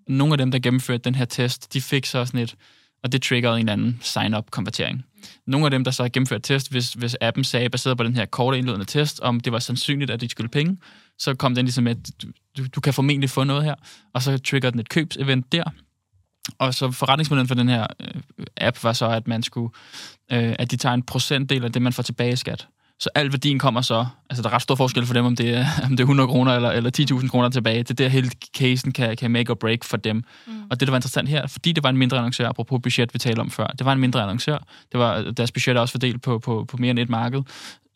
Nogle 0.07 0.33
af 0.33 0.37
dem, 0.37 0.51
der 0.51 0.59
gennemførte 0.59 1.03
den 1.03 1.15
her 1.15 1.25
test, 1.25 1.73
de 1.73 1.81
fik 1.81 2.05
så 2.05 2.25
sådan 2.25 2.39
et, 2.39 2.55
og 3.03 3.11
det 3.11 3.21
triggerede 3.21 3.59
en 3.59 3.69
eller 3.69 3.73
anden 3.73 3.99
sign-up-konvertering. 4.01 5.05
Nogle 5.47 5.65
af 5.65 5.71
dem, 5.71 5.83
der 5.83 5.91
så 5.91 6.03
har 6.03 6.09
gennemført 6.09 6.43
test, 6.43 6.71
hvis, 6.71 6.93
hvis 6.93 7.15
appen 7.21 7.43
sagde, 7.43 7.69
baseret 7.69 7.97
på 7.97 8.03
den 8.03 8.15
her 8.15 8.25
korte 8.25 8.57
indledende 8.57 8.85
test, 8.85 9.19
om 9.19 9.39
det 9.39 9.53
var 9.53 9.59
sandsynligt, 9.59 10.11
at 10.11 10.21
de 10.21 10.29
skulle 10.29 10.49
penge, 10.49 10.77
så 11.21 11.35
kom 11.35 11.55
den 11.55 11.65
ligesom 11.65 11.83
med, 11.83 11.91
at 11.91 12.25
du, 12.57 12.67
du 12.75 12.81
kan 12.81 12.93
formentlig 12.93 13.29
få 13.29 13.43
noget 13.43 13.63
her, 13.63 13.75
og 14.13 14.21
så 14.21 14.37
trigger 14.37 14.69
den 14.69 14.79
et 14.79 14.89
købsevent 14.89 15.51
der. 15.51 15.63
Og 16.59 16.73
så 16.73 16.91
forretningsmodellen 16.91 17.47
for 17.47 17.55
den 17.55 17.69
her 17.69 17.87
øh, 17.99 18.45
app 18.57 18.83
var 18.83 18.93
så, 18.93 19.09
at 19.09 19.27
man 19.27 19.43
skulle, 19.43 19.69
øh, 20.31 20.55
at 20.59 20.71
de 20.71 20.77
tager 20.77 20.93
en 20.93 21.03
procentdel 21.03 21.65
af 21.65 21.71
det, 21.71 21.81
man 21.81 21.93
får 21.93 22.03
tilbage 22.03 22.33
i 22.33 22.35
skat. 22.35 22.67
Så 22.99 23.09
al 23.15 23.31
værdien 23.31 23.59
kommer 23.59 23.81
så, 23.81 24.05
altså 24.29 24.43
der 24.43 24.49
er 24.49 24.53
ret 24.53 24.61
stor 24.61 24.75
forskel 24.75 25.05
for 25.05 25.13
dem, 25.13 25.25
om 25.25 25.35
det 25.35 25.49
er, 25.49 25.65
om 25.85 25.89
det 25.89 25.99
er 25.99 26.03
100 26.03 26.27
kroner 26.27 26.55
eller, 26.55 26.71
eller 26.71 27.17
10.000 27.21 27.27
kroner 27.27 27.49
tilbage. 27.49 27.83
Det 27.83 27.89
er 27.89 27.93
der 27.93 28.07
hele 28.07 28.31
casen 28.57 28.91
kan, 28.91 29.17
kan 29.17 29.31
make 29.31 29.51
or 29.51 29.55
break 29.55 29.83
for 29.83 29.97
dem. 29.97 30.15
Mm. 30.15 30.63
Og 30.69 30.79
det, 30.79 30.87
der 30.87 30.91
var 30.91 30.97
interessant 30.97 31.29
her, 31.29 31.47
fordi 31.47 31.71
det 31.71 31.83
var 31.83 31.89
en 31.89 31.97
mindre 31.97 32.17
annoncør, 32.17 32.49
apropos 32.49 32.79
budget, 32.83 33.13
vi 33.13 33.19
talte 33.19 33.39
om 33.39 33.49
før, 33.49 33.67
det 33.67 33.85
var 33.85 33.93
en 33.93 33.99
mindre 33.99 34.21
annoncør. 34.21 34.57
Det 34.91 34.99
var, 34.99 35.21
deres 35.21 35.51
budget 35.51 35.77
er 35.77 35.81
også 35.81 35.91
fordelt 35.91 36.21
på, 36.21 36.39
på, 36.39 36.65
på 36.67 36.77
mere 36.77 36.91
end 36.91 36.99
et 36.99 37.09
marked. 37.09 37.41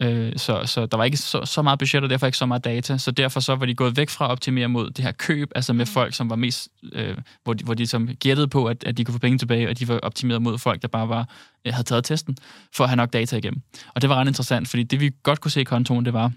Øh, 0.01 0.33
så, 0.37 0.65
så 0.65 0.85
der 0.85 0.97
var 0.97 1.03
ikke 1.03 1.17
så, 1.17 1.45
så 1.45 1.61
meget 1.61 1.79
budget, 1.79 2.03
og 2.03 2.09
derfor 2.09 2.25
ikke 2.25 2.37
så 2.37 2.45
meget 2.45 2.63
data. 2.63 2.97
Så 2.97 3.11
derfor 3.11 3.39
så 3.39 3.55
var 3.55 3.65
de 3.65 3.75
gået 3.75 3.97
væk 3.97 4.09
fra 4.09 4.25
at 4.25 4.31
optimere 4.31 4.67
mod 4.67 4.89
det 4.89 5.05
her 5.05 5.11
køb, 5.11 5.51
altså 5.55 5.73
med 5.73 5.85
folk, 5.85 6.13
som 6.13 6.29
var 6.29 6.35
mest, 6.35 6.69
øh, 6.93 7.17
hvor 7.43 7.53
de, 7.53 7.63
hvor 7.63 7.73
de 7.73 7.87
som 7.87 8.07
gættede 8.07 8.47
på, 8.47 8.65
at, 8.65 8.83
at 8.83 8.97
de 8.97 9.05
kunne 9.05 9.13
få 9.13 9.19
penge 9.19 9.37
tilbage, 9.37 9.69
og 9.69 9.79
de 9.79 9.87
var 9.87 9.99
optimeret 9.99 10.41
mod 10.41 10.57
folk, 10.57 10.81
der 10.81 10.87
bare 10.87 11.09
var, 11.09 11.29
øh, 11.65 11.73
havde 11.73 11.87
taget 11.87 12.03
testen, 12.03 12.37
for 12.75 12.83
at 12.83 12.89
have 12.89 12.97
nok 12.97 13.13
data 13.13 13.37
igennem. 13.37 13.61
Og 13.95 14.01
det 14.01 14.09
var 14.09 14.15
ret 14.15 14.27
interessant, 14.27 14.67
fordi 14.67 14.83
det 14.83 14.99
vi 14.99 15.11
godt 15.23 15.41
kunne 15.41 15.51
se 15.51 15.61
i 15.61 15.63
kontoen, 15.63 16.05
det 16.05 16.13
var, 16.13 16.31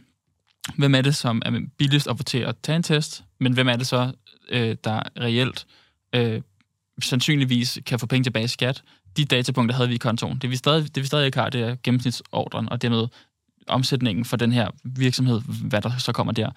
hvem 0.77 0.95
er 0.95 1.01
det, 1.01 1.17
som 1.17 1.43
er 1.45 1.61
billigst 1.79 2.09
at 2.09 2.17
få 2.17 2.23
til 2.23 2.39
at 2.39 2.55
tage 2.63 2.77
en 2.77 2.83
test, 2.83 3.25
men 3.41 3.53
hvem 3.53 3.69
er 3.69 3.77
det 3.77 3.87
så, 3.87 4.13
øh, 4.49 4.77
der 4.85 5.03
reelt 5.21 5.67
øh, 6.15 6.41
sandsynligvis 7.03 7.79
kan 7.87 7.99
få 7.99 8.07
penge 8.07 8.25
tilbage 8.25 8.45
i 8.45 8.49
skat. 8.49 8.83
De 9.17 9.25
datapunkter 9.25 9.77
havde 9.77 9.89
vi 9.89 9.95
i 9.95 9.99
kontoen. 9.99 10.39
Det 10.39 10.51
vi 10.51 10.57
stadig, 10.57 10.95
det 10.95 11.03
vi 11.03 11.07
stadig 11.07 11.27
ikke 11.27 11.39
har, 11.39 11.51
det 11.51 11.63
er 11.63 11.77
gennemsnitsordren, 11.83 12.69
og 12.69 12.83
dermed 12.83 13.07
omsætningen 13.69 14.25
for 14.25 14.37
den 14.37 14.53
her 14.53 14.69
virksomhed, 14.85 15.41
hvad 15.65 15.81
der 15.81 15.91
så 15.99 16.13
kommer 16.13 16.33
der. 16.33 16.51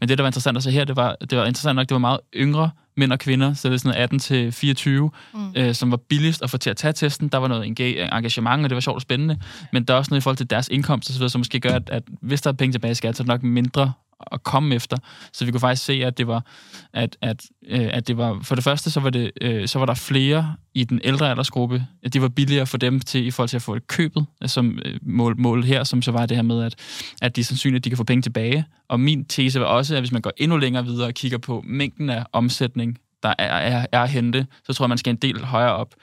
Men 0.00 0.08
det, 0.08 0.18
der 0.18 0.24
var 0.24 0.28
interessant 0.28 0.56
at 0.56 0.62
se 0.62 0.70
her, 0.70 0.84
det 0.84 0.96
var, 0.96 1.16
det 1.20 1.38
var 1.38 1.44
interessant 1.44 1.76
nok, 1.76 1.88
det 1.88 1.94
var 1.94 1.98
meget 1.98 2.20
yngre 2.36 2.70
mænd 2.96 3.12
og 3.12 3.18
kvinder, 3.18 3.54
så 3.54 3.68
det 3.68 3.74
er 3.74 3.78
sådan 3.78 4.00
18 4.00 4.18
til 4.18 4.52
24, 4.52 5.10
mm. 5.34 5.52
øh, 5.56 5.74
som 5.74 5.90
var 5.90 5.96
billigst 5.96 6.42
at 6.42 6.50
få 6.50 6.58
til 6.58 6.70
at 6.70 6.76
tage 6.76 6.92
testen. 6.92 7.28
Der 7.28 7.38
var 7.38 7.48
noget 7.48 7.66
engagement, 8.12 8.64
og 8.64 8.70
det 8.70 8.74
var 8.74 8.80
sjovt 8.80 8.94
og 8.94 9.02
spændende. 9.02 9.38
Men 9.72 9.84
der 9.84 9.94
er 9.94 9.98
også 9.98 10.10
noget 10.10 10.20
i 10.20 10.22
forhold 10.22 10.36
til 10.36 10.50
deres 10.50 10.68
indkomst, 10.68 11.08
så, 11.08 11.12
videre, 11.12 11.30
som 11.30 11.38
måske 11.38 11.60
gør, 11.60 11.74
at, 11.74 11.90
at 11.90 12.02
hvis 12.20 12.42
der 12.42 12.50
er 12.50 12.54
penge 12.54 12.72
tilbage 12.72 12.92
i 12.92 12.94
skat, 12.94 13.16
så 13.16 13.22
er 13.22 13.24
det 13.24 13.28
nok 13.28 13.42
mindre 13.42 13.92
at 14.32 14.42
komme 14.42 14.74
efter. 14.74 14.96
Så 15.32 15.44
vi 15.44 15.50
kunne 15.50 15.60
faktisk 15.60 15.84
se, 15.84 15.92
at 15.92 16.18
det 16.18 16.26
var, 16.26 16.44
at, 16.92 17.16
at, 17.22 17.44
øh, 17.68 17.88
at 17.92 18.08
det 18.08 18.16
var 18.16 18.38
for 18.42 18.54
det 18.54 18.64
første, 18.64 18.90
så 18.90 19.00
var, 19.00 19.10
det, 19.10 19.30
øh, 19.40 19.68
så 19.68 19.78
var 19.78 19.86
der 19.86 19.94
flere 19.94 20.54
i 20.74 20.84
den 20.84 21.00
ældre 21.04 21.30
aldersgruppe. 21.30 21.86
At 22.02 22.12
det 22.12 22.22
var 22.22 22.28
billigere 22.28 22.66
for 22.66 22.78
dem 22.78 23.00
til, 23.00 23.26
i 23.26 23.30
forhold 23.30 23.48
til 23.48 23.56
at 23.56 23.62
få 23.62 23.74
et 23.74 23.86
købet, 23.86 24.26
øh, 24.42 24.48
som 24.48 24.78
øh, 24.84 24.98
mål, 25.02 25.40
mål 25.40 25.64
her, 25.64 25.84
som 25.84 26.02
så 26.02 26.12
var 26.12 26.26
det 26.26 26.36
her 26.36 26.42
med, 26.42 26.62
at, 26.64 26.74
at 27.22 27.36
de 27.36 27.44
sandsynligt, 27.44 27.80
at 27.80 27.84
de 27.84 27.90
kan 27.90 27.96
få 27.96 28.04
penge 28.04 28.22
tilbage. 28.22 28.64
Og 28.88 29.00
min 29.00 29.24
tese 29.24 29.60
var 29.60 29.66
også, 29.66 29.94
at 29.94 30.00
hvis 30.00 30.12
man 30.12 30.22
går 30.22 30.32
endnu 30.36 30.56
længere 30.56 30.84
videre 30.84 31.06
og 31.06 31.14
kigger 31.14 31.38
på 31.38 31.64
mængden 31.66 32.10
af 32.10 32.24
omsætning, 32.32 32.98
der 33.22 33.34
er, 33.38 33.44
er, 33.44 33.86
er 33.92 34.02
at 34.02 34.10
hente, 34.10 34.46
så 34.66 34.72
tror 34.72 34.84
jeg, 34.84 34.88
man 34.88 34.98
skal 34.98 35.10
en 35.10 35.16
del 35.16 35.44
højere 35.44 35.74
op. 35.74 35.94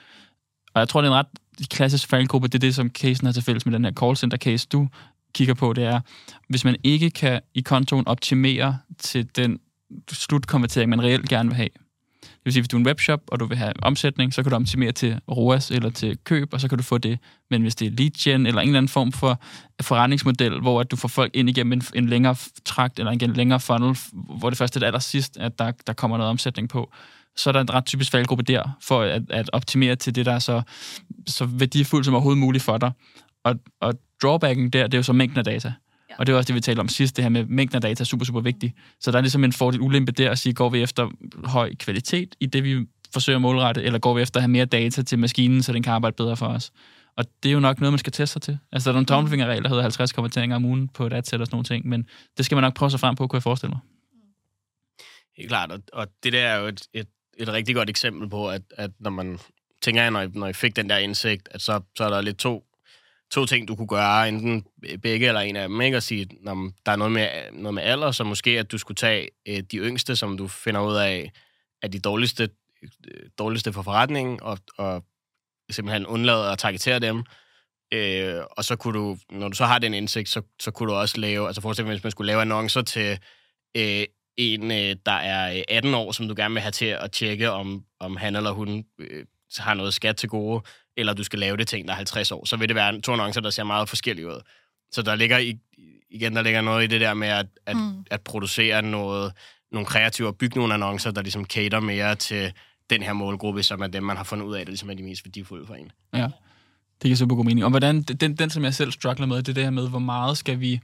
Og 0.74 0.80
jeg 0.80 0.88
tror, 0.88 1.00
det 1.00 1.08
er 1.08 1.12
en 1.12 1.18
ret 1.18 1.68
klassisk 1.68 2.08
faldgruppe. 2.08 2.48
Det 2.48 2.54
er 2.54 2.58
det, 2.58 2.74
som 2.74 2.90
casen 2.90 3.26
har 3.26 3.32
til 3.32 3.42
fælles 3.42 3.66
med 3.66 3.74
den 3.74 3.84
her 3.84 3.92
call 3.92 4.16
center 4.16 4.38
case, 4.38 4.68
du 4.72 4.88
kigger 5.36 5.54
på, 5.54 5.72
det 5.72 5.84
er, 5.84 6.00
hvis 6.48 6.64
man 6.64 6.76
ikke 6.84 7.10
kan 7.10 7.40
i 7.54 7.60
kontoen 7.60 8.08
optimere 8.08 8.78
til 8.98 9.36
den 9.36 9.58
slutkonvertering, 10.10 10.90
man 10.90 11.02
reelt 11.02 11.28
gerne 11.28 11.48
vil 11.48 11.56
have. 11.56 11.68
Det 12.22 12.44
vil 12.44 12.52
sige, 12.52 12.62
hvis 12.62 12.68
du 12.68 12.76
er 12.76 12.80
en 12.80 12.86
webshop, 12.86 13.20
og 13.28 13.40
du 13.40 13.46
vil 13.46 13.58
have 13.58 13.72
omsætning, 13.82 14.34
så 14.34 14.42
kan 14.42 14.50
du 14.50 14.56
optimere 14.56 14.92
til 14.92 15.20
ROAS 15.30 15.70
eller 15.70 15.90
til 15.90 16.18
køb, 16.24 16.48
og 16.52 16.60
så 16.60 16.68
kan 16.68 16.78
du 16.78 16.84
få 16.84 16.98
det. 16.98 17.18
Men 17.50 17.62
hvis 17.62 17.74
det 17.74 17.86
er 17.86 17.90
lead 17.90 18.10
gen 18.10 18.46
eller 18.46 18.60
en 18.60 18.68
eller 18.68 18.78
anden 18.78 18.88
form 18.88 19.12
for 19.12 19.40
forretningsmodel, 19.82 20.60
hvor 20.60 20.80
at 20.80 20.90
du 20.90 20.96
får 20.96 21.08
folk 21.08 21.30
ind 21.34 21.48
igennem 21.48 21.72
en, 21.72 21.82
en 21.94 22.08
længere 22.08 22.36
trakt 22.64 22.98
eller 22.98 23.12
en 23.12 23.32
længere 23.32 23.60
funnel, 23.60 23.96
hvor 24.38 24.50
det 24.50 24.58
først 24.58 24.76
er 24.76 24.80
det 24.80 24.86
allersidst, 24.86 25.36
at 25.36 25.58
der, 25.58 25.72
der 25.86 25.92
kommer 25.92 26.16
noget 26.16 26.30
omsætning 26.30 26.68
på, 26.68 26.92
så 27.36 27.50
er 27.50 27.52
der 27.52 27.60
en 27.60 27.74
ret 27.74 27.84
typisk 27.84 28.10
faldgruppe 28.10 28.44
der, 28.44 28.76
for 28.82 29.02
at, 29.02 29.22
at 29.30 29.50
optimere 29.52 29.96
til 29.96 30.14
det, 30.14 30.26
der 30.26 30.32
er 30.32 30.38
så, 30.38 30.62
så 31.26 31.44
værdifuldt 31.44 32.04
som 32.04 32.14
overhovedet 32.14 32.40
muligt 32.40 32.64
for 32.64 32.78
dig. 32.78 32.92
Og, 33.46 33.54
og 33.80 33.94
drawbacken 34.22 34.70
der, 34.70 34.82
det 34.82 34.94
er 34.94 34.98
jo 34.98 35.02
så 35.02 35.12
mængden 35.12 35.38
af 35.38 35.44
data. 35.44 35.72
Ja. 36.10 36.14
Og 36.18 36.26
det 36.26 36.32
er 36.32 36.36
også 36.36 36.46
det, 36.46 36.54
vi 36.54 36.60
talte 36.60 36.80
om 36.80 36.88
sidst, 36.88 37.16
det 37.16 37.24
her 37.24 37.28
med 37.28 37.44
mængden 37.44 37.76
af 37.76 37.80
data 37.80 38.02
er 38.02 38.04
super, 38.04 38.24
super 38.24 38.40
vigtigt. 38.40 38.74
Så 39.00 39.10
der 39.10 39.18
er 39.18 39.22
ligesom 39.22 39.44
en 39.44 39.52
fordel 39.52 39.80
ulempe 39.80 40.12
der 40.12 40.30
at 40.30 40.38
sige, 40.38 40.52
går 40.52 40.68
vi 40.68 40.82
efter 40.82 41.10
høj 41.44 41.74
kvalitet 41.74 42.34
i 42.40 42.46
det, 42.46 42.64
vi 42.64 42.86
forsøger 43.12 43.36
at 43.36 43.42
målrette, 43.42 43.82
eller 43.82 43.98
går 43.98 44.14
vi 44.14 44.22
efter 44.22 44.40
at 44.40 44.42
have 44.42 44.50
mere 44.50 44.64
data 44.64 45.02
til 45.02 45.18
maskinen, 45.18 45.62
så 45.62 45.72
den 45.72 45.82
kan 45.82 45.92
arbejde 45.92 46.16
bedre 46.16 46.36
for 46.36 46.46
os. 46.46 46.72
Og 47.16 47.24
det 47.42 47.48
er 47.48 47.52
jo 47.52 47.60
nok 47.60 47.80
noget, 47.80 47.92
man 47.92 47.98
skal 47.98 48.12
teste 48.12 48.32
sig 48.32 48.42
til. 48.42 48.58
Altså, 48.72 48.90
der 48.90 48.92
er 48.92 48.96
nogle 48.96 49.06
tommelfingerregler, 49.06 49.62
der 49.62 49.68
hedder 49.68 49.82
50 49.82 50.12
konverteringer 50.12 50.56
om 50.56 50.64
ugen 50.64 50.88
på 50.88 51.06
et 51.06 51.12
adset 51.12 51.40
og 51.40 51.46
sådan 51.46 51.54
nogle 51.54 51.64
ting, 51.64 51.88
men 51.88 52.08
det 52.36 52.44
skal 52.44 52.56
man 52.56 52.62
nok 52.62 52.74
prøve 52.74 52.90
sig 52.90 53.00
frem 53.00 53.14
på, 53.16 53.26
kunne 53.26 53.36
jeg 53.36 53.42
forestille 53.42 53.70
mig. 53.70 53.80
Helt 55.36 55.48
klart, 55.48 55.72
og, 55.72 55.80
og 55.92 56.06
det 56.22 56.32
der 56.32 56.40
er 56.40 56.58
jo 56.60 56.66
et, 56.66 56.82
et, 56.92 57.08
et 57.38 57.48
rigtig 57.48 57.74
godt 57.74 57.90
eksempel 57.90 58.28
på, 58.28 58.50
at, 58.50 58.62
at 58.70 58.90
når 59.00 59.10
man 59.10 59.38
tænker, 59.82 60.10
når 60.10 60.20
I, 60.20 60.28
når 60.34 60.46
I 60.46 60.52
fik 60.52 60.76
den 60.76 60.90
der 60.90 60.96
indsigt, 60.96 61.48
at 61.50 61.62
så, 61.62 61.80
så 61.96 62.04
er 62.04 62.10
der 62.10 62.20
lidt 62.20 62.38
to 62.38 62.64
to 63.30 63.46
ting, 63.46 63.68
du 63.68 63.76
kunne 63.76 63.88
gøre, 63.88 64.28
enten 64.28 64.64
begge 65.02 65.26
eller 65.28 65.40
en 65.40 65.56
af 65.56 65.68
dem, 65.68 65.80
ikke? 65.80 65.96
Og 65.96 66.02
sige, 66.02 66.22
at 66.22 66.56
der 66.86 66.92
er 66.92 66.96
noget 66.96 67.12
med, 67.12 67.28
noget 67.52 67.74
med 67.74 67.82
alder, 67.82 68.10
så 68.10 68.24
måske, 68.24 68.58
at 68.58 68.72
du 68.72 68.78
skulle 68.78 68.96
tage 68.96 69.28
øh, 69.48 69.62
de 69.72 69.76
yngste, 69.76 70.16
som 70.16 70.36
du 70.36 70.48
finder 70.48 70.80
ud 70.80 70.96
af, 70.96 71.32
er 71.82 71.88
de 71.88 71.98
dårligste, 71.98 72.48
øh, 72.82 73.30
dårligste 73.38 73.72
for 73.72 73.82
forretningen, 73.82 74.42
og, 74.42 74.58
og 74.78 75.04
simpelthen 75.70 76.06
undlade 76.06 76.52
at 76.52 76.58
targetere 76.58 76.98
dem. 76.98 77.24
Øh, 77.92 78.40
og 78.50 78.64
så 78.64 78.76
kunne 78.76 78.98
du, 78.98 79.16
når 79.30 79.48
du 79.48 79.56
så 79.56 79.64
har 79.64 79.78
den 79.78 79.94
indsigt, 79.94 80.28
så, 80.28 80.42
så 80.60 80.70
kunne 80.70 80.92
du 80.92 80.96
også 80.96 81.20
lave, 81.20 81.46
altså 81.46 81.62
forestil 81.62 81.84
dig, 81.84 81.92
hvis 81.92 82.04
man 82.04 82.10
skulle 82.10 82.26
lave 82.26 82.40
annoncer 82.40 82.82
til 82.82 83.18
øh, 83.76 84.04
en, 84.36 84.70
øh, 84.70 84.96
der 85.06 85.12
er 85.12 85.56
øh, 85.56 85.62
18 85.68 85.94
år, 85.94 86.12
som 86.12 86.28
du 86.28 86.34
gerne 86.36 86.54
vil 86.54 86.62
have 86.62 86.72
til 86.72 86.86
at 86.86 87.12
tjekke, 87.12 87.50
om, 87.50 87.84
om 88.00 88.16
han 88.16 88.36
eller 88.36 88.50
hun 88.50 88.84
øh, 88.98 89.26
har 89.58 89.74
noget 89.74 89.94
skat 89.94 90.16
til 90.16 90.28
gode, 90.28 90.62
eller 90.96 91.12
du 91.12 91.24
skal 91.24 91.38
lave 91.38 91.56
det 91.56 91.74
en, 91.74 91.86
der 91.86 91.92
er 91.92 91.96
50 91.96 92.32
år, 92.32 92.44
så 92.44 92.56
vil 92.56 92.68
det 92.68 92.74
være 92.76 93.00
to 93.00 93.12
annoncer, 93.12 93.40
der 93.40 93.50
ser 93.50 93.64
meget 93.64 93.88
forskellige 93.88 94.26
ud. 94.26 94.40
Så 94.90 95.02
der 95.02 95.14
ligger 95.14 95.54
igen, 96.10 96.36
der 96.36 96.42
ligger 96.42 96.60
noget 96.60 96.84
i 96.84 96.86
det 96.86 97.00
der 97.00 97.14
med 97.14 97.28
at, 97.28 97.46
at, 97.66 97.76
mm. 97.76 98.04
at 98.10 98.20
producere 98.20 98.82
noget, 98.82 99.32
nogle 99.72 99.86
kreative 99.86 100.28
og 100.28 100.36
bygge 100.36 100.58
nogle 100.58 100.74
annoncer, 100.74 101.10
der 101.10 101.22
ligesom 101.22 101.44
cater 101.44 101.80
mere 101.80 102.14
til 102.14 102.52
den 102.90 103.02
her 103.02 103.12
målgruppe, 103.12 103.62
som 103.62 103.80
er 103.80 103.86
dem, 103.86 104.02
man 104.02 104.16
har 104.16 104.24
fundet 104.24 104.46
ud 104.46 104.54
af, 104.54 104.64
der 104.64 104.70
ligesom 104.70 104.90
er 104.90 104.94
de 104.94 105.02
mest 105.02 105.24
værdifulde 105.24 105.66
for 105.66 105.74
en. 105.74 105.90
Ja, 106.14 106.22
det 106.22 107.02
giver 107.02 107.16
super 107.16 107.36
god 107.36 107.44
mening. 107.44 107.64
Og 107.64 107.70
hvordan, 107.70 108.02
den, 108.02 108.36
den 108.36 108.50
som 108.50 108.64
jeg 108.64 108.74
selv 108.74 108.92
struggler 108.92 109.26
med, 109.26 109.36
det 109.36 109.48
er 109.48 109.54
det 109.54 109.62
her 109.62 109.70
med, 109.70 109.88
hvor 109.88 109.98
meget 109.98 110.38
skal 110.38 110.60
vi 110.60 110.80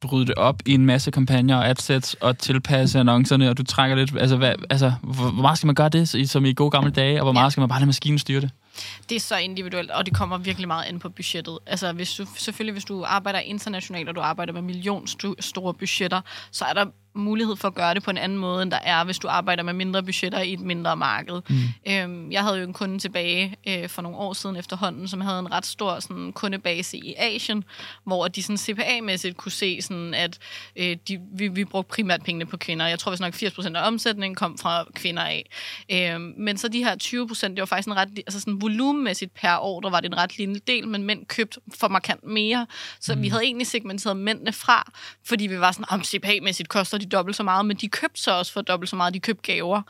bryde 0.00 0.26
det 0.26 0.34
op 0.34 0.62
i 0.66 0.74
en 0.74 0.86
masse 0.86 1.10
kampagner 1.10 1.56
og 1.56 1.68
adsets 1.68 2.14
og 2.14 2.38
tilpasse 2.38 2.98
annoncerne, 3.00 3.50
og 3.50 3.58
du 3.58 3.62
trækker 3.62 3.96
lidt, 3.96 4.16
altså, 4.18 4.36
hvad, 4.36 4.54
altså 4.70 4.92
hvor, 5.02 5.30
hvor 5.30 5.42
meget 5.42 5.58
skal 5.58 5.66
man 5.66 5.74
gøre 5.74 5.88
det, 5.88 6.28
som 6.30 6.44
i 6.44 6.52
gode 6.52 6.70
gamle 6.70 6.90
dage, 6.90 7.20
og 7.20 7.24
hvor 7.24 7.32
meget 7.32 7.52
skal 7.52 7.60
man 7.60 7.68
bare 7.68 7.78
lade 7.78 7.86
maskinen 7.86 8.18
styre 8.18 8.40
det? 8.40 8.50
Det 9.08 9.16
er 9.16 9.20
så 9.20 9.36
individuelt, 9.36 9.90
og 9.90 10.06
det 10.06 10.14
kommer 10.14 10.38
virkelig 10.38 10.68
meget 10.68 10.88
ind 10.88 11.00
på 11.00 11.08
budgettet. 11.08 11.58
Altså, 11.66 11.92
hvis 11.92 12.14
du, 12.14 12.26
selvfølgelig, 12.36 12.72
hvis 12.72 12.84
du 12.84 13.04
arbejder 13.04 13.38
internationalt, 13.38 14.08
og 14.08 14.14
du 14.14 14.20
arbejder 14.20 14.52
med 14.52 14.62
millionstore 14.62 15.74
budgetter, 15.74 16.20
så 16.50 16.64
er 16.64 16.72
der 16.72 16.86
mulighed 17.16 17.56
for 17.56 17.68
at 17.68 17.74
gøre 17.74 17.94
det 17.94 18.02
på 18.02 18.10
en 18.10 18.18
anden 18.18 18.38
måde, 18.38 18.62
end 18.62 18.70
der 18.70 18.78
er, 18.82 19.04
hvis 19.04 19.18
du 19.18 19.28
arbejder 19.28 19.62
med 19.62 19.72
mindre 19.72 20.02
budgetter 20.02 20.40
i 20.40 20.52
et 20.52 20.60
mindre 20.60 20.96
marked. 20.96 21.42
Mm. 21.48 21.92
Øhm, 21.92 22.32
jeg 22.32 22.42
havde 22.42 22.56
jo 22.58 22.64
en 22.64 22.72
kunde 22.72 22.98
tilbage 22.98 23.56
øh, 23.68 23.88
for 23.88 24.02
nogle 24.02 24.18
år 24.18 24.32
siden 24.32 24.56
efterhånden, 24.56 25.08
som 25.08 25.20
havde 25.20 25.38
en 25.38 25.52
ret 25.52 25.66
stor 25.66 26.00
sådan, 26.00 26.32
kundebase 26.32 26.96
i 26.96 27.14
Asien, 27.18 27.64
hvor 28.04 28.28
de 28.28 28.42
sådan 28.42 28.56
CPA-mæssigt 28.56 29.36
kunne 29.36 29.52
se, 29.52 29.82
sådan, 29.82 30.14
at 30.14 30.38
øh, 30.76 30.96
de, 31.08 31.18
vi, 31.32 31.48
vi 31.48 31.64
brugte 31.64 31.88
primært 31.94 32.22
pengene 32.22 32.46
på 32.46 32.56
kvinder. 32.56 32.86
Jeg 32.86 32.98
tror, 32.98 33.10
hvis 33.10 33.20
nok 33.20 33.34
80% 33.34 33.76
af 33.76 33.86
omsætningen 33.86 34.34
kom 34.34 34.58
fra 34.58 34.84
kvinder 34.94 35.22
af. 35.22 35.50
Øhm, 35.92 36.34
men 36.38 36.56
så 36.56 36.68
de 36.68 36.84
her 36.84 36.96
20%, 37.02 37.48
det 37.48 37.58
var 37.58 37.64
faktisk 37.64 37.88
en 37.88 37.96
ret, 37.96 38.08
altså 38.18 38.40
sådan 38.40 38.60
volumenmæssigt 38.60 39.34
per 39.34 39.58
år, 39.58 39.80
der 39.80 39.90
var 39.90 40.00
det 40.00 40.06
en 40.06 40.16
ret 40.16 40.38
lille 40.38 40.60
del, 40.66 40.88
men 40.88 41.02
mænd 41.02 41.26
købte 41.26 41.60
for 41.74 41.88
markant 41.88 42.24
mere. 42.24 42.66
Så 43.00 43.14
mm. 43.14 43.22
vi 43.22 43.28
havde 43.28 43.42
egentlig 43.42 43.66
segmenteret 43.66 44.16
mændene 44.16 44.52
fra, 44.52 44.92
fordi 45.24 45.46
vi 45.46 45.60
var 45.60 45.72
sådan, 45.72 45.84
om 45.88 46.00
CPA-mæssigt 46.00 46.68
koster 46.68 46.98
de 46.98 47.05
de 47.10 47.16
dobbelt 47.16 47.36
så 47.36 47.42
meget, 47.42 47.66
men 47.66 47.76
de 47.76 47.88
købte 47.88 48.20
så 48.22 48.38
også 48.38 48.52
for 48.52 48.62
dobbelt 48.62 48.90
så 48.90 48.96
meget, 48.96 49.14
de 49.14 49.20
købte 49.20 49.52
gaver. 49.52 49.82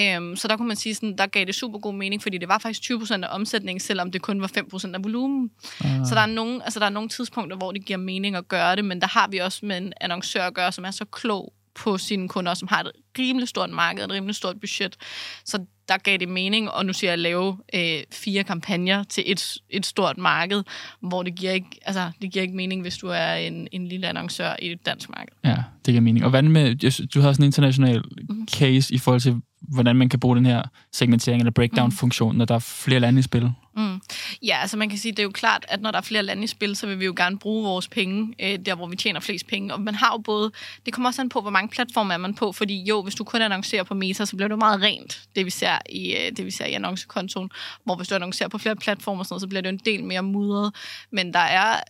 Øhm, 0.00 0.36
så 0.36 0.48
der 0.48 0.56
kunne 0.56 0.68
man 0.68 0.76
sige, 0.76 0.94
sådan, 0.94 1.18
der 1.18 1.26
gav 1.26 1.44
det 1.44 1.54
super 1.54 1.78
god 1.78 1.94
mening, 1.94 2.22
fordi 2.22 2.38
det 2.38 2.48
var 2.48 2.58
faktisk 2.58 2.90
20% 2.90 3.14
af 3.14 3.28
omsætningen, 3.30 3.80
selvom 3.80 4.10
det 4.12 4.22
kun 4.22 4.40
var 4.40 4.50
5% 4.58 4.94
af 4.94 5.04
volumen. 5.04 5.50
Uh. 5.80 6.06
Så 6.08 6.14
der 6.14 6.20
er, 6.20 6.26
nogle, 6.26 6.64
altså, 6.64 6.80
der 6.80 6.86
er 6.86 6.90
nogle 6.90 7.08
tidspunkter, 7.08 7.56
hvor 7.56 7.72
det 7.72 7.84
giver 7.84 7.98
mening 7.98 8.36
at 8.36 8.48
gøre 8.48 8.76
det, 8.76 8.84
men 8.84 9.00
der 9.00 9.06
har 9.06 9.28
vi 9.28 9.38
også 9.38 9.66
med 9.66 9.78
en 9.78 9.92
annoncør 10.00 10.46
at 10.46 10.54
gøre, 10.54 10.72
som 10.72 10.84
er 10.84 10.90
så 10.90 11.04
klog 11.04 11.52
på 11.76 11.98
sine 11.98 12.28
kunder, 12.28 12.54
som 12.54 12.68
har 12.68 12.80
et 12.80 12.92
rimelig 13.18 13.48
stort 13.48 13.70
marked, 13.70 14.04
et 14.04 14.10
rimelig 14.10 14.34
stort 14.34 14.60
budget. 14.60 14.96
Så 15.44 15.58
der 15.88 15.96
gav 15.96 16.18
det 16.18 16.28
mening, 16.28 16.70
og 16.70 16.86
nu 16.86 16.92
siger 16.92 17.08
jeg 17.08 17.12
at 17.12 17.18
lave 17.18 17.58
øh, 17.74 18.02
fire 18.12 18.44
kampagner 18.44 19.04
til 19.04 19.24
et, 19.26 19.56
et 19.70 19.86
stort 19.86 20.18
marked, 20.18 20.62
hvor 21.00 21.22
det 21.22 21.34
giver 21.34 21.52
ikke, 21.52 21.66
altså, 21.82 22.10
det 22.22 22.32
giver 22.32 22.42
ikke 22.42 22.56
mening, 22.56 22.82
hvis 22.82 22.96
du 22.96 23.06
er 23.06 23.34
en, 23.34 23.68
en 23.72 23.88
lille 23.88 24.08
annoncør 24.08 24.56
i 24.62 24.72
et 24.72 24.86
dansk 24.86 25.08
marked. 25.08 25.32
Ja, 25.44 25.56
det 25.56 25.92
giver 25.92 26.00
mening. 26.00 26.24
Og 26.24 26.30
hvad 26.30 26.42
med, 26.42 27.06
du 27.06 27.20
har 27.20 27.32
sådan 27.32 27.42
en 27.42 27.46
international 27.46 28.02
mm. 28.28 28.48
case 28.48 28.94
i 28.94 28.98
forhold 28.98 29.20
til, 29.20 29.42
hvordan 29.68 29.96
man 29.96 30.08
kan 30.08 30.20
bruge 30.20 30.36
den 30.36 30.46
her 30.46 30.62
segmentering 30.92 31.40
eller 31.40 31.50
breakdown-funktion, 31.50 32.32
mm. 32.32 32.38
når 32.38 32.44
der 32.44 32.54
er 32.54 32.58
flere 32.58 33.00
lande 33.00 33.18
i 33.18 33.22
spil? 33.22 33.50
Mm. 33.76 34.00
Ja, 34.42 34.58
altså 34.60 34.76
man 34.76 34.88
kan 34.88 34.98
sige, 34.98 35.12
det 35.12 35.18
er 35.18 35.22
jo 35.22 35.30
klart, 35.30 35.66
at 35.68 35.80
når 35.80 35.90
der 35.90 35.98
er 35.98 36.02
flere 36.02 36.22
lande 36.22 36.44
i 36.44 36.46
spil, 36.46 36.76
så 36.76 36.86
vil 36.86 37.00
vi 37.00 37.04
jo 37.04 37.14
gerne 37.16 37.38
bruge 37.38 37.64
vores 37.64 37.88
penge, 37.88 38.34
øh, 38.40 38.58
der 38.66 38.74
hvor 38.74 38.86
vi 38.86 38.96
tjener 38.96 39.20
flest 39.20 39.46
penge. 39.46 39.74
Og 39.74 39.80
man 39.80 39.94
har 39.94 40.12
jo 40.12 40.18
både, 40.18 40.52
det 40.86 40.92
kommer 40.92 41.08
også 41.08 41.22
an 41.22 41.28
på, 41.28 41.40
hvor 41.40 41.50
mange 41.50 41.68
platforme 41.68 42.14
er 42.14 42.18
man 42.18 42.34
på, 42.34 42.52
fordi 42.52 42.84
jo, 42.84 43.02
hvis 43.02 43.14
du 43.14 43.24
kun 43.24 43.42
annoncerer 43.42 43.82
på 43.82 43.94
Meta, 43.94 44.24
så 44.24 44.36
bliver 44.36 44.48
det 44.48 44.58
meget 44.58 44.82
rent, 44.82 45.22
det 45.36 45.44
vi 45.44 45.50
ser 45.50 45.78
i, 45.90 46.12
øh, 46.12 46.36
det 46.36 46.44
vi 46.44 46.50
ser 46.50 46.66
i 46.66 46.72
annoncekontoen. 46.72 47.50
Hvor 47.84 47.96
hvis 47.96 48.08
du 48.08 48.14
annoncerer 48.14 48.48
på 48.48 48.58
flere 48.58 48.76
platformer, 48.76 49.22
sådan 49.22 49.32
noget, 49.32 49.40
så 49.40 49.48
bliver 49.48 49.62
det 49.62 49.68
en 49.68 49.80
del 49.84 50.04
mere 50.04 50.22
mudret. 50.22 50.74
Men 51.12 51.32
der 51.32 51.38
er, 51.38 51.80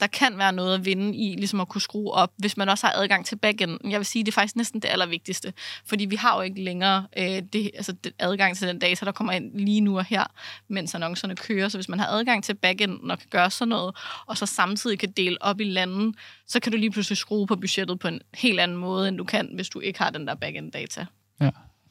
der 0.00 0.06
kan 0.06 0.38
være 0.38 0.52
noget 0.52 0.74
at 0.74 0.84
vinde 0.84 1.16
i, 1.16 1.34
ligesom 1.36 1.60
at 1.60 1.68
kunne 1.68 1.80
skrue 1.80 2.10
op, 2.10 2.32
hvis 2.36 2.56
man 2.56 2.68
også 2.68 2.86
har 2.86 2.94
adgang 2.94 3.26
til 3.26 3.36
backend. 3.36 3.78
Jeg 3.90 3.98
vil 3.98 4.06
sige, 4.06 4.24
det 4.24 4.30
er 4.30 4.32
faktisk 4.32 4.56
næsten 4.56 4.80
det 4.80 4.88
allervigtigste, 4.88 5.52
fordi 5.86 6.04
vi 6.04 6.16
har 6.16 6.36
jo 6.36 6.42
ikke 6.42 6.62
længere 6.62 7.06
øh, 7.18 7.42
det, 7.52 7.70
altså 7.74 7.92
det, 7.92 8.12
adgang 8.18 8.56
til 8.56 8.68
den 8.68 8.78
data, 8.78 9.06
der 9.06 9.12
kommer 9.12 9.32
ind 9.32 9.58
lige 9.58 9.80
nu 9.80 9.98
og 9.98 10.04
her, 10.04 10.24
mens 10.68 10.94
annoncerne 10.94 11.36
kører. 11.36 11.68
Så 11.68 11.78
hvis 11.78 11.88
man 11.88 11.98
har 11.98 12.06
adgang 12.06 12.44
til 12.44 12.54
backend 12.54 13.10
og 13.10 13.18
kan 13.18 13.28
gøre 13.30 13.50
sådan 13.50 13.68
noget, 13.68 13.96
og 14.26 14.38
så 14.38 14.46
samtidig 14.46 14.98
kan 14.98 15.10
dele 15.10 15.42
op 15.42 15.60
i 15.60 15.64
landen, 15.64 16.14
så 16.46 16.60
kan 16.60 16.72
du 16.72 16.78
lige 16.78 16.90
pludselig 16.90 17.16
skrue 17.16 17.46
på 17.46 17.56
budgettet 17.56 17.98
på 17.98 18.08
en 18.08 18.20
helt 18.34 18.60
anden 18.60 18.76
måde, 18.76 19.08
end 19.08 19.18
du 19.18 19.24
kan, 19.24 19.50
hvis 19.54 19.68
du 19.68 19.80
ikke 19.80 19.98
har 19.98 20.10
den 20.10 20.26
der 20.26 20.34
backend-data. 20.34 21.06
Ja, 21.40 21.50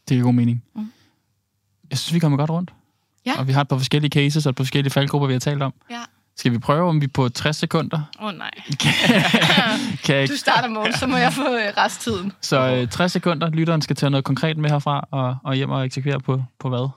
det 0.09 0.17
er 0.17 0.21
god 0.21 0.33
mening. 0.33 0.63
Mm. 0.75 0.91
Jeg 1.89 1.97
synes, 1.97 2.13
vi 2.13 2.19
kommer 2.19 2.37
godt 2.37 2.49
rundt. 2.49 2.73
Ja. 3.25 3.39
Og 3.39 3.47
vi 3.47 3.51
har 3.51 3.61
et 3.61 3.67
par 3.67 3.77
forskellige 3.77 4.11
cases 4.11 4.45
og 4.45 4.49
et 4.49 4.55
par 4.55 4.63
forskellige 4.63 4.91
faldgrupper, 4.91 5.27
vi 5.27 5.33
har 5.33 5.39
talt 5.39 5.61
om. 5.61 5.73
Ja. 5.89 6.03
Skal 6.37 6.51
vi 6.51 6.57
prøve, 6.57 6.89
om 6.89 7.01
vi 7.01 7.07
på 7.07 7.29
60 7.29 7.55
sekunder? 7.55 8.01
Åh 8.19 8.25
oh, 8.25 8.33
nej. 8.33 8.51
kan 10.05 10.15
jeg... 10.15 10.29
Du 10.29 10.35
starter, 10.35 10.67
mål, 10.67 10.93
så 10.93 11.07
må 11.07 11.17
jeg 11.17 11.33
få 11.33 11.55
øh, 11.55 11.73
resttiden. 11.77 12.31
Så 12.41 12.59
øh, 12.59 12.89
60 12.89 13.11
sekunder, 13.11 13.49
lytteren 13.49 13.81
skal 13.81 13.95
tage 13.95 14.09
noget 14.09 14.25
konkret 14.25 14.57
med 14.57 14.69
herfra, 14.69 15.07
og, 15.11 15.37
og 15.43 15.55
hjem 15.55 15.69
og 15.69 15.85
eksekvere 15.85 16.19
på, 16.19 16.43
på 16.59 16.69
hvad? 16.69 16.89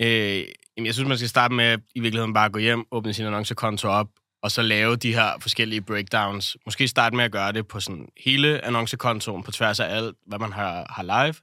Øh, 0.00 0.44
jamen, 0.76 0.86
jeg 0.86 0.94
synes, 0.94 1.08
man 1.08 1.18
skal 1.18 1.28
starte 1.28 1.54
med 1.54 1.78
i 1.94 2.00
virkeligheden 2.00 2.34
bare 2.34 2.46
at 2.46 2.52
gå 2.52 2.58
hjem, 2.58 2.84
åbne 2.92 3.12
sin 3.12 3.26
annoncekonto 3.26 3.88
op, 3.88 4.08
og 4.42 4.50
så 4.50 4.62
lave 4.62 4.96
de 4.96 5.14
her 5.14 5.30
forskellige 5.40 5.80
breakdowns. 5.80 6.56
Måske 6.64 6.88
starte 6.88 7.16
med 7.16 7.24
at 7.24 7.32
gøre 7.32 7.52
det 7.52 7.68
på 7.68 7.80
sådan 7.80 8.08
hele 8.24 8.64
annoncekontoen, 8.64 9.42
på 9.42 9.50
tværs 9.50 9.80
af 9.80 9.96
alt, 9.96 10.16
hvad 10.26 10.38
man 10.38 10.52
har, 10.52 10.86
har 10.90 11.02
live, 11.02 11.34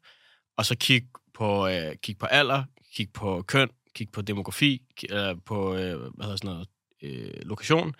og 0.58 0.66
så 0.66 0.76
kig 0.76 1.04
på, 1.34 1.68
øh, 1.68 1.96
kig 2.04 2.18
på 2.18 2.26
alder, 2.26 2.64
kig 2.96 3.08
på 3.14 3.44
køn, 3.48 3.70
kigge 3.96 4.12
på 4.12 4.22
demografi, 4.22 4.82
øh, 5.10 5.36
på 5.46 5.76
øh, 5.76 6.00
hvad 6.00 6.26
hedder 6.26 6.36
sådan 6.36 6.52
noget, 6.52 6.68
øh, 7.04 7.34
lokation, 7.42 7.96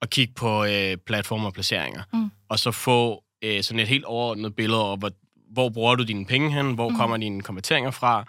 og 0.00 0.10
kigge 0.10 0.34
på 0.34 0.64
øh, 0.64 0.96
platformer 0.96 1.46
og 1.46 1.52
placeringer. 1.52 2.02
Mm. 2.12 2.30
Og 2.48 2.58
så 2.58 2.70
få 2.70 3.24
øh, 3.42 3.62
sådan 3.62 3.80
et 3.80 3.88
helt 3.88 4.04
overordnet 4.04 4.56
billede 4.56 4.82
over, 4.84 4.96
hvor, 4.96 5.10
hvor 5.52 5.68
bruger 5.68 5.94
du 5.94 6.02
dine 6.02 6.26
penge 6.26 6.52
hen, 6.52 6.74
hvor 6.74 6.88
mm. 6.88 6.96
kommer 6.96 7.16
dine 7.16 7.42
konverteringer 7.42 7.90
fra, 7.90 8.24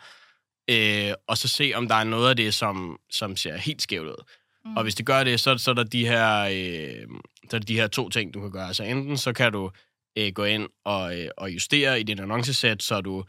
øh, 0.70 1.14
og 1.28 1.38
så 1.38 1.48
se, 1.48 1.72
om 1.76 1.88
der 1.88 1.96
er 1.96 2.04
noget 2.04 2.30
af 2.30 2.36
det, 2.36 2.54
som, 2.54 3.00
som 3.10 3.36
ser 3.36 3.58
helt 3.58 3.82
skævt 3.82 4.08
ud. 4.08 4.24
Mm. 4.66 4.78
Og 4.78 4.84
hvis 4.84 4.96
det 4.96 5.06
gør 5.06 5.24
det, 5.24 5.40
så, 5.40 5.58
så 5.58 5.72
er 5.72 5.76
der 5.76 5.84
de 5.84 6.08
her, 6.08 6.40
øh, 6.40 7.08
så 7.50 7.56
er 7.56 7.60
der 7.60 7.66
de 7.66 7.76
her 7.76 7.88
to 7.88 8.10
ting, 8.10 8.34
du 8.34 8.42
kan 8.42 8.52
gøre. 8.52 8.68
Altså 8.68 8.84
enten 8.84 9.18
så 9.18 9.34
kan 9.34 9.52
du 9.52 9.72
øh, 10.18 10.32
gå 10.34 10.44
ind 10.44 10.70
og, 10.86 11.20
øh, 11.20 11.30
og 11.38 11.52
justere 11.52 12.00
i 12.00 12.04
din 12.04 12.20
annoncesæt, 12.20 12.84
så 12.84 13.02
du 13.02 13.24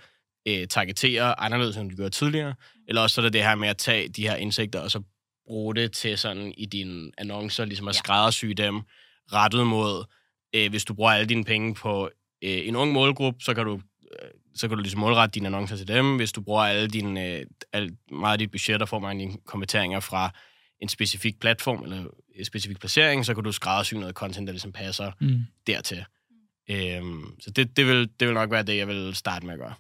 øh, 0.47 0.69
targeterer 0.69 1.35
anderledes, 1.39 1.77
end 1.77 1.91
du 1.91 1.97
gjorde 1.97 2.11
tidligere, 2.11 2.55
eller 2.89 3.03
også 3.03 3.15
så 3.15 3.21
er 3.21 3.23
der 3.23 3.31
det 3.31 3.43
her 3.43 3.55
med 3.55 3.69
at 3.69 3.77
tage 3.77 4.09
de 4.09 4.23
her 4.23 4.37
indsigter, 4.37 4.81
og 4.81 4.91
så 4.91 5.03
bruge 5.47 5.75
det 5.75 5.93
til 5.93 6.19
sådan 6.19 6.55
i 6.57 6.67
dine 6.67 7.11
annoncer, 7.19 7.65
ligesom 7.65 7.89
at 7.89 7.95
ja. 7.95 7.99
skræddersy 7.99 8.47
dem 8.47 8.81
rettet 9.33 9.67
mod, 9.67 10.05
øh, 10.55 10.71
hvis 10.71 10.85
du 10.85 10.95
bruger 10.95 11.11
alle 11.11 11.27
dine 11.27 11.45
penge 11.45 11.75
på 11.75 12.11
øh, 12.45 12.69
en 12.69 12.77
ung 12.77 12.93
målgruppe, 12.93 13.41
så 13.41 13.55
kan 13.55 13.65
du 13.65 13.81
øh, 14.03 14.29
så 14.55 14.69
kan 14.69 14.77
du 14.77 14.83
ligesom 14.83 15.01
målrette 15.01 15.35
dine 15.35 15.47
annoncer 15.47 15.77
til 15.77 15.89
dem. 15.89 16.17
Hvis 16.17 16.33
du 16.33 16.41
bruger 16.41 16.63
alle 16.63 16.89
dine, 16.89 17.27
øh, 17.27 17.47
al, 17.73 17.97
meget 18.11 18.33
af 18.33 18.39
dit 18.39 18.51
budget, 18.51 18.83
og 18.83 18.89
får 18.89 18.99
mange 18.99 19.25
dine 19.25 19.39
konverteringer 19.45 20.01
fra 20.01 20.31
en 20.81 20.89
specifik 20.89 21.41
platform 21.41 21.83
eller 21.83 22.05
en 22.35 22.45
specifik 22.45 22.79
placering, 22.79 23.27
så 23.27 23.35
kan 23.35 23.45
du 23.45 23.53
skræddersy 23.53 23.95
noget 23.95 24.15
content, 24.15 24.47
der 24.47 24.53
ligesom 24.53 24.73
passer 24.73 25.13
mm. 25.21 25.41
dertil. 25.67 26.05
Øhm, 26.71 27.41
så 27.41 27.51
det, 27.51 27.77
det, 27.77 27.87
vil, 27.87 28.11
det 28.21 28.29
vil 28.29 28.35
nok 28.35 28.51
være 28.51 28.63
det, 28.63 28.77
jeg 28.77 28.89
vil 28.89 29.15
starte 29.15 29.47
med 29.47 29.55
at 29.55 29.61
gøre. 29.61 29.75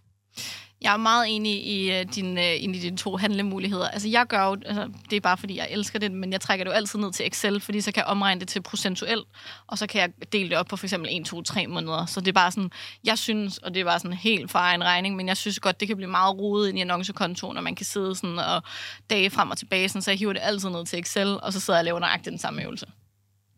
Jeg 0.80 0.92
er 0.92 0.96
meget 0.96 1.36
enig 1.36 1.66
i, 1.66 2.00
uh, 2.00 2.14
din, 2.14 2.38
uh, 2.38 2.44
i 2.44 2.78
dine 2.78 2.96
to 2.96 3.16
handlemuligheder. 3.16 3.88
Altså, 3.88 4.08
jeg 4.08 4.26
gør 4.26 4.44
jo, 4.44 4.56
altså, 4.66 4.90
det 5.10 5.16
er 5.16 5.20
bare 5.20 5.36
fordi, 5.36 5.56
jeg 5.56 5.68
elsker 5.70 5.98
det, 5.98 6.12
men 6.12 6.32
jeg 6.32 6.40
trækker 6.40 6.64
det 6.64 6.70
jo 6.70 6.74
altid 6.74 6.98
ned 6.98 7.12
til 7.12 7.26
Excel, 7.26 7.60
fordi 7.60 7.80
så 7.80 7.92
kan 7.92 8.00
jeg 8.00 8.06
omregne 8.06 8.40
det 8.40 8.48
til 8.48 8.62
procentuelt, 8.62 9.26
og 9.66 9.78
så 9.78 9.86
kan 9.86 10.00
jeg 10.00 10.32
dele 10.32 10.50
det 10.50 10.58
op 10.58 10.66
på 10.66 10.76
for 10.76 10.86
eksempel 10.86 11.08
1, 11.12 11.26
2, 11.26 11.42
3 11.42 11.66
måneder. 11.66 12.06
Så 12.06 12.20
det 12.20 12.28
er 12.28 12.32
bare 12.32 12.50
sådan, 12.50 12.70
jeg 13.04 13.18
synes, 13.18 13.58
og 13.58 13.74
det 13.74 13.80
er 13.80 13.84
bare 13.84 13.98
sådan 13.98 14.16
helt 14.16 14.50
for 14.50 14.58
egen 14.58 14.84
regning, 14.84 15.16
men 15.16 15.28
jeg 15.28 15.36
synes 15.36 15.60
godt, 15.60 15.80
det 15.80 15.88
kan 15.88 15.96
blive 15.96 16.10
meget 16.10 16.38
rodet 16.38 16.68
ind 16.68 16.78
i 16.78 16.80
annoncekontoen, 16.80 17.56
og 17.56 17.62
man 17.62 17.74
kan 17.74 17.86
sidde 17.86 18.14
sådan 18.14 18.38
og 18.38 18.62
dage 19.10 19.30
frem 19.30 19.50
og 19.50 19.58
tilbage, 19.58 19.88
sådan, 19.88 20.02
så 20.02 20.10
jeg 20.10 20.18
hiver 20.18 20.32
det 20.32 20.42
altid 20.42 20.68
ned 20.68 20.86
til 20.86 20.98
Excel, 20.98 21.40
og 21.42 21.52
så 21.52 21.60
sidder 21.60 21.78
jeg 21.78 21.82
og 21.82 21.84
laver 21.84 22.00
nøjagtigt 22.00 22.30
den 22.30 22.38
samme 22.38 22.62
øvelse. 22.62 22.86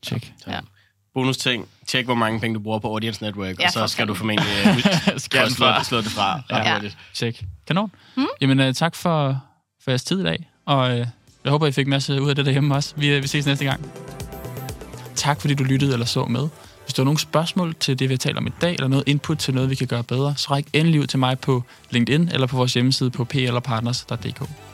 Check. 0.02 0.32
Ja 0.46 0.60
bonus 1.16 1.36
ting. 1.36 1.68
Tjek, 1.86 2.04
hvor 2.04 2.14
mange 2.14 2.40
penge 2.40 2.54
du 2.54 2.60
bruger 2.60 2.78
på 2.78 2.88
Audience 2.88 3.22
Network, 3.22 3.60
ja, 3.60 3.66
og 3.66 3.72
så 3.72 3.86
skal 3.86 4.08
du 4.08 4.14
formentlig 4.14 4.48
uh, 4.66 4.80
skal 5.16 5.50
slå, 5.50 5.66
det, 5.66 5.86
slå 5.86 5.98
det 5.98 6.06
fra. 6.06 6.40
Ja. 6.50 6.74
ja. 6.74 6.80
Tjek. 7.14 7.44
Kanon. 7.66 7.92
Mm. 8.16 8.26
Jamen, 8.40 8.60
uh, 8.60 8.72
tak 8.74 8.94
for, 8.94 9.42
for 9.84 9.90
jeres 9.90 10.04
tid 10.04 10.20
i 10.20 10.22
dag, 10.22 10.50
og 10.66 10.90
uh, 10.90 11.06
jeg 11.44 11.50
håber, 11.50 11.66
I 11.66 11.72
fik 11.72 11.86
en 11.86 11.90
masse 11.90 12.22
ud 12.22 12.28
af 12.28 12.36
det 12.36 12.46
derhjemme 12.46 12.74
også. 12.74 12.94
Vi, 12.96 13.16
uh, 13.16 13.22
vi 13.22 13.28
ses 13.28 13.46
næste 13.46 13.64
gang. 13.64 13.90
Tak, 15.14 15.40
fordi 15.40 15.54
du 15.54 15.64
lyttede 15.64 15.92
eller 15.92 16.06
så 16.06 16.24
med. 16.24 16.48
Hvis 16.84 16.94
du 16.94 17.02
har 17.02 17.04
nogle 17.04 17.18
spørgsmål 17.18 17.74
til 17.74 17.98
det, 17.98 18.08
vi 18.08 18.16
taler 18.16 18.38
om 18.38 18.46
i 18.46 18.52
dag, 18.60 18.72
eller 18.72 18.88
noget 18.88 19.08
input 19.08 19.38
til 19.38 19.54
noget, 19.54 19.70
vi 19.70 19.74
kan 19.74 19.86
gøre 19.86 20.02
bedre, 20.02 20.34
så 20.36 20.48
ræk 20.50 20.66
endelig 20.72 21.00
ud 21.00 21.06
til 21.06 21.18
mig 21.18 21.38
på 21.38 21.62
LinkedIn 21.90 22.28
eller 22.32 22.46
på 22.46 22.56
vores 22.56 22.74
hjemmeside 22.74 23.10
på 23.10 23.24
plpartners.dk. 23.24 24.65